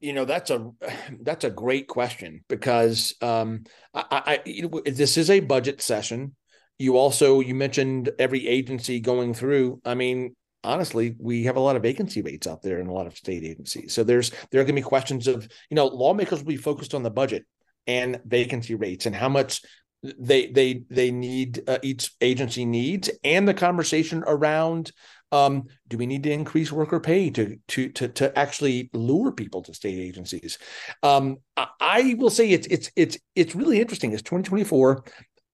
you 0.00 0.14
know 0.14 0.24
that's 0.24 0.50
a 0.50 0.70
that's 1.22 1.44
a 1.44 1.50
great 1.50 1.86
question 1.86 2.42
because 2.48 3.14
um, 3.22 3.64
I, 3.94 4.40
I 4.46 4.90
this 4.90 5.16
is 5.16 5.30
a 5.30 5.40
budget 5.40 5.80
session. 5.80 6.34
You 6.78 6.96
also 6.96 7.40
you 7.40 7.54
mentioned 7.54 8.10
every 8.18 8.48
agency 8.48 9.00
going 9.00 9.34
through. 9.34 9.80
I 9.84 9.94
mean, 9.94 10.34
honestly, 10.64 11.14
we 11.18 11.44
have 11.44 11.56
a 11.56 11.60
lot 11.60 11.76
of 11.76 11.82
vacancy 11.82 12.22
rates 12.22 12.46
out 12.46 12.62
there 12.62 12.80
in 12.80 12.86
a 12.86 12.92
lot 12.92 13.06
of 13.06 13.16
state 13.16 13.44
agencies. 13.44 13.92
So 13.92 14.02
there's 14.02 14.30
there 14.50 14.60
are 14.60 14.64
going 14.64 14.76
to 14.76 14.82
be 14.82 14.82
questions 14.82 15.28
of 15.28 15.46
you 15.68 15.74
know 15.74 15.86
lawmakers 15.86 16.40
will 16.40 16.48
be 16.48 16.56
focused 16.56 16.94
on 16.94 17.02
the 17.02 17.10
budget 17.10 17.44
and 17.86 18.20
vacancy 18.24 18.74
rates 18.74 19.06
and 19.06 19.14
how 19.14 19.28
much 19.28 19.62
they 20.02 20.46
they 20.46 20.84
they 20.88 21.10
need 21.10 21.62
uh, 21.68 21.78
each 21.82 22.12
agency 22.20 22.64
needs 22.64 23.10
and 23.22 23.46
the 23.46 23.54
conversation 23.54 24.24
around 24.26 24.92
um, 25.32 25.68
do 25.88 25.96
we 25.96 26.06
need 26.06 26.24
to 26.24 26.32
increase 26.32 26.72
worker 26.72 26.98
pay 26.98 27.30
to 27.30 27.56
to 27.68 27.88
to 27.90 28.08
to 28.08 28.38
actually 28.38 28.90
lure 28.92 29.32
people 29.32 29.62
to 29.62 29.74
state 29.74 29.98
agencies? 29.98 30.58
Um, 31.02 31.38
I, 31.56 32.14
will 32.18 32.30
say 32.30 32.50
it's 32.50 32.66
it's 32.66 32.90
it's 32.96 33.18
it's 33.36 33.54
really 33.54 33.80
interesting. 33.80 34.12
It's 34.12 34.22
2024. 34.22 35.04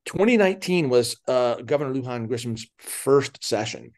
2019 0.07 0.89
was 0.89 1.17
uh, 1.27 1.57
Governor 1.57 1.93
Lujan 1.93 2.29
Grisham's 2.29 2.67
first 2.79 3.43
session, 3.45 3.91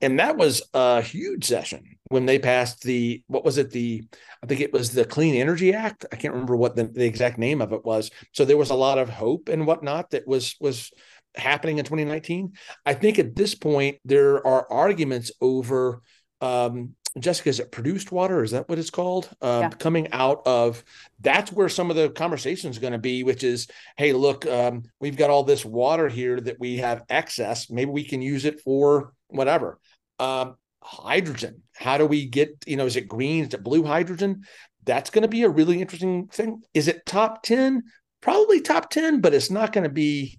and 0.00 0.20
that 0.20 0.36
was 0.36 0.62
a 0.72 1.02
huge 1.02 1.44
session 1.44 1.95
when 2.08 2.26
they 2.26 2.38
passed 2.38 2.82
the 2.82 3.22
what 3.26 3.44
was 3.44 3.58
it 3.58 3.70
the 3.70 4.04
I 4.42 4.46
think 4.46 4.60
it 4.60 4.72
was 4.72 4.92
the 4.92 5.04
Clean 5.04 5.34
Energy 5.34 5.72
Act. 5.74 6.04
I 6.12 6.16
can't 6.16 6.34
remember 6.34 6.56
what 6.56 6.76
the, 6.76 6.84
the 6.84 7.04
exact 7.04 7.38
name 7.38 7.60
of 7.60 7.72
it 7.72 7.84
was. 7.84 8.10
So 8.32 8.44
there 8.44 8.56
was 8.56 8.70
a 8.70 8.74
lot 8.74 8.98
of 8.98 9.08
hope 9.08 9.48
and 9.48 9.66
whatnot 9.66 10.10
that 10.10 10.26
was 10.26 10.56
was 10.60 10.90
happening 11.34 11.78
in 11.78 11.84
2019. 11.84 12.52
I 12.84 12.94
think 12.94 13.18
at 13.18 13.36
this 13.36 13.54
point 13.54 13.98
there 14.04 14.46
are 14.46 14.70
arguments 14.72 15.30
over 15.40 16.02
um, 16.40 16.94
Jessica, 17.18 17.48
is 17.48 17.60
it 17.60 17.72
produced 17.72 18.12
water? 18.12 18.42
Is 18.42 18.50
that 18.50 18.68
what 18.68 18.78
it's 18.78 18.90
called? 18.90 19.30
Uh, 19.40 19.60
Yeah. 19.62 19.68
Coming 19.70 20.12
out 20.12 20.42
of 20.46 20.84
that's 21.20 21.50
where 21.50 21.68
some 21.70 21.88
of 21.90 21.96
the 21.96 22.10
conversation 22.10 22.70
is 22.70 22.78
going 22.78 22.92
to 22.92 22.98
be, 22.98 23.22
which 23.22 23.42
is, 23.42 23.68
hey, 23.96 24.12
look, 24.12 24.46
um, 24.46 24.82
we've 25.00 25.16
got 25.16 25.30
all 25.30 25.42
this 25.42 25.64
water 25.64 26.08
here 26.08 26.38
that 26.40 26.60
we 26.60 26.76
have 26.76 27.04
excess. 27.08 27.70
Maybe 27.70 27.90
we 27.90 28.04
can 28.04 28.20
use 28.20 28.44
it 28.44 28.60
for 28.60 29.14
whatever. 29.28 29.78
Um, 30.18 30.56
hydrogen. 30.86 31.62
How 31.74 31.98
do 31.98 32.06
we 32.06 32.26
get, 32.26 32.50
you 32.66 32.76
know, 32.76 32.86
is 32.86 32.96
it 32.96 33.08
green? 33.08 33.44
Is 33.44 33.54
it 33.54 33.62
blue 33.62 33.84
hydrogen? 33.84 34.42
That's 34.84 35.10
going 35.10 35.22
to 35.22 35.28
be 35.28 35.42
a 35.42 35.48
really 35.48 35.80
interesting 35.80 36.28
thing. 36.28 36.62
Is 36.74 36.88
it 36.88 37.04
top 37.04 37.42
10? 37.42 37.82
Probably 38.20 38.60
top 38.60 38.88
10, 38.90 39.20
but 39.20 39.34
it's 39.34 39.50
not 39.50 39.72
going 39.72 39.84
to 39.84 39.90
be 39.90 40.38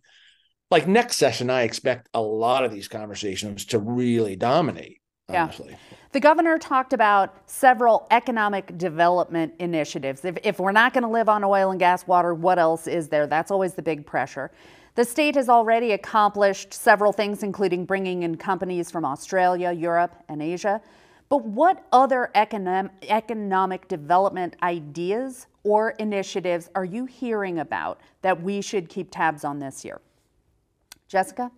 like 0.71 0.87
next 0.87 1.17
session. 1.17 1.49
I 1.49 1.63
expect 1.63 2.09
a 2.13 2.21
lot 2.21 2.63
of 2.63 2.71
these 2.71 2.87
conversations 2.87 3.65
to 3.65 3.79
really 3.79 4.35
dominate. 4.35 5.01
Yeah. 5.29 5.43
Honestly. 5.43 5.75
The 6.13 6.21
governor 6.21 6.57
talked 6.57 6.93
about 6.93 7.35
several 7.49 8.07
economic 8.11 8.77
development 8.77 9.53
initiatives. 9.59 10.23
If, 10.23 10.37
if 10.43 10.59
we're 10.59 10.71
not 10.71 10.93
going 10.93 11.03
to 11.03 11.09
live 11.09 11.27
on 11.27 11.43
oil 11.43 11.71
and 11.71 11.79
gas, 11.79 12.07
water, 12.07 12.33
what 12.33 12.57
else 12.57 12.87
is 12.87 13.09
there? 13.09 13.27
That's 13.27 13.51
always 13.51 13.73
the 13.73 13.81
big 13.81 14.05
pressure. 14.05 14.49
The 14.97 15.05
state 15.05 15.35
has 15.35 15.47
already 15.47 15.91
accomplished 15.91 16.73
several 16.73 17.11
things, 17.11 17.43
including 17.43 17.85
bringing 17.85 18.23
in 18.23 18.35
companies 18.35 18.89
from 18.89 19.05
Australia, 19.05 19.71
Europe, 19.71 20.15
and 20.27 20.41
Asia. 20.41 20.81
But 21.29 21.45
what 21.45 21.85
other 21.91 22.31
econom- 22.33 22.89
economic 23.03 23.87
development 23.87 24.55
ideas 24.63 25.45
or 25.63 25.91
initiatives 25.99 26.71
are 26.73 26.83
you 26.83 27.05
hearing 27.05 27.59
about 27.59 28.01
that 28.23 28.41
we 28.41 28.59
should 28.59 28.89
keep 28.89 29.11
tabs 29.11 29.43
on 29.43 29.59
this 29.59 29.85
year? 29.85 30.01
Jessica? 31.07 31.51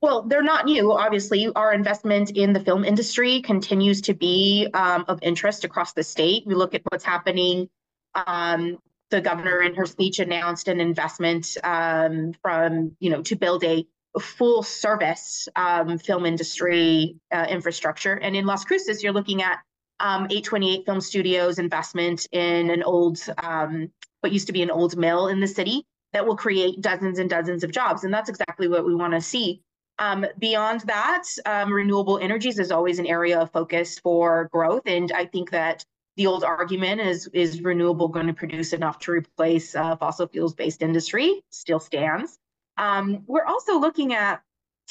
Well, 0.00 0.22
they're 0.22 0.40
not 0.40 0.66
new. 0.66 0.92
Obviously, 0.92 1.48
our 1.56 1.74
investment 1.74 2.30
in 2.30 2.52
the 2.52 2.60
film 2.60 2.84
industry 2.84 3.42
continues 3.42 4.00
to 4.02 4.14
be 4.14 4.68
um, 4.72 5.04
of 5.08 5.18
interest 5.20 5.64
across 5.64 5.94
the 5.94 6.04
state. 6.04 6.46
We 6.46 6.54
look 6.54 6.76
at 6.76 6.82
what's 6.92 7.02
happening. 7.02 7.68
Um, 8.14 8.78
the 9.10 9.20
governor, 9.20 9.60
in 9.60 9.74
her 9.74 9.86
speech, 9.86 10.18
announced 10.18 10.68
an 10.68 10.80
investment 10.80 11.56
um, 11.64 12.32
from, 12.42 12.96
you 13.00 13.10
know, 13.10 13.22
to 13.22 13.36
build 13.36 13.64
a 13.64 13.86
full 14.20 14.62
service 14.62 15.48
um, 15.56 15.98
film 15.98 16.26
industry 16.26 17.16
uh, 17.32 17.46
infrastructure. 17.48 18.14
And 18.14 18.36
in 18.36 18.46
Las 18.46 18.64
Cruces, 18.64 19.02
you're 19.02 19.12
looking 19.12 19.42
at 19.42 19.58
um, 20.00 20.24
828 20.24 20.84
Film 20.86 21.00
Studios 21.00 21.58
investment 21.58 22.26
in 22.32 22.70
an 22.70 22.82
old, 22.82 23.20
um, 23.42 23.90
what 24.20 24.32
used 24.32 24.46
to 24.46 24.52
be 24.52 24.62
an 24.62 24.70
old 24.70 24.96
mill 24.96 25.28
in 25.28 25.40
the 25.40 25.48
city 25.48 25.84
that 26.12 26.26
will 26.26 26.36
create 26.36 26.80
dozens 26.80 27.18
and 27.18 27.28
dozens 27.28 27.64
of 27.64 27.72
jobs. 27.72 28.04
And 28.04 28.12
that's 28.12 28.28
exactly 28.28 28.68
what 28.68 28.86
we 28.86 28.94
want 28.94 29.14
to 29.14 29.20
see. 29.20 29.62
Um, 29.98 30.24
beyond 30.38 30.82
that, 30.82 31.24
um, 31.44 31.72
renewable 31.72 32.18
energies 32.18 32.58
is 32.58 32.70
always 32.70 32.98
an 32.98 33.06
area 33.06 33.40
of 33.40 33.50
focus 33.50 33.98
for 33.98 34.48
growth. 34.52 34.82
And 34.86 35.10
I 35.12 35.26
think 35.26 35.50
that 35.50 35.84
the 36.18 36.26
old 36.26 36.44
argument 36.44 37.00
is, 37.00 37.28
is 37.32 37.62
renewable 37.62 38.08
going 38.08 38.26
to 38.26 38.34
produce 38.34 38.72
enough 38.72 38.98
to 38.98 39.12
replace 39.12 39.74
uh, 39.74 39.96
fossil 39.96 40.26
fuels 40.26 40.52
based 40.52 40.82
industry 40.82 41.42
still 41.50 41.80
stands. 41.80 42.38
Um, 42.76 43.22
we're 43.26 43.46
also 43.46 43.78
looking 43.78 44.12
at 44.12 44.42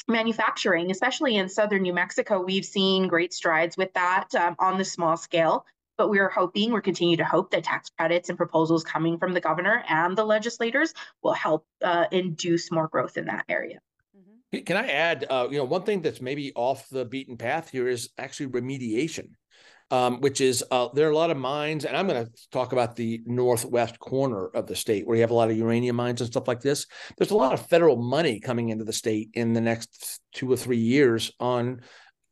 manufacturing, 0.08 0.90
especially 0.90 1.36
in 1.36 1.48
southern 1.48 1.82
New 1.82 1.92
Mexico. 1.92 2.42
We've 2.42 2.64
seen 2.64 3.08
great 3.08 3.32
strides 3.32 3.76
with 3.76 3.92
that 3.92 4.34
um, 4.34 4.56
on 4.58 4.78
the 4.78 4.84
small 4.84 5.16
scale 5.16 5.64
but 5.98 6.08
we 6.08 6.20
are 6.20 6.28
hoping, 6.28 6.70
we're 6.70 6.80
continuing 6.80 7.18
to 7.18 7.24
hope 7.24 7.50
that 7.50 7.64
tax 7.64 7.90
credits 7.90 8.28
and 8.28 8.38
proposals 8.38 8.84
coming 8.84 9.18
from 9.18 9.34
the 9.34 9.40
governor 9.40 9.82
and 9.88 10.16
the 10.16 10.24
legislators 10.24 10.94
will 11.22 11.32
help 11.32 11.66
uh, 11.82 12.04
induce 12.12 12.70
more 12.70 12.86
growth 12.86 13.16
in 13.16 13.26
that 13.26 13.44
area. 13.48 13.80
Can 14.64 14.78
I 14.78 14.86
add, 14.86 15.26
uh, 15.28 15.48
you 15.50 15.58
know, 15.58 15.64
one 15.64 15.82
thing 15.82 16.00
that's 16.00 16.22
maybe 16.22 16.52
off 16.54 16.88
the 16.88 17.04
beaten 17.04 17.36
path 17.36 17.68
here 17.68 17.86
is 17.86 18.08
actually 18.16 18.46
remediation, 18.46 19.30
um, 19.90 20.20
which 20.20 20.40
is 20.40 20.64
uh, 20.70 20.88
there 20.92 21.08
are 21.08 21.12
a 21.12 21.16
lot 21.16 21.30
of 21.30 21.36
mines, 21.36 21.84
and 21.84 21.96
I'm 21.96 22.06
going 22.06 22.26
to 22.26 22.32
talk 22.50 22.72
about 22.72 22.96
the 22.96 23.22
northwest 23.24 23.98
corner 23.98 24.46
of 24.48 24.66
the 24.66 24.76
state 24.76 25.06
where 25.06 25.16
you 25.16 25.22
have 25.22 25.30
a 25.30 25.34
lot 25.34 25.50
of 25.50 25.56
uranium 25.56 25.96
mines 25.96 26.20
and 26.20 26.30
stuff 26.30 26.48
like 26.48 26.60
this. 26.60 26.86
There's 27.16 27.30
a 27.30 27.36
lot 27.36 27.54
of 27.54 27.66
federal 27.66 27.96
money 27.96 28.40
coming 28.40 28.68
into 28.68 28.84
the 28.84 28.92
state 28.92 29.30
in 29.34 29.52
the 29.52 29.60
next 29.60 30.20
two 30.32 30.50
or 30.52 30.56
three 30.56 30.78
years 30.78 31.32
on 31.40 31.80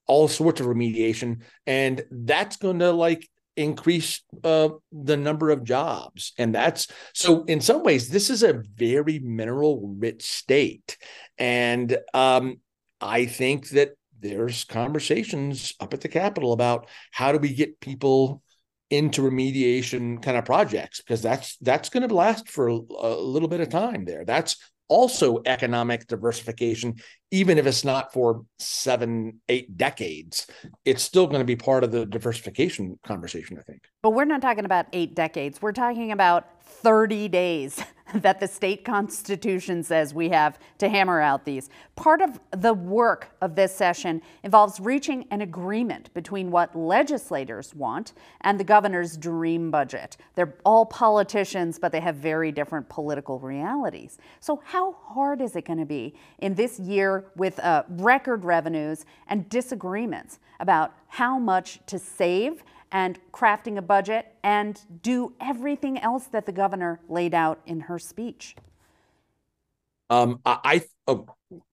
all 0.06 0.28
sorts 0.28 0.60
of 0.60 0.66
remediation, 0.66 1.42
and 1.66 2.04
that's 2.10 2.56
going 2.56 2.80
to 2.80 2.92
like 2.92 3.28
increase 3.56 4.22
uh, 4.44 4.68
the 4.92 5.16
number 5.16 5.50
of 5.50 5.64
jobs. 5.64 6.32
And 6.38 6.54
that's 6.54 6.88
so, 7.14 7.44
in 7.44 7.60
some 7.60 7.82
ways, 7.82 8.08
this 8.08 8.30
is 8.30 8.42
a 8.42 8.62
very 8.74 9.18
mineral 9.18 9.94
rich 9.98 10.22
state. 10.22 10.98
And 11.38 11.96
um, 12.12 12.60
I 13.00 13.26
think 13.26 13.70
that 13.70 13.90
there's 14.28 14.64
conversations 14.64 15.74
up 15.80 15.94
at 15.94 16.00
the 16.00 16.08
Capitol 16.08 16.52
about 16.52 16.88
how 17.12 17.32
do 17.32 17.38
we 17.38 17.54
get 17.54 17.80
people 17.80 18.42
into 18.90 19.22
remediation 19.22 20.22
kind 20.22 20.36
of 20.36 20.44
projects 20.44 21.00
because 21.00 21.20
that's 21.20 21.56
that's 21.56 21.88
going 21.88 22.06
to 22.06 22.14
last 22.14 22.48
for 22.48 22.68
a, 22.68 22.78
a 23.00 23.20
little 23.20 23.48
bit 23.48 23.60
of 23.60 23.68
time 23.68 24.04
there 24.04 24.24
that's 24.24 24.56
also 24.88 25.42
economic 25.46 26.06
diversification, 26.06 26.94
even 27.30 27.58
if 27.58 27.66
it's 27.66 27.84
not 27.84 28.12
for 28.12 28.44
seven, 28.58 29.40
eight 29.48 29.76
decades. 29.76 30.46
It's 30.84 31.02
still 31.02 31.26
going 31.26 31.40
to 31.40 31.44
be 31.44 31.56
part 31.56 31.84
of 31.84 31.92
the 31.92 32.06
diversification 32.06 32.98
conversation, 33.04 33.58
I 33.58 33.62
think. 33.62 33.82
But 34.02 34.10
we're 34.10 34.24
not 34.24 34.42
talking 34.42 34.64
about 34.64 34.86
eight 34.92 35.14
decades. 35.14 35.60
We're 35.60 35.72
talking 35.72 36.12
about 36.12 36.46
30 36.66 37.28
days 37.28 37.82
that 38.14 38.38
the 38.38 38.46
state 38.46 38.84
constitution 38.84 39.82
says 39.82 40.14
we 40.14 40.28
have 40.28 40.58
to 40.78 40.88
hammer 40.88 41.20
out 41.20 41.44
these. 41.44 41.70
Part 41.96 42.20
of 42.20 42.38
the 42.52 42.74
work 42.74 43.34
of 43.40 43.56
this 43.56 43.74
session 43.74 44.22
involves 44.44 44.78
reaching 44.78 45.26
an 45.30 45.40
agreement 45.40 46.12
between 46.14 46.50
what 46.50 46.76
legislators 46.76 47.74
want 47.74 48.12
and 48.42 48.60
the 48.60 48.64
governor's 48.64 49.16
dream 49.16 49.70
budget. 49.70 50.16
They're 50.34 50.54
all 50.64 50.86
politicians, 50.86 51.78
but 51.78 51.90
they 51.90 52.00
have 52.00 52.16
very 52.16 52.52
different 52.52 52.88
political 52.88 53.40
realities. 53.40 54.18
So, 54.40 54.62
how 54.64 54.92
hard 54.92 55.40
is 55.40 55.56
it 55.56 55.64
going 55.64 55.78
to 55.78 55.86
be 55.86 56.14
in 56.38 56.54
this 56.54 56.78
year 56.78 57.24
with 57.34 57.58
uh, 57.60 57.84
record 57.88 58.44
revenues 58.44 59.04
and 59.26 59.48
disagreements 59.48 60.38
about 60.60 60.94
how 61.08 61.38
much 61.38 61.80
to 61.86 61.98
save? 61.98 62.62
And 62.96 63.18
crafting 63.30 63.76
a 63.76 63.82
budget 63.82 64.32
and 64.42 64.80
do 65.02 65.34
everything 65.38 65.98
else 65.98 66.28
that 66.28 66.46
the 66.46 66.52
governor 66.52 66.98
laid 67.10 67.34
out 67.34 67.60
in 67.66 67.80
her 67.80 67.98
speech? 67.98 68.56
Um, 70.08 70.40
I, 70.46 70.58
I 70.64 70.82
oh, 71.06 71.26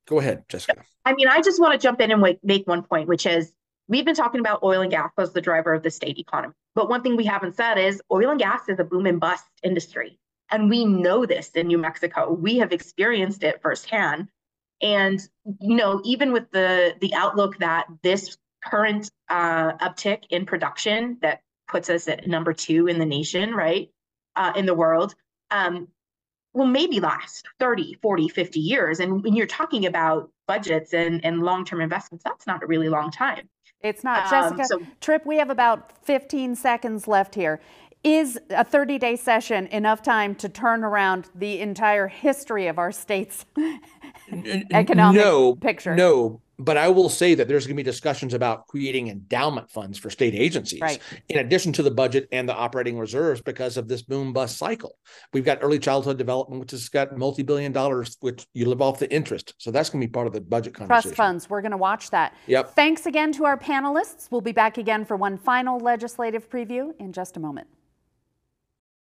go 0.05 0.19
ahead, 0.19 0.43
Jessica. 0.49 0.83
I 1.05 1.13
mean, 1.13 1.29
I 1.29 1.41
just 1.41 1.61
want 1.61 1.71
to 1.71 1.79
jump 1.79 2.01
in 2.01 2.11
and 2.11 2.37
make 2.43 2.67
one 2.67 2.83
point, 2.83 3.07
which 3.07 3.25
is 3.25 3.53
we've 3.87 4.03
been 4.03 4.15
talking 4.15 4.41
about 4.41 4.63
oil 4.63 4.81
and 4.81 4.91
gas 4.91 5.11
as 5.17 5.31
the 5.31 5.39
driver 5.39 5.73
of 5.73 5.81
the 5.81 5.91
state 5.91 6.19
economy. 6.19 6.55
But 6.75 6.89
one 6.89 7.01
thing 7.03 7.15
we 7.15 7.23
haven't 7.23 7.55
said 7.55 7.77
is 7.77 8.01
oil 8.11 8.29
and 8.31 8.39
gas 8.39 8.67
is 8.67 8.79
a 8.79 8.83
boom 8.83 9.05
and 9.05 9.21
bust 9.21 9.45
industry. 9.63 10.19
And 10.51 10.69
we 10.69 10.83
know 10.83 11.25
this 11.25 11.51
in 11.51 11.67
New 11.67 11.77
Mexico. 11.77 12.33
We 12.33 12.57
have 12.57 12.73
experienced 12.73 13.43
it 13.43 13.61
firsthand. 13.61 14.27
And 14.81 15.21
you 15.61 15.77
know, 15.77 16.01
even 16.03 16.33
with 16.33 16.51
the 16.51 16.95
the 16.99 17.13
outlook 17.13 17.59
that 17.59 17.85
this 18.01 18.35
current 18.65 19.11
uh, 19.29 19.73
uptick 19.77 20.23
in 20.29 20.45
production 20.45 21.17
that 21.21 21.41
puts 21.67 21.89
us 21.89 22.07
at 22.07 22.27
number 22.27 22.53
two 22.53 22.87
in 22.87 22.99
the 22.99 23.05
nation, 23.05 23.53
right? 23.53 23.89
Uh, 24.35 24.51
in 24.55 24.65
the 24.65 24.73
world, 24.73 25.15
um, 25.51 25.87
will 26.53 26.67
maybe 26.67 26.99
last 26.99 27.47
30, 27.59 27.97
40, 28.01 28.29
50 28.29 28.59
years. 28.59 28.99
And 28.99 29.23
when 29.23 29.35
you're 29.35 29.47
talking 29.47 29.85
about 29.85 30.29
budgets 30.47 30.93
and, 30.93 31.23
and 31.25 31.41
long 31.41 31.65
term 31.65 31.81
investments, 31.81 32.23
that's 32.23 32.47
not 32.47 32.63
a 32.63 32.67
really 32.67 32.89
long 32.89 33.11
time. 33.11 33.49
It's 33.81 34.03
not. 34.03 34.31
Um, 34.31 34.57
Jessica, 34.57 34.65
so, 34.65 34.87
Trip, 35.01 35.25
we 35.25 35.37
have 35.37 35.49
about 35.49 36.05
15 36.05 36.55
seconds 36.55 37.07
left 37.07 37.35
here. 37.35 37.59
Is 38.03 38.37
a 38.49 38.65
30 38.65 38.97
day 38.97 39.15
session 39.15 39.67
enough 39.67 40.01
time 40.01 40.35
to 40.35 40.49
turn 40.49 40.83
around 40.83 41.29
the 41.33 41.59
entire 41.59 42.07
history 42.07 42.67
of 42.67 42.77
our 42.77 42.91
state's 42.91 43.45
economic 44.71 45.21
no, 45.21 45.55
picture? 45.55 45.95
No, 45.95 46.41
but 46.59 46.77
I 46.77 46.87
will 46.89 47.09
say 47.09 47.35
that 47.35 47.47
there's 47.47 47.65
going 47.65 47.75
to 47.75 47.83
be 47.83 47.83
discussions 47.83 48.33
about 48.33 48.67
creating 48.67 49.07
endowment 49.07 49.71
funds 49.71 49.97
for 49.97 50.09
state 50.09 50.35
agencies, 50.35 50.81
right. 50.81 50.99
in 51.29 51.39
addition 51.39 51.73
to 51.73 51.83
the 51.83 51.91
budget 51.91 52.27
and 52.31 52.47
the 52.47 52.55
operating 52.55 52.97
reserves, 52.99 53.41
because 53.41 53.77
of 53.77 53.87
this 53.87 54.01
boom 54.01 54.33
bust 54.33 54.57
cycle. 54.57 54.97
We've 55.33 55.45
got 55.45 55.59
early 55.61 55.79
childhood 55.79 56.17
development, 56.17 56.59
which 56.59 56.71
has 56.71 56.89
got 56.89 57.17
multi 57.17 57.43
billion 57.43 57.71
dollars, 57.71 58.17
which 58.19 58.45
you 58.53 58.65
live 58.67 58.81
off 58.81 58.99
the 58.99 59.11
interest. 59.11 59.53
So 59.57 59.71
that's 59.71 59.89
going 59.89 60.01
to 60.01 60.07
be 60.07 60.11
part 60.11 60.27
of 60.27 60.33
the 60.33 60.41
budget 60.41 60.73
conversation. 60.75 61.01
Trust 61.09 61.15
funds. 61.15 61.49
We're 61.49 61.61
going 61.61 61.71
to 61.71 61.77
watch 61.77 62.09
that. 62.11 62.35
Yep. 62.47 62.75
Thanks 62.75 63.05
again 63.05 63.31
to 63.33 63.45
our 63.45 63.57
panelists. 63.57 64.29
We'll 64.31 64.41
be 64.41 64.51
back 64.51 64.77
again 64.77 65.05
for 65.05 65.17
one 65.17 65.37
final 65.37 65.79
legislative 65.79 66.49
preview 66.49 66.91
in 66.99 67.13
just 67.13 67.37
a 67.37 67.39
moment. 67.39 67.67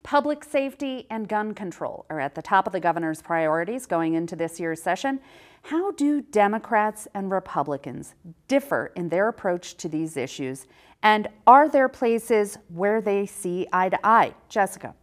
Public 0.05 0.45
safety 0.45 1.07
and 1.09 1.27
gun 1.27 1.55
control 1.55 2.05
are 2.11 2.21
at 2.21 2.35
the 2.35 2.43
top 2.43 2.67
of 2.67 2.75
the 2.75 2.79
governor's 2.79 3.23
priorities 3.23 3.87
going 3.87 4.13
into 4.13 4.37
this 4.37 4.61
year's 4.61 4.83
session. 4.83 5.19
How 5.63 5.93
do 5.93 6.21
Democrats 6.21 7.09
and 7.15 7.31
Republicans 7.31 8.15
differ 8.47 8.93
in 8.97 9.09
their 9.09 9.29
approach 9.29 9.79
to 9.79 9.89
these 9.89 10.19
issues? 10.19 10.67
And 11.03 11.29
are 11.47 11.71
there 11.71 11.89
places 11.89 12.59
where 12.69 13.01
they 13.01 13.25
see 13.25 13.67
eye 13.73 13.89
to 13.89 14.07
eye? 14.07 14.35
Jessica. 14.51 14.95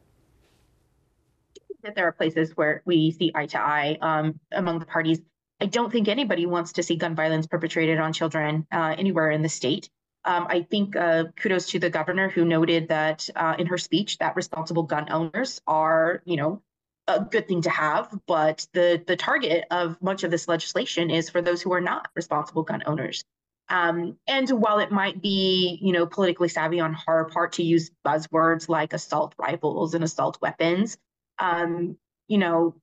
That 1.82 1.96
there 1.96 2.08
are 2.08 2.12
places 2.12 2.56
where 2.56 2.84
we 2.86 3.10
see 3.10 3.32
eye 3.34 3.48
to 3.48 3.60
eye 3.60 3.98
um, 4.02 4.40
among 4.52 4.78
the 4.78 4.86
parties. 4.86 5.20
I 5.60 5.66
don't 5.66 5.92
think 5.92 6.10
anybody 6.10 6.46
wants 6.46 6.74
to 6.74 6.84
see 6.84 6.96
gun 6.96 7.16
violence 7.16 7.48
perpetrated 7.48 7.98
on 7.98 8.14
children 8.14 8.68
uh, 8.72 8.94
anywhere 8.96 9.32
in 9.32 9.42
the 9.42 9.50
state. 9.50 9.90
Um, 10.24 10.46
I 10.50 10.62
think 10.62 10.96
uh, 10.96 11.26
kudos 11.36 11.68
to 11.72 11.80
the 11.80 11.90
governor 11.90 12.30
who 12.30 12.46
noted 12.46 12.90
that 12.90 13.28
uh, 13.36 13.56
in 13.58 13.66
her 13.68 13.78
speech 13.78 14.20
that 14.20 14.36
responsible 14.36 14.84
gun 14.84 15.12
owners 15.12 15.62
are, 15.66 16.22
you 16.26 16.38
know, 16.38 16.62
a 17.08 17.20
good 17.20 17.48
thing 17.48 17.62
to 17.64 17.70
have, 17.70 18.18
but 18.28 18.68
the 18.74 19.04
the 19.08 19.16
target 19.16 19.66
of 19.72 20.00
much 20.02 20.24
of 20.24 20.32
this 20.32 20.48
legislation 20.48 21.10
is 21.10 21.30
for 21.30 21.42
those 21.42 21.62
who 21.62 21.74
are 21.74 21.82
not 21.82 22.10
responsible 22.16 22.64
gun 22.64 22.84
owners. 22.86 23.24
Um, 23.70 24.18
and 24.28 24.50
while 24.50 24.80
it 24.80 24.92
might 24.92 25.22
be, 25.22 25.80
you 25.82 25.94
know, 25.94 26.06
politically 26.06 26.50
savvy 26.50 26.80
on 26.80 26.94
her 27.08 27.26
part 27.26 27.54
to 27.54 27.64
use 27.64 27.90
buzzwords 28.06 28.68
like 28.68 28.94
assault 28.94 29.34
rifles 29.38 29.94
and 29.94 30.04
assault 30.04 30.38
weapons, 30.42 30.98
um, 31.40 31.98
you 32.28 32.38
know, 32.38 32.76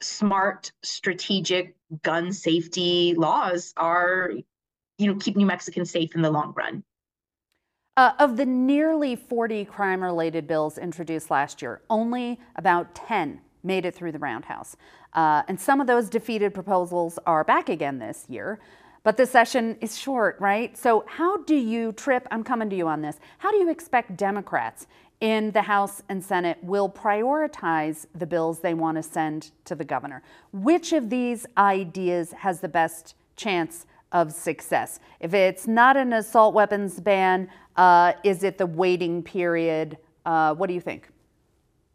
smart, 0.00 0.72
strategic 0.82 1.74
gun 2.02 2.32
safety 2.32 3.14
laws 3.16 3.74
are 3.76 4.30
you 4.98 5.06
know 5.06 5.14
keep 5.16 5.36
New 5.36 5.46
Mexicans 5.46 5.90
safe 5.90 6.14
in 6.14 6.22
the 6.22 6.30
long 6.30 6.52
run. 6.56 6.82
Uh, 7.96 8.12
of 8.18 8.36
the 8.36 8.46
nearly 8.46 9.14
40 9.14 9.66
crime 9.66 10.02
related 10.02 10.46
bills 10.46 10.78
introduced 10.78 11.30
last 11.30 11.60
year, 11.60 11.82
only 11.90 12.40
about 12.56 12.94
10 12.94 13.40
made 13.62 13.84
it 13.84 13.94
through 13.94 14.12
the 14.12 14.18
roundhouse. 14.18 14.76
Uh, 15.12 15.42
and 15.46 15.60
some 15.60 15.80
of 15.80 15.86
those 15.86 16.08
defeated 16.08 16.54
proposals 16.54 17.18
are 17.26 17.44
back 17.44 17.68
again 17.68 17.98
this 17.98 18.24
year. 18.28 18.58
But 19.04 19.16
the 19.16 19.26
session 19.26 19.76
is 19.80 19.98
short, 19.98 20.36
right? 20.40 20.76
So, 20.78 21.04
how 21.06 21.38
do 21.38 21.56
you, 21.56 21.92
Trip, 21.92 22.26
I'm 22.30 22.44
coming 22.44 22.70
to 22.70 22.76
you 22.76 22.86
on 22.86 23.02
this, 23.02 23.18
how 23.38 23.50
do 23.50 23.58
you 23.58 23.68
expect 23.68 24.16
Democrats 24.16 24.86
in 25.22 25.52
the 25.52 25.62
House 25.62 26.02
and 26.08 26.22
Senate 26.22 26.58
will 26.62 26.90
prioritize 26.90 28.06
the 28.12 28.26
bills 28.26 28.58
they 28.58 28.74
want 28.74 28.96
to 28.96 29.02
send 29.04 29.52
to 29.64 29.76
the 29.76 29.84
governor. 29.84 30.20
Which 30.52 30.92
of 30.92 31.10
these 31.10 31.46
ideas 31.56 32.32
has 32.32 32.58
the 32.58 32.68
best 32.68 33.14
chance 33.36 33.86
of 34.12 34.32
success? 34.32 35.00
If 35.20 35.34
it's 35.34 35.66
not 35.66 35.96
an 35.96 36.12
assault 36.12 36.54
weapons 36.54 37.00
ban, 37.00 37.48
uh, 37.76 38.12
is 38.24 38.44
it 38.44 38.58
the 38.58 38.66
waiting 38.66 39.22
period? 39.22 39.98
Uh, 40.24 40.54
what 40.54 40.68
do 40.68 40.74
you 40.74 40.80
think? 40.80 41.08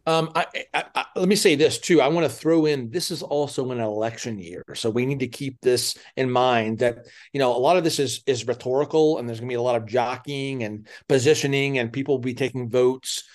Um, 0.08 0.32
I, 0.36 0.46
I, 0.74 0.86
I, 0.96 1.06
let 1.18 1.28
me 1.28 1.36
say 1.36 1.56
this 1.56 1.78
too. 1.78 2.00
I 2.00 2.08
want 2.08 2.26
to 2.26 2.34
throw 2.34 2.66
in 2.66 2.90
this 2.92 3.12
is 3.12 3.22
also 3.22 3.72
an 3.72 3.82
election 3.82 4.40
year, 4.40 4.64
so 4.74 4.90
we 4.90 5.06
need 5.06 5.20
to 5.20 5.28
keep 5.28 5.60
this 5.60 5.98
in 6.16 6.32
mind. 6.32 6.80
That 6.80 7.08
you 7.34 7.40
know 7.40 7.54
a 7.54 7.60
lot 7.60 7.76
of 7.76 7.84
this 7.84 8.00
is 8.00 8.24
is 8.26 8.48
rhetorical, 8.48 9.18
and 9.18 9.28
there's 9.28 9.42
going 9.42 9.50
to 9.50 9.52
be 9.52 9.58
a 9.58 9.62
lot 9.62 9.76
of 9.76 9.86
jockeying 9.86 10.64
and 10.64 10.88
positioning, 11.10 11.78
and 11.78 11.92
people 11.92 12.14
will 12.14 12.20
be 12.20 12.34
taking 12.34 12.70
votes 12.70 13.26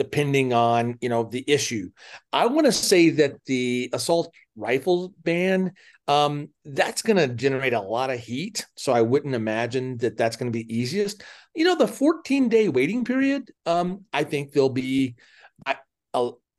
depending 0.00 0.54
on 0.54 0.96
you 1.02 1.10
know 1.10 1.24
the 1.24 1.44
issue. 1.46 1.90
I 2.32 2.46
want 2.46 2.64
to 2.64 2.72
say 2.72 3.10
that 3.10 3.44
the 3.44 3.90
assault 3.92 4.32
rifle 4.56 5.12
ban 5.22 5.72
um, 6.08 6.48
that's 6.64 7.02
going 7.02 7.18
to 7.18 7.28
generate 7.28 7.74
a 7.74 7.80
lot 7.82 8.08
of 8.08 8.18
heat, 8.18 8.64
so 8.76 8.94
I 8.94 9.02
wouldn't 9.02 9.34
imagine 9.34 9.98
that 9.98 10.16
that's 10.16 10.36
going 10.36 10.50
to 10.50 10.58
be 10.58 10.74
easiest. 10.74 11.22
You 11.54 11.66
know, 11.66 11.76
the 11.76 11.86
14 11.86 12.48
day 12.48 12.70
waiting 12.70 13.04
period. 13.04 13.50
Um, 13.66 14.06
I 14.10 14.24
think 14.24 14.52
there'll 14.52 14.70
be 14.70 15.16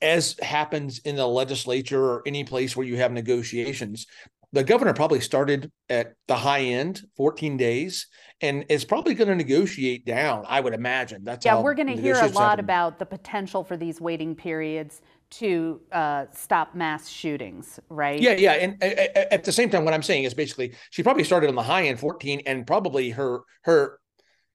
as 0.02 0.36
happens 0.42 1.00
in 1.00 1.16
the 1.16 1.28
legislature 1.28 2.04
or 2.04 2.24
any 2.26 2.44
place 2.44 2.76
where 2.76 2.86
you 2.86 2.98
have 2.98 3.12
negotiations, 3.12 4.08
the 4.54 4.64
governor 4.64 4.94
probably 4.94 5.22
started 5.22 5.72
at 5.90 6.14
the 6.28 6.36
high 6.36 6.62
end, 6.62 7.02
14 7.16 7.58
days, 7.58 8.08
and 8.42 8.66
is 8.70 8.84
probably 8.84 9.14
going 9.14 9.30
to 9.30 9.36
negotiate 9.36 10.06
down. 10.06 10.46
I 10.48 10.60
would 10.60 10.74
imagine. 10.74 11.24
That's 11.24 11.46
yeah. 11.46 11.62
We're 11.62 11.74
going 11.74 11.88
to 11.88 12.02
hear 12.02 12.16
a 12.16 12.28
lot 12.28 12.52
happen. 12.52 12.66
about 12.66 13.00
the 13.00 13.06
potential 13.06 13.64
for 13.64 13.78
these 13.78 14.02
waiting 14.02 14.36
periods 14.36 15.02
to 15.32 15.80
uh, 15.92 16.26
stop 16.34 16.76
mass 16.76 17.08
shootings, 17.08 17.80
right? 17.88 18.20
Yeah, 18.20 18.34
yeah. 18.34 18.54
And 18.54 18.84
at 18.84 19.46
the 19.46 19.52
same 19.52 19.70
time, 19.70 19.86
what 19.86 19.94
I'm 19.94 20.04
saying 20.04 20.26
is 20.26 20.34
basically 20.34 20.74
she 20.90 21.04
probably 21.04 21.24
started 21.24 21.48
on 21.48 21.56
the 21.56 21.64
high 21.64 21.84
end, 21.84 22.00
14, 22.00 22.42
and 22.46 22.68
probably 22.68 23.12
her 23.12 23.42
her 23.64 24.00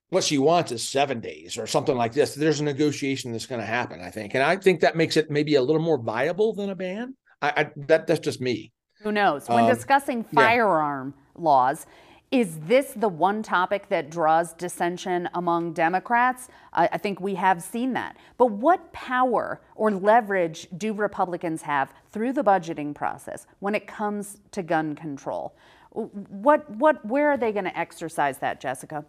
what 0.09 0.23
she 0.23 0.37
wants 0.37 0.71
is 0.71 0.87
seven 0.87 1.19
days 1.19 1.57
or 1.57 1.67
something 1.67 1.97
like 1.97 2.13
this. 2.13 2.35
There's 2.35 2.59
a 2.59 2.63
negotiation 2.63 3.31
that's 3.31 3.47
going 3.47 3.59
to 3.59 3.67
happen, 3.67 3.99
I 4.01 4.11
think, 4.11 4.35
and 4.35 4.43
I 4.43 4.55
think 4.57 4.81
that 4.81 4.95
makes 4.95 5.17
it 5.17 5.31
maybe 5.31 5.55
a 5.55 5.61
little 5.61 5.81
more 5.81 6.01
viable 6.01 6.53
than 6.53 6.69
a 6.69 6.75
ban. 6.75 7.15
I, 7.41 7.49
I 7.49 7.71
that 7.87 8.05
that's 8.07 8.19
just 8.19 8.39
me. 8.39 8.71
Who 9.01 9.11
knows? 9.11 9.47
When 9.47 9.65
um, 9.65 9.69
discussing 9.69 10.23
firearm 10.23 11.13
yeah. 11.15 11.41
laws, 11.43 11.85
is 12.31 12.59
this 12.59 12.91
the 12.93 13.07
one 13.07 13.41
topic 13.41 13.87
that 13.87 14.09
draws 14.09 14.53
dissension 14.53 15.29
among 15.33 15.71
Democrats? 15.73 16.49
I, 16.73 16.89
I 16.91 16.97
think 16.97 17.21
we 17.21 17.35
have 17.35 17.63
seen 17.63 17.93
that. 17.93 18.17
But 18.37 18.47
what 18.47 18.91
power 18.91 19.61
or 19.75 19.91
leverage 19.91 20.67
do 20.77 20.93
Republicans 20.93 21.61
have 21.61 21.93
through 22.11 22.33
the 22.33 22.43
budgeting 22.43 22.93
process 22.93 23.47
when 23.59 23.75
it 23.75 23.87
comes 23.87 24.39
to 24.51 24.61
gun 24.61 24.95
control? 24.95 25.55
What 25.91 26.69
what 26.71 27.03
where 27.05 27.29
are 27.31 27.37
they 27.37 27.51
going 27.51 27.65
to 27.65 27.77
exercise 27.77 28.39
that, 28.39 28.59
Jessica? 28.59 29.05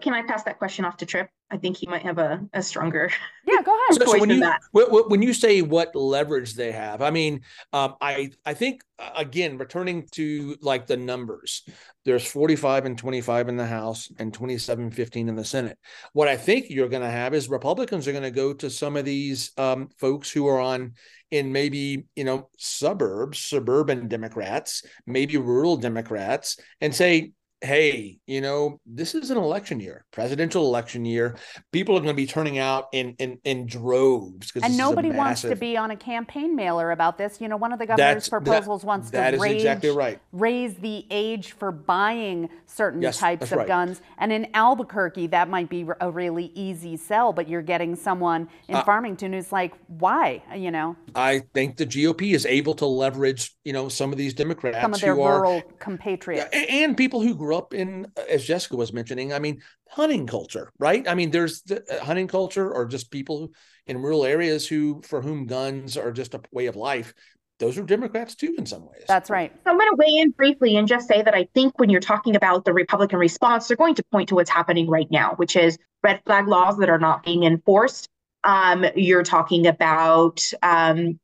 Can 0.00 0.14
I 0.14 0.22
pass 0.22 0.42
that 0.44 0.58
question 0.58 0.84
off 0.84 0.96
to 0.98 1.06
Trip? 1.06 1.30
I 1.52 1.58
think 1.58 1.76
he 1.76 1.86
might 1.86 2.02
have 2.02 2.16
a, 2.16 2.40
a 2.54 2.62
stronger. 2.62 3.10
Yeah, 3.44 3.60
go 3.60 3.74
ahead. 3.74 3.98
so, 3.98 4.12
so 4.12 4.20
when 4.20 4.30
you 4.30 4.48
when 5.08 5.20
you 5.20 5.34
say 5.34 5.62
what 5.62 5.96
leverage 5.96 6.54
they 6.54 6.70
have, 6.70 7.02
I 7.02 7.10
mean, 7.10 7.40
um, 7.72 7.96
I 8.00 8.30
I 8.46 8.54
think 8.54 8.82
uh, 9.00 9.10
again 9.16 9.58
returning 9.58 10.06
to 10.12 10.56
like 10.62 10.86
the 10.86 10.96
numbers, 10.96 11.64
there's 12.04 12.24
45 12.24 12.86
and 12.86 12.96
25 12.96 13.48
in 13.48 13.56
the 13.56 13.66
House 13.66 14.12
and 14.20 14.32
27, 14.32 14.92
15 14.92 15.28
in 15.28 15.34
the 15.34 15.44
Senate. 15.44 15.76
What 16.12 16.28
I 16.28 16.36
think 16.36 16.70
you're 16.70 16.88
going 16.88 17.02
to 17.02 17.10
have 17.10 17.34
is 17.34 17.48
Republicans 17.48 18.06
are 18.06 18.12
going 18.12 18.22
to 18.22 18.30
go 18.30 18.52
to 18.54 18.70
some 18.70 18.96
of 18.96 19.04
these 19.04 19.50
um, 19.58 19.88
folks 19.98 20.30
who 20.30 20.46
are 20.46 20.60
on 20.60 20.92
in 21.32 21.50
maybe 21.50 22.04
you 22.14 22.22
know 22.22 22.48
suburbs, 22.58 23.40
suburban 23.40 24.06
Democrats, 24.06 24.84
maybe 25.04 25.36
rural 25.36 25.76
Democrats, 25.76 26.60
and 26.80 26.94
say 26.94 27.32
hey, 27.62 28.18
you 28.26 28.40
know, 28.40 28.80
this 28.84 29.14
is 29.14 29.30
an 29.30 29.38
election 29.38 29.78
year, 29.78 30.04
presidential 30.10 30.66
election 30.66 31.04
year. 31.04 31.36
People 31.70 31.96
are 31.96 32.00
going 32.00 32.14
to 32.14 32.20
be 32.20 32.26
turning 32.26 32.58
out 32.58 32.88
in 32.92 33.14
in, 33.18 33.38
in 33.44 33.66
droves. 33.66 34.52
And 34.62 34.76
nobody 34.76 35.08
massive... 35.08 35.18
wants 35.18 35.42
to 35.42 35.56
be 35.56 35.76
on 35.76 35.92
a 35.92 35.96
campaign 35.96 36.54
mailer 36.56 36.90
about 36.90 37.16
this. 37.16 37.40
You 37.40 37.48
know, 37.48 37.56
one 37.56 37.72
of 37.72 37.78
the 37.78 37.86
governor's 37.86 38.14
That's, 38.14 38.28
proposals 38.28 38.82
that, 38.82 38.86
wants 38.86 39.10
that 39.10 39.30
to 39.30 39.38
raise, 39.38 39.54
exactly 39.54 39.90
right. 39.90 40.20
raise 40.32 40.74
the 40.74 41.06
age 41.10 41.52
for 41.52 41.70
buying 41.70 42.50
certain 42.66 43.00
yes, 43.00 43.18
types 43.18 43.52
of 43.52 43.58
right. 43.58 43.66
guns. 43.66 44.02
And 44.18 44.32
in 44.32 44.48
Albuquerque, 44.54 45.28
that 45.28 45.48
might 45.48 45.68
be 45.68 45.86
a 46.00 46.10
really 46.10 46.50
easy 46.54 46.96
sell, 46.96 47.32
but 47.32 47.48
you're 47.48 47.62
getting 47.62 47.94
someone 47.94 48.48
in 48.68 48.76
uh, 48.76 48.84
Farmington 48.84 49.32
who's 49.32 49.52
like, 49.52 49.72
why? 49.86 50.42
You 50.54 50.70
know? 50.70 50.96
I 51.14 51.42
think 51.54 51.76
the 51.76 51.86
GOP 51.86 52.34
is 52.34 52.44
able 52.44 52.74
to 52.74 52.86
leverage, 52.86 53.54
you 53.64 53.72
know, 53.72 53.88
some 53.88 54.10
of 54.10 54.18
these 54.18 54.34
Democrats 54.34 54.78
some 54.80 54.94
of 54.94 55.00
their 55.00 55.14
rural 55.14 55.58
are, 55.58 55.62
compatriots. 55.78 56.48
And 56.52 56.96
people 56.96 57.20
who 57.20 57.34
grew 57.34 57.51
up 57.52 57.74
in, 57.74 58.06
as 58.28 58.44
Jessica 58.44 58.76
was 58.76 58.92
mentioning, 58.92 59.32
I 59.32 59.38
mean, 59.38 59.60
hunting 59.88 60.26
culture, 60.26 60.72
right? 60.78 61.06
I 61.06 61.14
mean, 61.14 61.30
there's 61.30 61.62
the 61.62 61.82
uh, 61.90 62.04
hunting 62.04 62.28
culture 62.28 62.72
or 62.72 62.86
just 62.86 63.10
people 63.10 63.50
in 63.86 63.98
rural 63.98 64.24
areas 64.24 64.66
who, 64.66 65.02
for 65.02 65.22
whom 65.22 65.46
guns 65.46 65.96
are 65.96 66.12
just 66.12 66.34
a 66.34 66.40
way 66.52 66.66
of 66.66 66.76
life. 66.76 67.14
Those 67.58 67.78
are 67.78 67.82
Democrats 67.82 68.34
too, 68.34 68.54
in 68.58 68.66
some 68.66 68.82
ways. 68.82 69.04
That's 69.06 69.30
right. 69.30 69.52
So 69.64 69.70
I'm 69.70 69.78
going 69.78 69.90
to 69.90 69.96
weigh 69.96 70.20
in 70.20 70.30
briefly 70.30 70.76
and 70.76 70.88
just 70.88 71.06
say 71.06 71.22
that 71.22 71.34
I 71.34 71.46
think 71.54 71.78
when 71.78 71.90
you're 71.90 72.00
talking 72.00 72.34
about 72.34 72.64
the 72.64 72.72
Republican 72.72 73.18
response, 73.18 73.68
they're 73.68 73.76
going 73.76 73.94
to 73.94 74.04
point 74.10 74.28
to 74.30 74.34
what's 74.34 74.50
happening 74.50 74.88
right 74.88 75.08
now, 75.10 75.34
which 75.36 75.54
is 75.54 75.78
red 76.02 76.20
flag 76.26 76.48
laws 76.48 76.76
that 76.78 76.90
are 76.90 76.98
not 76.98 77.22
being 77.22 77.44
enforced. 77.44 78.08
Um, 78.42 78.84
you're 78.96 79.22
talking 79.22 79.68
about 79.68 80.42
um, 80.62 81.20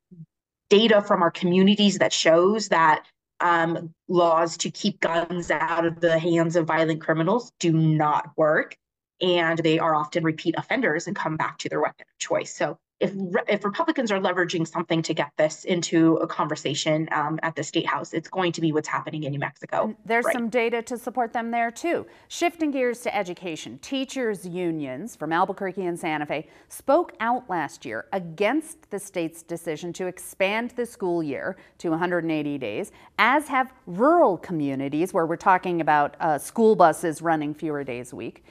data 0.71 1.03
from 1.03 1.23
our 1.23 1.31
communities 1.31 1.99
that 1.99 2.13
shows 2.13 2.69
that 2.69 3.05
um, 3.41 3.95
laws 4.09 4.57
to 4.59 4.71
keep 4.71 5.01
guns 5.01 5.51
out 5.51 5.85
of 5.85 6.01
the 6.01 6.19
hands 6.19 6.57
of 6.57 6.67
violent 6.67 7.01
criminals 7.01 7.53
do 7.59 7.73
not 7.73 8.31
work. 8.37 8.77
And 9.21 9.59
they 9.59 9.79
are 9.79 9.95
often 9.95 10.23
repeat 10.23 10.55
offenders 10.57 11.07
and 11.07 11.17
come 11.17 11.37
back 11.37 11.59
to 11.59 11.69
their 11.69 11.81
weapon 11.81 12.07
of 12.09 12.19
choice. 12.19 12.55
So 12.55 12.79
if 13.01 13.13
if 13.47 13.65
Republicans 13.65 14.11
are 14.11 14.19
leveraging 14.19 14.67
something 14.67 15.03
to 15.03 15.15
get 15.15 15.31
this 15.37 15.65
into 15.65 16.15
a 16.17 16.27
conversation 16.27 17.09
um, 17.13 17.39
at 17.43 17.55
the 17.55 17.63
state 17.63 17.87
house, 17.87 18.13
it's 18.13 18.29
going 18.29 18.51
to 18.53 18.61
be 18.61 18.73
what's 18.73 18.89
happening 18.89 19.23
in 19.23 19.33
New 19.33 19.39
Mexico. 19.39 19.85
And 19.85 19.97
there's 20.05 20.25
right. 20.25 20.33
some 20.33 20.49
data 20.49 20.83
to 20.83 20.99
support 20.99 21.33
them 21.33 21.51
there 21.53 21.71
too. 21.71 22.07
Shifting 22.27 22.73
gears 22.73 23.01
to 23.03 23.15
education, 23.15 23.79
teachers 23.79 24.47
unions 24.47 25.15
from 25.15 25.33
Albuquerque 25.33 25.87
and 25.87 25.99
Santa 25.99 26.27
Fe 26.27 26.49
spoke 26.69 27.13
out 27.21 27.49
last 27.49 27.85
year 27.85 28.07
against 28.13 28.91
the 28.91 28.99
state's 28.99 29.43
decision 29.43 29.93
to 29.93 30.07
expand 30.07 30.71
the 30.73 30.85
school 30.85 31.23
year 31.23 31.57
to 31.79 31.91
180 31.91 32.59
days, 32.59 32.91
as 33.19 33.47
have 33.47 33.73
rural 33.87 34.37
communities 34.37 35.15
where 35.15 35.27
we're 35.27 35.37
talking 35.37 35.81
about 35.81 36.17
uh, 36.21 36.37
school 36.37 36.75
buses 36.75 37.23
running 37.23 37.55
fewer 37.55 37.85
days 37.85 38.13
a 38.13 38.17
week. 38.17 38.45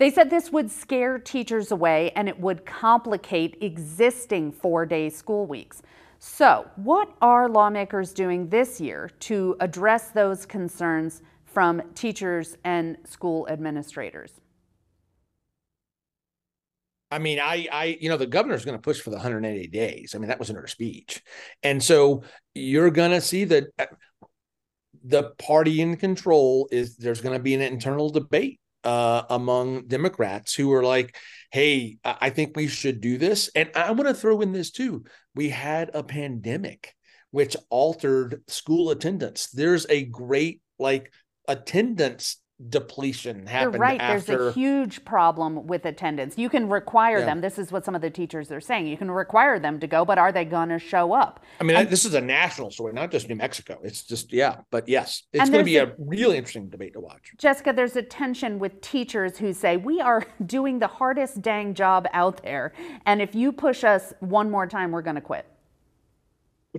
They 0.00 0.10
said 0.10 0.30
this 0.30 0.50
would 0.50 0.70
scare 0.70 1.18
teachers 1.18 1.70
away 1.70 2.10
and 2.16 2.26
it 2.26 2.40
would 2.40 2.64
complicate 2.64 3.58
existing 3.60 4.50
four 4.50 4.86
day 4.86 5.10
school 5.10 5.46
weeks. 5.46 5.82
So, 6.18 6.66
what 6.76 7.14
are 7.20 7.50
lawmakers 7.50 8.14
doing 8.14 8.48
this 8.48 8.80
year 8.80 9.10
to 9.20 9.56
address 9.60 10.08
those 10.08 10.46
concerns 10.46 11.20
from 11.44 11.82
teachers 11.94 12.56
and 12.64 12.96
school 13.04 13.46
administrators? 13.50 14.40
I 17.10 17.18
mean, 17.18 17.38
I, 17.38 17.68
I, 17.70 17.98
you 18.00 18.08
know, 18.08 18.16
the 18.16 18.26
governor's 18.26 18.64
going 18.64 18.78
to 18.78 18.82
push 18.82 19.02
for 19.02 19.10
the 19.10 19.16
180 19.16 19.66
days. 19.66 20.14
I 20.14 20.18
mean, 20.18 20.28
that 20.28 20.38
was 20.38 20.48
in 20.48 20.56
her 20.56 20.66
speech, 20.66 21.22
and 21.62 21.82
so 21.82 22.22
you're 22.54 22.90
going 22.90 23.10
to 23.10 23.20
see 23.20 23.44
that 23.44 23.64
uh, 23.78 23.84
the 25.04 25.32
party 25.38 25.82
in 25.82 25.98
control 25.98 26.70
is 26.72 26.96
there's 26.96 27.20
going 27.20 27.36
to 27.36 27.42
be 27.42 27.52
an 27.54 27.60
internal 27.60 28.08
debate 28.08 28.60
uh, 28.84 29.22
among 29.30 29.86
Democrats 29.86 30.54
who 30.54 30.72
are 30.72 30.82
like, 30.82 31.16
hey, 31.52 31.98
I 32.04 32.30
think 32.30 32.56
we 32.56 32.68
should 32.68 33.00
do 33.00 33.18
this. 33.18 33.50
And 33.54 33.70
I 33.74 33.90
want 33.92 34.08
to 34.08 34.14
throw 34.14 34.40
in 34.40 34.52
this 34.52 34.70
too. 34.70 35.04
We 35.34 35.50
had 35.50 35.90
a 35.94 36.02
pandemic 36.02 36.94
which 37.30 37.56
altered 37.68 38.42
school 38.48 38.90
attendance. 38.90 39.48
There's 39.50 39.86
a 39.88 40.04
great 40.04 40.60
like 40.78 41.12
attendance 41.46 42.39
depletion 42.68 43.46
happened 43.46 43.74
You're 43.74 43.80
right. 43.80 44.00
After... 44.00 44.36
There's 44.36 44.50
a 44.50 44.52
huge 44.52 45.04
problem 45.04 45.66
with 45.66 45.86
attendance. 45.86 46.36
You 46.36 46.48
can 46.48 46.68
require 46.68 47.20
yeah. 47.20 47.26
them. 47.26 47.40
This 47.40 47.58
is 47.58 47.72
what 47.72 47.84
some 47.84 47.94
of 47.94 48.02
the 48.02 48.10
teachers 48.10 48.50
are 48.52 48.60
saying. 48.60 48.86
You 48.86 48.96
can 48.96 49.10
require 49.10 49.58
them 49.58 49.80
to 49.80 49.86
go, 49.86 50.04
but 50.04 50.18
are 50.18 50.32
they 50.32 50.44
going 50.44 50.68
to 50.68 50.78
show 50.78 51.12
up? 51.12 51.44
I 51.60 51.64
mean, 51.64 51.76
and, 51.76 51.88
this 51.88 52.04
is 52.04 52.14
a 52.14 52.20
national 52.20 52.70
story, 52.70 52.92
not 52.92 53.10
just 53.10 53.28
New 53.28 53.36
Mexico. 53.36 53.78
It's 53.82 54.02
just 54.02 54.32
yeah, 54.32 54.58
but 54.70 54.88
yes, 54.88 55.22
it's 55.32 55.48
going 55.48 55.64
to 55.64 55.64
be 55.64 55.76
a, 55.76 55.86
a 55.86 55.92
really 55.98 56.36
interesting 56.36 56.68
debate 56.68 56.92
to 56.94 57.00
watch. 57.00 57.32
Jessica, 57.38 57.72
there's 57.72 57.96
a 57.96 58.02
tension 58.02 58.58
with 58.58 58.80
teachers 58.80 59.38
who 59.38 59.52
say 59.52 59.76
we 59.76 60.00
are 60.00 60.26
doing 60.46 60.78
the 60.78 60.88
hardest 60.88 61.40
dang 61.40 61.74
job 61.74 62.06
out 62.12 62.42
there, 62.42 62.72
and 63.06 63.22
if 63.22 63.34
you 63.34 63.52
push 63.52 63.84
us 63.84 64.12
one 64.20 64.50
more 64.50 64.66
time, 64.66 64.90
we're 64.90 65.02
going 65.02 65.16
to 65.16 65.20
quit. 65.20 65.46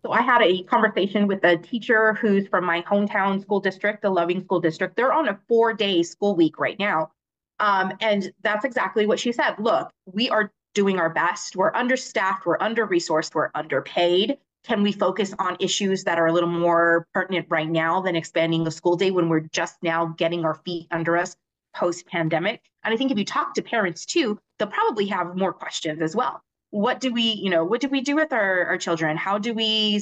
So 0.04 0.12
I 0.12 0.22
had 0.22 0.42
a 0.42 0.64
conversation 0.64 1.28
with 1.28 1.44
a 1.44 1.58
teacher 1.58 2.14
who's 2.14 2.48
from 2.48 2.64
my 2.64 2.82
hometown 2.84 3.42
school 3.42 3.60
district, 3.60 4.02
the 4.02 4.10
Loving 4.10 4.42
School 4.44 4.62
District. 4.62 4.96
They're 4.96 5.12
on 5.12 5.28
a 5.28 5.38
four 5.50 5.74
day 5.74 6.02
school 6.02 6.36
week 6.36 6.60
right 6.60 6.80
now. 6.80 7.12
Um, 7.60 7.94
and 8.00 8.32
that's 8.42 8.64
exactly 8.64 9.06
what 9.06 9.20
she 9.20 9.34
said. 9.34 9.56
Look, 9.60 9.92
we 10.06 10.30
are 10.30 10.52
doing 10.74 10.98
our 10.98 11.10
best. 11.10 11.56
We're 11.56 11.74
understaffed, 11.76 12.46
we're 12.46 12.58
under 12.62 12.88
resourced, 12.88 13.36
we're 13.36 13.52
underpaid. 13.54 14.38
Can 14.64 14.82
we 14.82 14.92
focus 14.92 15.34
on 15.40 15.58
issues 15.60 16.04
that 16.06 16.18
are 16.18 16.28
a 16.28 16.32
little 16.32 16.50
more 16.50 17.08
pertinent 17.14 17.48
right 17.50 17.70
now 17.70 18.00
than 18.02 18.16
expanding 18.16 18.64
the 18.64 18.72
school 18.72 18.96
day 18.96 19.12
when 19.12 19.28
we're 19.28 19.48
just 19.52 19.76
now 19.82 20.08
getting 20.18 20.46
our 20.46 20.56
feet 20.56 20.88
under 20.92 21.18
us 21.18 21.36
post 21.76 22.08
pandemic? 22.08 22.62
And 22.84 22.94
I 22.94 22.98
think 22.98 23.12
if 23.12 23.18
you 23.18 23.26
talk 23.26 23.54
to 23.56 23.62
parents 23.62 24.06
too, 24.06 24.40
they'll 24.58 24.70
probably 24.70 25.08
have 25.08 25.36
more 25.36 25.52
questions 25.52 26.02
as 26.02 26.16
well. 26.16 26.42
What 26.72 27.00
do 27.00 27.14
we, 27.14 27.22
you 27.22 27.50
know, 27.50 27.64
what 27.64 27.82
do 27.82 27.88
we 27.88 28.02
do 28.02 28.16
with 28.16 28.34
our, 28.34 28.66
our 28.66 28.78
children? 28.78 29.18
How 29.18 29.38
do 29.38 29.54
we 29.54 30.02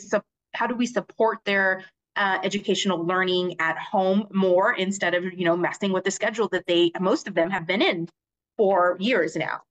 how 0.54 0.68
do 0.68 0.76
we 0.76 0.86
support 0.86 1.40
their 1.46 1.84
uh, 2.16 2.40
educational 2.44 3.06
learning 3.06 3.56
at 3.60 3.78
home 3.78 4.28
more 4.34 4.74
instead 4.74 5.14
of 5.14 5.24
you 5.24 5.46
know 5.46 5.56
messing 5.56 5.92
with 5.92 6.04
the 6.04 6.12
schedule 6.12 6.48
that 6.50 6.66
they 6.68 6.92
most 7.00 7.28
of 7.28 7.36
them 7.36 7.50
have 7.50 7.66
been 7.66 7.82
in 7.82 8.10
for 8.58 8.98
years 9.00 9.36
now. 9.36 9.62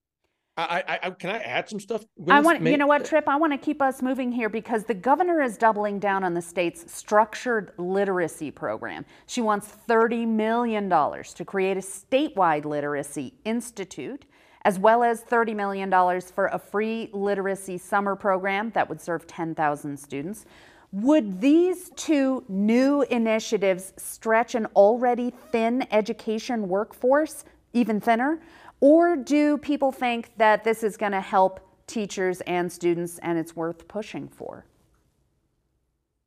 I, 0.57 0.99
I, 1.05 1.11
can 1.11 1.30
I 1.30 1.38
add 1.38 1.68
some 1.68 1.78
stuff? 1.78 2.05
I 2.28 2.40
want 2.40 2.66
you 2.66 2.76
know 2.76 2.88
what 2.88 3.05
Trip 3.05 3.28
I 3.28 3.36
want 3.36 3.53
to 3.53 3.59
keep 3.59 3.80
us 3.80 4.03
moving 4.03 4.32
here 4.32 4.49
because 4.49 4.84
the 4.84 4.94
governor 4.94 5.40
is 5.40 5.57
doubling 5.57 6.01
down 6.01 6.24
on 6.24 6.34
the 6.34 6.42
state's 6.42 6.92
structured 6.92 7.70
literacy 7.76 8.51
program. 8.51 9.05
She 9.26 9.40
wants 9.40 9.68
30 9.68 10.26
million 10.26 10.88
dollars 10.88 11.32
to 11.34 11.44
create 11.44 11.76
a 11.76 11.80
statewide 11.80 12.64
literacy 12.64 13.34
institute 13.44 14.24
as 14.62 14.78
well 14.78 15.02
as 15.02 15.22
$30 15.22 15.54
million 15.54 15.90
for 16.20 16.46
a 16.46 16.59
free 16.59 17.11
literacy 17.12 17.78
summer 17.78 18.16
program 18.16 18.70
that 18.70 18.88
would 18.88 19.00
serve 19.00 19.26
10,000 19.26 19.96
students. 19.98 20.46
Would 20.92 21.40
these 21.40 21.90
two 21.96 22.44
new 22.48 23.02
initiatives 23.02 23.92
stretch 23.98 24.54
an 24.54 24.66
already 24.74 25.32
thin 25.52 25.86
education 25.90 26.68
workforce 26.68 27.44
even 27.72 28.00
thinner? 28.00 28.40
Or 28.80 29.16
do 29.16 29.59
people 29.59 29.92
think 29.92 30.30
that 30.38 30.64
this 30.64 30.82
is 30.82 30.96
going 30.96 31.12
to 31.12 31.20
help 31.20 31.61
teachers 31.86 32.40
and 32.42 32.70
students 32.70 33.18
and 33.18 33.38
it's 33.38 33.54
worth 33.54 33.86
pushing 33.88 34.28
for? 34.28 34.64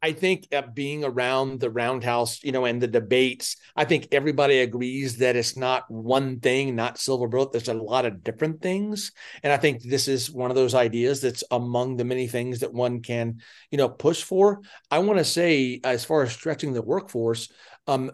I 0.01 0.13
think 0.13 0.47
uh, 0.51 0.63
being 0.73 1.03
around 1.03 1.59
the 1.59 1.69
roundhouse, 1.69 2.43
you 2.43 2.51
know, 2.51 2.65
and 2.65 2.81
the 2.81 2.87
debates, 2.87 3.57
I 3.75 3.85
think 3.85 4.07
everybody 4.11 4.59
agrees 4.59 5.17
that 5.17 5.35
it's 5.35 5.55
not 5.55 5.83
one 5.89 6.39
thing, 6.39 6.75
not 6.75 6.97
silver 6.97 7.27
bullet. 7.27 7.51
There's 7.51 7.67
a 7.67 7.73
lot 7.73 8.05
of 8.05 8.23
different 8.23 8.61
things, 8.61 9.11
and 9.43 9.53
I 9.53 9.57
think 9.57 9.83
this 9.83 10.07
is 10.07 10.31
one 10.31 10.49
of 10.49 10.55
those 10.55 10.73
ideas 10.73 11.21
that's 11.21 11.43
among 11.51 11.97
the 11.97 12.05
many 12.05 12.27
things 12.27 12.61
that 12.61 12.73
one 12.73 13.01
can, 13.01 13.41
you 13.69 13.77
know, 13.77 13.89
push 13.89 14.23
for. 14.23 14.61
I 14.89 14.99
want 14.99 15.19
to 15.19 15.25
say, 15.25 15.79
as 15.83 16.03
far 16.03 16.23
as 16.23 16.31
stretching 16.31 16.73
the 16.73 16.81
workforce, 16.81 17.51
um, 17.87 18.11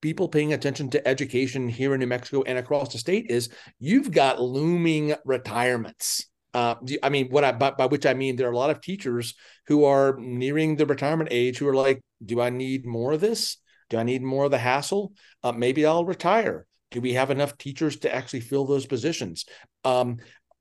people 0.00 0.28
paying 0.28 0.52
attention 0.52 0.90
to 0.90 1.06
education 1.06 1.68
here 1.68 1.94
in 1.94 2.00
New 2.00 2.06
Mexico 2.06 2.42
and 2.46 2.58
across 2.58 2.92
the 2.92 2.98
state 2.98 3.26
is 3.28 3.48
you've 3.78 4.10
got 4.10 4.40
looming 4.40 5.14
retirements 5.24 6.29
uh, 6.54 6.74
I 7.02 7.08
mean, 7.08 7.28
what 7.28 7.44
I 7.44 7.52
by, 7.52 7.70
by, 7.70 7.86
which 7.86 8.06
I 8.06 8.14
mean 8.14 8.36
there 8.36 8.48
are 8.48 8.52
a 8.52 8.56
lot 8.56 8.70
of 8.70 8.80
teachers 8.80 9.34
who 9.66 9.84
are 9.84 10.16
nearing 10.18 10.76
the 10.76 10.86
retirement 10.86 11.28
age 11.32 11.58
who 11.58 11.68
are 11.68 11.74
like, 11.74 12.00
do 12.24 12.40
I 12.40 12.50
need 12.50 12.86
more 12.86 13.12
of 13.12 13.20
this? 13.20 13.58
Do 13.88 13.98
I 13.98 14.02
need 14.02 14.22
more 14.22 14.44
of 14.44 14.50
the 14.50 14.58
hassle? 14.58 15.12
Uh, 15.42 15.52
maybe 15.52 15.86
I'll 15.86 16.04
retire. 16.04 16.66
Do 16.90 17.00
we 17.00 17.14
have 17.14 17.30
enough 17.30 17.56
teachers 17.56 17.98
to 18.00 18.14
actually 18.14 18.40
fill 18.40 18.66
those 18.66 18.86
positions? 18.86 19.44
Um, 19.84 20.18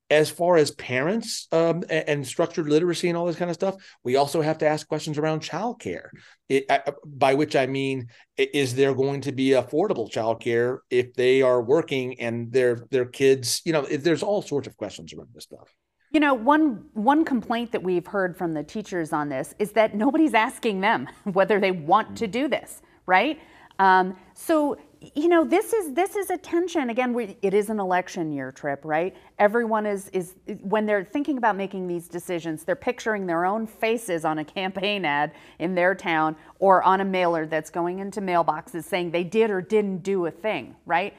as 0.10 0.30
far 0.30 0.57
as 0.57 0.72
parents 0.72 1.47
um, 1.51 1.84
and, 1.89 2.10
and, 2.10 2.28
structured 2.28 2.68
literacy 2.68 3.10
and 3.10 3.18
all 3.18 3.26
this 3.26 3.36
kind 3.36 3.51
of 3.51 3.55
stuff, 3.55 3.76
we 4.03 4.16
also 4.16 4.41
have 4.41 4.57
to 4.57 4.68
ask 4.68 4.88
questions 4.88 5.18
around 5.18 5.41
childcare. 5.41 6.10
It, 6.47 6.66
uh, 6.70 6.80
by 7.05 7.36
which 7.36 7.55
I 7.55 7.68
mean, 7.68 8.07
is 8.38 8.76
there 8.76 8.95
going 8.95 9.22
to 9.22 9.32
be 9.32 9.49
affordable 9.49 10.12
childcare 10.12 10.80
if 10.89 11.14
they 11.14 11.41
are 11.41 11.62
working 11.62 12.20
and 12.20 12.51
their 12.51 12.86
their 12.89 13.05
kids? 13.05 13.62
You 13.66 13.74
know, 13.74 13.84
there's 13.84 14.24
all 14.24 14.41
sorts 14.41 14.68
of 14.68 14.76
questions 14.78 15.14
around 15.14 15.30
this 15.34 15.43
stuff. 15.43 15.74
You 16.12 16.20
know, 16.20 16.34
one 16.34 16.86
one 16.93 17.24
complaint 17.24 17.72
that 17.72 17.84
we've 17.84 18.07
heard 18.07 18.36
from 18.36 18.55
the 18.55 18.64
teachers 18.64 19.14
on 19.14 19.30
this 19.30 19.53
is 19.60 19.74
that 19.74 19.93
nobody's 19.93 20.34
asking 20.34 20.82
them 20.82 21.07
whether 21.24 21.60
they 21.60 21.72
want 21.72 22.18
to 22.18 22.28
do 22.28 22.47
this, 22.47 22.82
right? 23.05 23.39
Um, 23.78 24.18
so 24.34 24.78
you 25.16 25.30
know 25.30 25.45
this 25.45 25.72
is 25.72 25.93
this 25.93 26.16
is 26.16 26.30
a 26.30 26.38
tension. 26.38 26.89
Again 26.89 27.14
we, 27.14 27.38
it 27.41 27.54
is 27.54 27.70
an 27.70 27.80
election 27.80 28.32
year 28.32 28.52
trip 28.52 28.82
right? 28.84 29.16
Everyone 29.38 29.86
is 29.86 30.10
is 30.10 30.36
when 30.62 30.86
they're 30.86 31.04
thinking 31.04 31.38
about 31.38 31.56
making 31.56 31.88
these 31.88 32.08
decisions 32.08 32.64
they're 32.64 32.76
picturing 32.76 33.26
their 33.26 33.45
own 33.45 33.66
faces 33.66 34.26
on 34.26 34.39
a 34.39 34.45
campaign 34.45 35.06
ad 35.06 35.32
in 35.60 35.76
their 35.76 35.95
town 35.95 36.36
or 36.60 36.84
on 36.84 37.02
a 37.02 37.06
mailer 37.06 37.45
that's 37.45 37.70
going 37.70 38.00
into 38.00 38.20
mailboxes 38.20 38.84
saying 38.84 39.12
they 39.12 39.24
did 39.24 39.50
or 39.50 39.62
didn't 39.62 40.04
do 40.04 40.26
a 40.26 40.32
thing 40.32 40.76
right? 40.86 41.14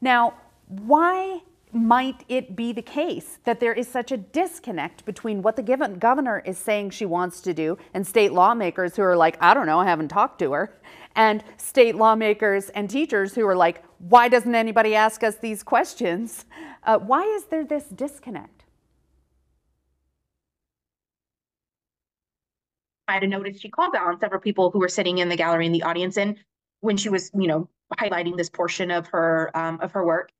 Now 0.00 0.34
why 0.68 1.42
might 1.72 2.24
it 2.28 2.56
be 2.56 2.72
the 2.72 2.82
case 2.82 3.38
that 3.44 3.60
there 3.60 3.74
is 3.74 3.86
such 3.86 4.10
a 4.10 4.16
disconnect 4.16 5.04
between 5.04 5.42
what 5.42 5.56
the 5.56 5.62
given 5.62 5.98
governor 5.98 6.42
is 6.46 6.56
saying 6.56 6.88
she 6.88 7.04
wants 7.04 7.40
to 7.42 7.52
do 7.52 7.76
and 7.92 8.06
state 8.06 8.32
lawmakers 8.32 8.96
who 8.96 9.02
are 9.02 9.16
like, 9.16 9.36
I 9.42 9.52
don't 9.52 9.66
know, 9.66 9.80
I 9.80 9.84
haven't 9.84 10.08
talked 10.08 10.38
to 10.38 10.52
her, 10.52 10.80
and 11.16 11.42
state 11.56 11.96
lawmakers 11.96 12.68
and 12.70 12.88
teachers 12.88 13.34
who 13.34 13.46
are 13.46 13.56
like, 13.56 13.82
why 13.98 14.28
doesn't 14.28 14.54
anybody 14.54 14.94
ask 14.94 15.24
us 15.24 15.36
these 15.36 15.62
questions? 15.62 16.44
Uh, 16.84 16.98
why 16.98 17.22
is 17.22 17.46
there 17.46 17.64
this 17.64 17.84
disconnect? 17.84 18.64
I 23.08 23.14
had 23.14 23.28
noticed 23.28 23.62
she 23.62 23.70
called 23.70 23.94
out 23.94 24.06
on 24.08 24.20
several 24.20 24.40
people 24.40 24.70
who 24.70 24.78
were 24.78 24.88
sitting 24.88 25.18
in 25.18 25.28
the 25.28 25.36
gallery 25.36 25.66
in 25.66 25.72
the 25.72 25.84
audience 25.84 26.18
and 26.18 26.36
when 26.80 26.96
she 26.96 27.08
was, 27.08 27.30
you 27.34 27.46
know, 27.46 27.68
highlighting 27.98 28.36
this 28.36 28.50
portion 28.50 28.90
of 28.90 29.06
her 29.08 29.50
um, 29.54 29.80
of 29.80 29.92
her 29.92 30.04
work. 30.04 30.30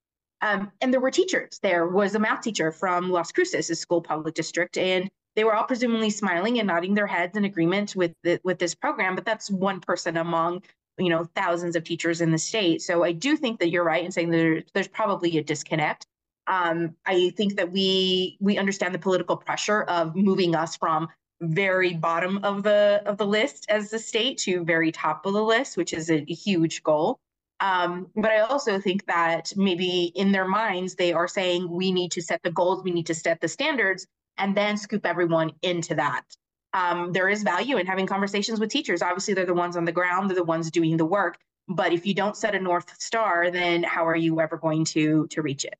Um, 0.42 0.70
and 0.80 0.92
there 0.92 1.00
were 1.00 1.10
teachers. 1.10 1.58
There 1.62 1.88
was 1.88 2.14
a 2.14 2.18
math 2.18 2.42
teacher 2.42 2.70
from 2.72 3.08
Las 3.10 3.32
Cruces, 3.32 3.70
a 3.70 3.74
school 3.74 4.02
public 4.02 4.34
district, 4.34 4.76
and 4.76 5.08
they 5.36 5.44
were 5.44 5.54
all 5.54 5.64
presumably 5.64 6.10
smiling 6.10 6.58
and 6.58 6.66
nodding 6.66 6.94
their 6.94 7.06
heads 7.06 7.36
in 7.36 7.44
agreement 7.44 7.94
with 7.94 8.12
the, 8.24 8.40
with 8.42 8.58
this 8.58 8.74
program. 8.74 9.14
But 9.14 9.24
that's 9.24 9.50
one 9.50 9.80
person 9.80 10.16
among 10.16 10.62
you 10.98 11.10
know 11.10 11.28
thousands 11.36 11.76
of 11.76 11.84
teachers 11.84 12.20
in 12.20 12.30
the 12.30 12.38
state. 12.38 12.82
So 12.82 13.04
I 13.04 13.12
do 13.12 13.36
think 13.36 13.60
that 13.60 13.70
you're 13.70 13.84
right 13.84 14.04
in 14.04 14.10
saying 14.10 14.30
there, 14.30 14.62
there's 14.74 14.88
probably 14.88 15.36
a 15.38 15.42
disconnect. 15.42 16.06
Um, 16.46 16.94
I 17.04 17.30
think 17.36 17.56
that 17.56 17.70
we 17.70 18.36
we 18.40 18.58
understand 18.58 18.94
the 18.94 18.98
political 18.98 19.36
pressure 19.36 19.82
of 19.82 20.16
moving 20.16 20.54
us 20.54 20.76
from 20.76 21.08
very 21.42 21.92
bottom 21.94 22.38
of 22.44 22.62
the 22.62 23.02
of 23.04 23.18
the 23.18 23.26
list 23.26 23.66
as 23.68 23.90
the 23.90 23.98
state 23.98 24.38
to 24.38 24.64
very 24.64 24.90
top 24.90 25.26
of 25.26 25.34
the 25.34 25.42
list, 25.42 25.76
which 25.76 25.92
is 25.92 26.10
a, 26.10 26.22
a 26.30 26.34
huge 26.34 26.82
goal. 26.82 27.18
Um, 27.60 28.08
but 28.14 28.30
I 28.30 28.40
also 28.40 28.78
think 28.78 29.06
that 29.06 29.52
maybe 29.56 30.12
in 30.14 30.32
their 30.32 30.46
minds, 30.46 30.94
they 30.94 31.12
are 31.12 31.28
saying 31.28 31.70
we 31.70 31.90
need 31.90 32.12
to 32.12 32.22
set 32.22 32.42
the 32.42 32.50
goals, 32.50 32.84
we 32.84 32.90
need 32.90 33.06
to 33.06 33.14
set 33.14 33.40
the 33.40 33.48
standards, 33.48 34.06
and 34.38 34.56
then 34.56 34.76
scoop 34.76 35.06
everyone 35.06 35.52
into 35.62 35.94
that. 35.94 36.24
Um, 36.72 37.12
there 37.12 37.28
is 37.28 37.42
value 37.42 37.78
in 37.78 37.86
having 37.86 38.06
conversations 38.06 38.60
with 38.60 38.70
teachers. 38.70 39.02
Obviously, 39.02 39.34
they're 39.34 39.46
the 39.46 39.54
ones 39.54 39.76
on 39.76 39.84
the 39.84 39.92
ground, 39.92 40.28
they're 40.28 40.36
the 40.36 40.44
ones 40.44 40.70
doing 40.70 40.96
the 40.96 41.06
work. 41.06 41.38
But 41.68 41.92
if 41.92 42.06
you 42.06 42.14
don't 42.14 42.36
set 42.36 42.54
a 42.54 42.60
North 42.60 43.00
Star, 43.00 43.50
then 43.50 43.82
how 43.82 44.06
are 44.06 44.16
you 44.16 44.40
ever 44.40 44.56
going 44.56 44.84
to, 44.86 45.26
to 45.28 45.42
reach 45.42 45.64
it? 45.64 45.74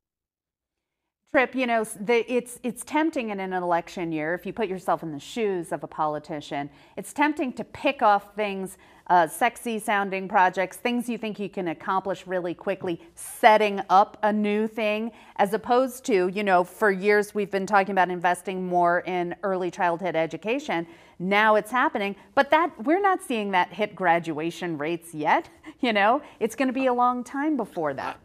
Trip, 1.36 1.54
you 1.54 1.66
know, 1.66 1.84
the, 1.84 2.32
it's, 2.32 2.58
it's 2.62 2.82
tempting 2.82 3.28
in 3.28 3.40
an 3.40 3.52
election 3.52 4.10
year, 4.10 4.32
if 4.32 4.46
you 4.46 4.54
put 4.54 4.68
yourself 4.68 5.02
in 5.02 5.12
the 5.12 5.20
shoes 5.20 5.70
of 5.70 5.84
a 5.84 5.86
politician, 5.86 6.70
it's 6.96 7.12
tempting 7.12 7.52
to 7.52 7.62
pick 7.62 8.00
off 8.00 8.34
things, 8.34 8.78
uh, 9.08 9.26
sexy 9.28 9.78
sounding 9.78 10.28
projects, 10.28 10.78
things 10.78 11.10
you 11.10 11.18
think 11.18 11.38
you 11.38 11.50
can 11.50 11.68
accomplish 11.68 12.26
really 12.26 12.54
quickly, 12.54 13.02
setting 13.14 13.82
up 13.90 14.16
a 14.22 14.32
new 14.32 14.66
thing, 14.66 15.12
as 15.36 15.52
opposed 15.52 16.06
to, 16.06 16.28
you 16.28 16.42
know, 16.42 16.64
for 16.64 16.90
years 16.90 17.34
we've 17.34 17.50
been 17.50 17.66
talking 17.66 17.92
about 17.92 18.08
investing 18.08 18.66
more 18.66 19.00
in 19.00 19.36
early 19.42 19.70
childhood 19.70 20.16
education. 20.16 20.86
Now 21.18 21.56
it's 21.56 21.70
happening, 21.70 22.16
but 22.34 22.48
that 22.48 22.72
we're 22.82 22.98
not 22.98 23.22
seeing 23.22 23.50
that 23.50 23.74
hit 23.74 23.94
graduation 23.94 24.78
rates 24.78 25.12
yet. 25.12 25.50
You 25.80 25.92
know, 25.92 26.22
it's 26.40 26.56
going 26.56 26.68
to 26.68 26.72
be 26.72 26.86
a 26.86 26.94
long 26.94 27.22
time 27.22 27.58
before 27.58 27.92
that. 27.92 28.18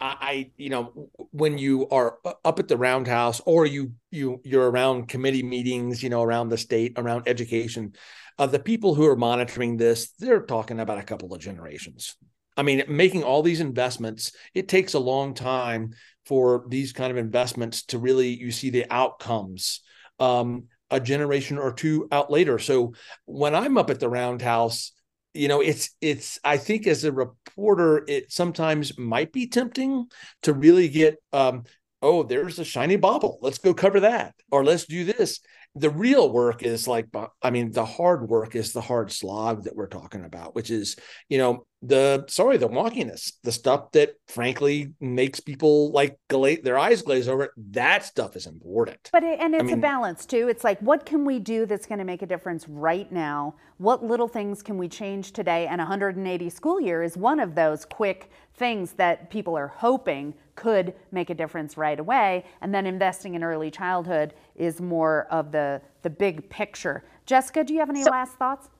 I, 0.00 0.50
you 0.56 0.68
know, 0.68 1.10
when 1.30 1.58
you 1.58 1.88
are 1.88 2.18
up 2.44 2.58
at 2.58 2.68
the 2.68 2.76
roundhouse 2.76 3.40
or 3.46 3.66
you 3.66 3.92
you 4.10 4.40
you're 4.44 4.70
around 4.70 5.08
committee 5.08 5.42
meetings, 5.42 6.02
you 6.02 6.10
know, 6.10 6.22
around 6.22 6.50
the 6.50 6.58
state, 6.58 6.94
around 6.96 7.26
education, 7.26 7.94
uh, 8.38 8.46
the 8.46 8.58
people 8.58 8.94
who 8.94 9.06
are 9.06 9.16
monitoring 9.16 9.76
this, 9.76 10.10
they're 10.18 10.42
talking 10.42 10.80
about 10.80 10.98
a 10.98 11.02
couple 11.02 11.32
of 11.32 11.40
generations. 11.40 12.16
I 12.56 12.62
mean, 12.62 12.84
making 12.88 13.22
all 13.22 13.42
these 13.42 13.60
investments, 13.60 14.32
it 14.54 14.68
takes 14.68 14.94
a 14.94 14.98
long 14.98 15.34
time 15.34 15.94
for 16.24 16.64
these 16.68 16.92
kind 16.92 17.10
of 17.10 17.16
investments 17.16 17.84
to 17.84 17.98
really 17.98 18.28
you 18.28 18.50
see 18.50 18.70
the 18.70 18.86
outcomes 18.90 19.80
um, 20.18 20.64
a 20.90 21.00
generation 21.00 21.58
or 21.58 21.72
two 21.72 22.08
out 22.12 22.30
later. 22.30 22.58
So 22.58 22.94
when 23.24 23.54
I'm 23.54 23.78
up 23.78 23.90
at 23.90 24.00
the 24.00 24.08
roundhouse, 24.08 24.92
you 25.36 25.48
know 25.48 25.60
it's 25.60 25.90
it's 26.00 26.38
i 26.44 26.56
think 26.56 26.86
as 26.86 27.04
a 27.04 27.12
reporter 27.12 28.04
it 28.08 28.32
sometimes 28.32 28.98
might 28.98 29.32
be 29.32 29.46
tempting 29.46 30.06
to 30.42 30.52
really 30.52 30.88
get 30.88 31.16
um 31.32 31.64
oh 32.02 32.22
there's 32.22 32.58
a 32.58 32.64
shiny 32.64 32.96
bauble. 32.96 33.38
Let's 33.42 33.58
go 33.58 33.74
cover 33.74 34.00
that 34.00 34.34
or 34.50 34.64
let's 34.64 34.86
do 34.86 35.04
this. 35.04 35.40
The 35.74 35.90
real 35.90 36.32
work 36.32 36.62
is 36.62 36.88
like 36.88 37.06
i 37.42 37.50
mean 37.50 37.72
the 37.72 37.84
hard 37.84 38.28
work 38.28 38.54
is 38.54 38.72
the 38.72 38.80
hard 38.80 39.12
slog 39.12 39.64
that 39.64 39.76
we're 39.76 39.88
talking 39.88 40.24
about 40.24 40.54
which 40.54 40.70
is 40.70 40.96
you 41.28 41.36
know 41.36 41.66
the 41.82 42.24
sorry 42.28 42.56
the 42.56 42.68
wonkiness 42.68 43.32
the 43.42 43.52
stuff 43.52 43.92
that 43.92 44.14
frankly 44.28 44.92
makes 44.98 45.40
people 45.40 45.92
like 45.92 46.18
gla- 46.28 46.60
their 46.62 46.78
eyes 46.78 47.02
glaze 47.02 47.28
over 47.28 47.52
that 47.56 48.02
stuff 48.04 48.34
is 48.34 48.46
important. 48.46 49.10
But 49.12 49.22
it, 49.22 49.38
and 49.40 49.54
it's 49.54 49.62
I 49.62 49.66
mean, 49.66 49.78
a 49.78 49.80
balance 49.82 50.24
too. 50.24 50.48
It's 50.48 50.64
like 50.64 50.80
what 50.80 51.04
can 51.04 51.24
we 51.24 51.38
do 51.38 51.66
that's 51.66 51.86
going 51.86 51.98
to 51.98 52.04
make 52.04 52.22
a 52.22 52.26
difference 52.26 52.66
right 52.68 53.10
now? 53.12 53.54
What 53.78 54.02
little 54.02 54.28
things 54.28 54.62
can 54.62 54.78
we 54.78 54.88
change 54.88 55.32
today? 55.32 55.66
And 55.66 55.78
180 55.78 56.50
school 56.50 56.80
year 56.80 57.02
is 57.02 57.16
one 57.16 57.40
of 57.40 57.54
those 57.54 57.84
quick 57.84 58.30
things 58.54 58.92
that 58.92 59.28
people 59.30 59.56
are 59.56 59.68
hoping 59.68 60.34
could 60.54 60.94
make 61.12 61.28
a 61.28 61.34
difference 61.34 61.76
right 61.76 62.00
away. 62.00 62.46
And 62.62 62.74
then 62.74 62.86
investing 62.86 63.34
in 63.34 63.44
early 63.44 63.70
childhood 63.70 64.32
is 64.54 64.80
more 64.80 65.26
of 65.30 65.52
the 65.52 65.82
the 66.02 66.10
big 66.10 66.48
picture. 66.48 67.04
Jessica 67.26 67.64
do 67.64 67.74
you 67.74 67.80
have 67.80 67.90
any 67.90 68.02
so, 68.02 68.10
last 68.10 68.32
thoughts 68.34 68.70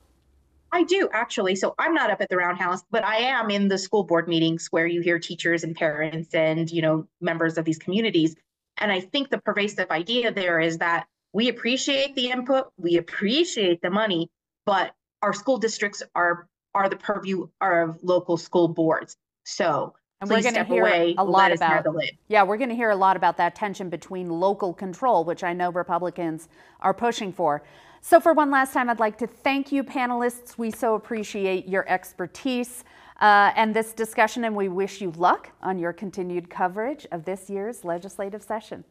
I 0.72 0.82
do 0.84 1.08
actually. 1.12 1.56
So 1.56 1.74
I'm 1.78 1.94
not 1.94 2.10
up 2.10 2.20
at 2.20 2.28
the 2.28 2.36
roundhouse, 2.36 2.82
but 2.90 3.04
I 3.04 3.16
am 3.16 3.50
in 3.50 3.68
the 3.68 3.78
school 3.78 4.04
board 4.04 4.28
meetings 4.28 4.68
where 4.70 4.86
you 4.86 5.00
hear 5.00 5.18
teachers 5.18 5.64
and 5.64 5.74
parents 5.74 6.34
and, 6.34 6.70
you 6.70 6.82
know, 6.82 7.06
members 7.20 7.58
of 7.58 7.64
these 7.64 7.78
communities. 7.78 8.34
And 8.78 8.92
I 8.92 9.00
think 9.00 9.30
the 9.30 9.38
pervasive 9.38 9.90
idea 9.90 10.32
there 10.32 10.60
is 10.60 10.78
that 10.78 11.06
we 11.32 11.48
appreciate 11.48 12.14
the 12.14 12.30
input, 12.30 12.68
we 12.76 12.96
appreciate 12.96 13.80
the 13.82 13.90
money, 13.90 14.30
but 14.64 14.92
our 15.22 15.32
school 15.32 15.58
districts 15.58 16.02
are 16.14 16.48
are 16.74 16.88
the 16.90 16.96
purview 16.96 17.48
of 17.60 17.98
local 18.02 18.36
school 18.36 18.68
boards. 18.68 19.16
So 19.44 19.94
and 20.20 20.30
we're 20.30 20.42
going 20.42 20.54
to 20.54 20.64
hear 20.64 20.82
away, 20.82 21.14
a 21.18 21.24
lot 21.24 21.52
about 21.52 21.86
yeah, 22.28 22.42
we're 22.42 22.56
going 22.56 22.70
to 22.70 22.74
hear 22.74 22.90
a 22.90 22.96
lot 22.96 23.16
about 23.16 23.36
that 23.36 23.54
tension 23.54 23.90
between 23.90 24.28
local 24.28 24.72
control, 24.72 25.24
which 25.24 25.44
I 25.44 25.52
know 25.52 25.70
Republicans 25.70 26.48
are 26.80 26.94
pushing 26.94 27.32
for. 27.32 27.62
So, 28.08 28.20
for 28.20 28.32
one 28.32 28.52
last 28.52 28.72
time, 28.72 28.88
I'd 28.88 29.00
like 29.00 29.18
to 29.18 29.26
thank 29.26 29.72
you, 29.72 29.82
panelists. 29.82 30.56
We 30.56 30.70
so 30.70 30.94
appreciate 30.94 31.66
your 31.66 31.84
expertise 31.88 32.84
uh, 33.20 33.50
and 33.56 33.74
this 33.74 33.92
discussion, 33.92 34.44
and 34.44 34.54
we 34.54 34.68
wish 34.68 35.00
you 35.00 35.10
luck 35.16 35.50
on 35.60 35.76
your 35.76 35.92
continued 35.92 36.48
coverage 36.48 37.04
of 37.10 37.24
this 37.24 37.50
year's 37.50 37.84
legislative 37.84 38.44
session. 38.44 38.84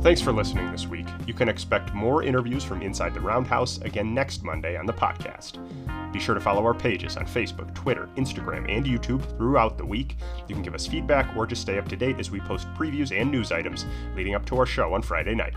Thanks 0.00 0.20
for 0.20 0.30
listening 0.30 0.70
this 0.70 0.86
week. 0.86 1.08
You 1.26 1.34
can 1.34 1.48
expect 1.48 1.92
more 1.92 2.22
interviews 2.22 2.62
from 2.62 2.82
Inside 2.82 3.14
the 3.14 3.20
Roundhouse 3.20 3.78
again 3.78 4.14
next 4.14 4.44
Monday 4.44 4.76
on 4.76 4.86
the 4.86 4.92
podcast. 4.92 5.58
Be 6.14 6.20
sure 6.20 6.36
to 6.36 6.40
follow 6.40 6.64
our 6.64 6.74
pages 6.74 7.16
on 7.16 7.26
Facebook, 7.26 7.74
Twitter, 7.74 8.08
Instagram, 8.14 8.70
and 8.70 8.86
YouTube 8.86 9.36
throughout 9.36 9.76
the 9.76 9.84
week. 9.84 10.16
You 10.46 10.54
can 10.54 10.62
give 10.62 10.72
us 10.72 10.86
feedback 10.86 11.36
or 11.36 11.44
just 11.44 11.62
stay 11.62 11.76
up 11.76 11.88
to 11.88 11.96
date 11.96 12.20
as 12.20 12.30
we 12.30 12.38
post 12.38 12.72
previews 12.74 13.10
and 13.10 13.32
news 13.32 13.50
items 13.50 13.84
leading 14.14 14.36
up 14.36 14.46
to 14.46 14.56
our 14.56 14.64
show 14.64 14.94
on 14.94 15.02
Friday 15.02 15.34
night. 15.34 15.54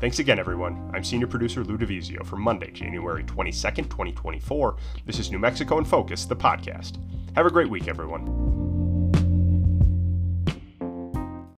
Thanks 0.00 0.18
again, 0.18 0.38
everyone. 0.38 0.90
I'm 0.94 1.04
senior 1.04 1.26
producer 1.26 1.62
Lou 1.62 1.76
DiVizio 1.76 2.24
for 2.24 2.36
Monday, 2.36 2.70
January 2.70 3.22
22nd, 3.24 3.90
2024. 3.90 4.76
This 5.04 5.18
is 5.18 5.30
New 5.30 5.38
Mexico 5.38 5.76
in 5.76 5.84
Focus, 5.84 6.24
the 6.24 6.34
podcast. 6.34 6.96
Have 7.34 7.44
a 7.44 7.50
great 7.50 7.68
week, 7.68 7.86
everyone. 7.86 8.67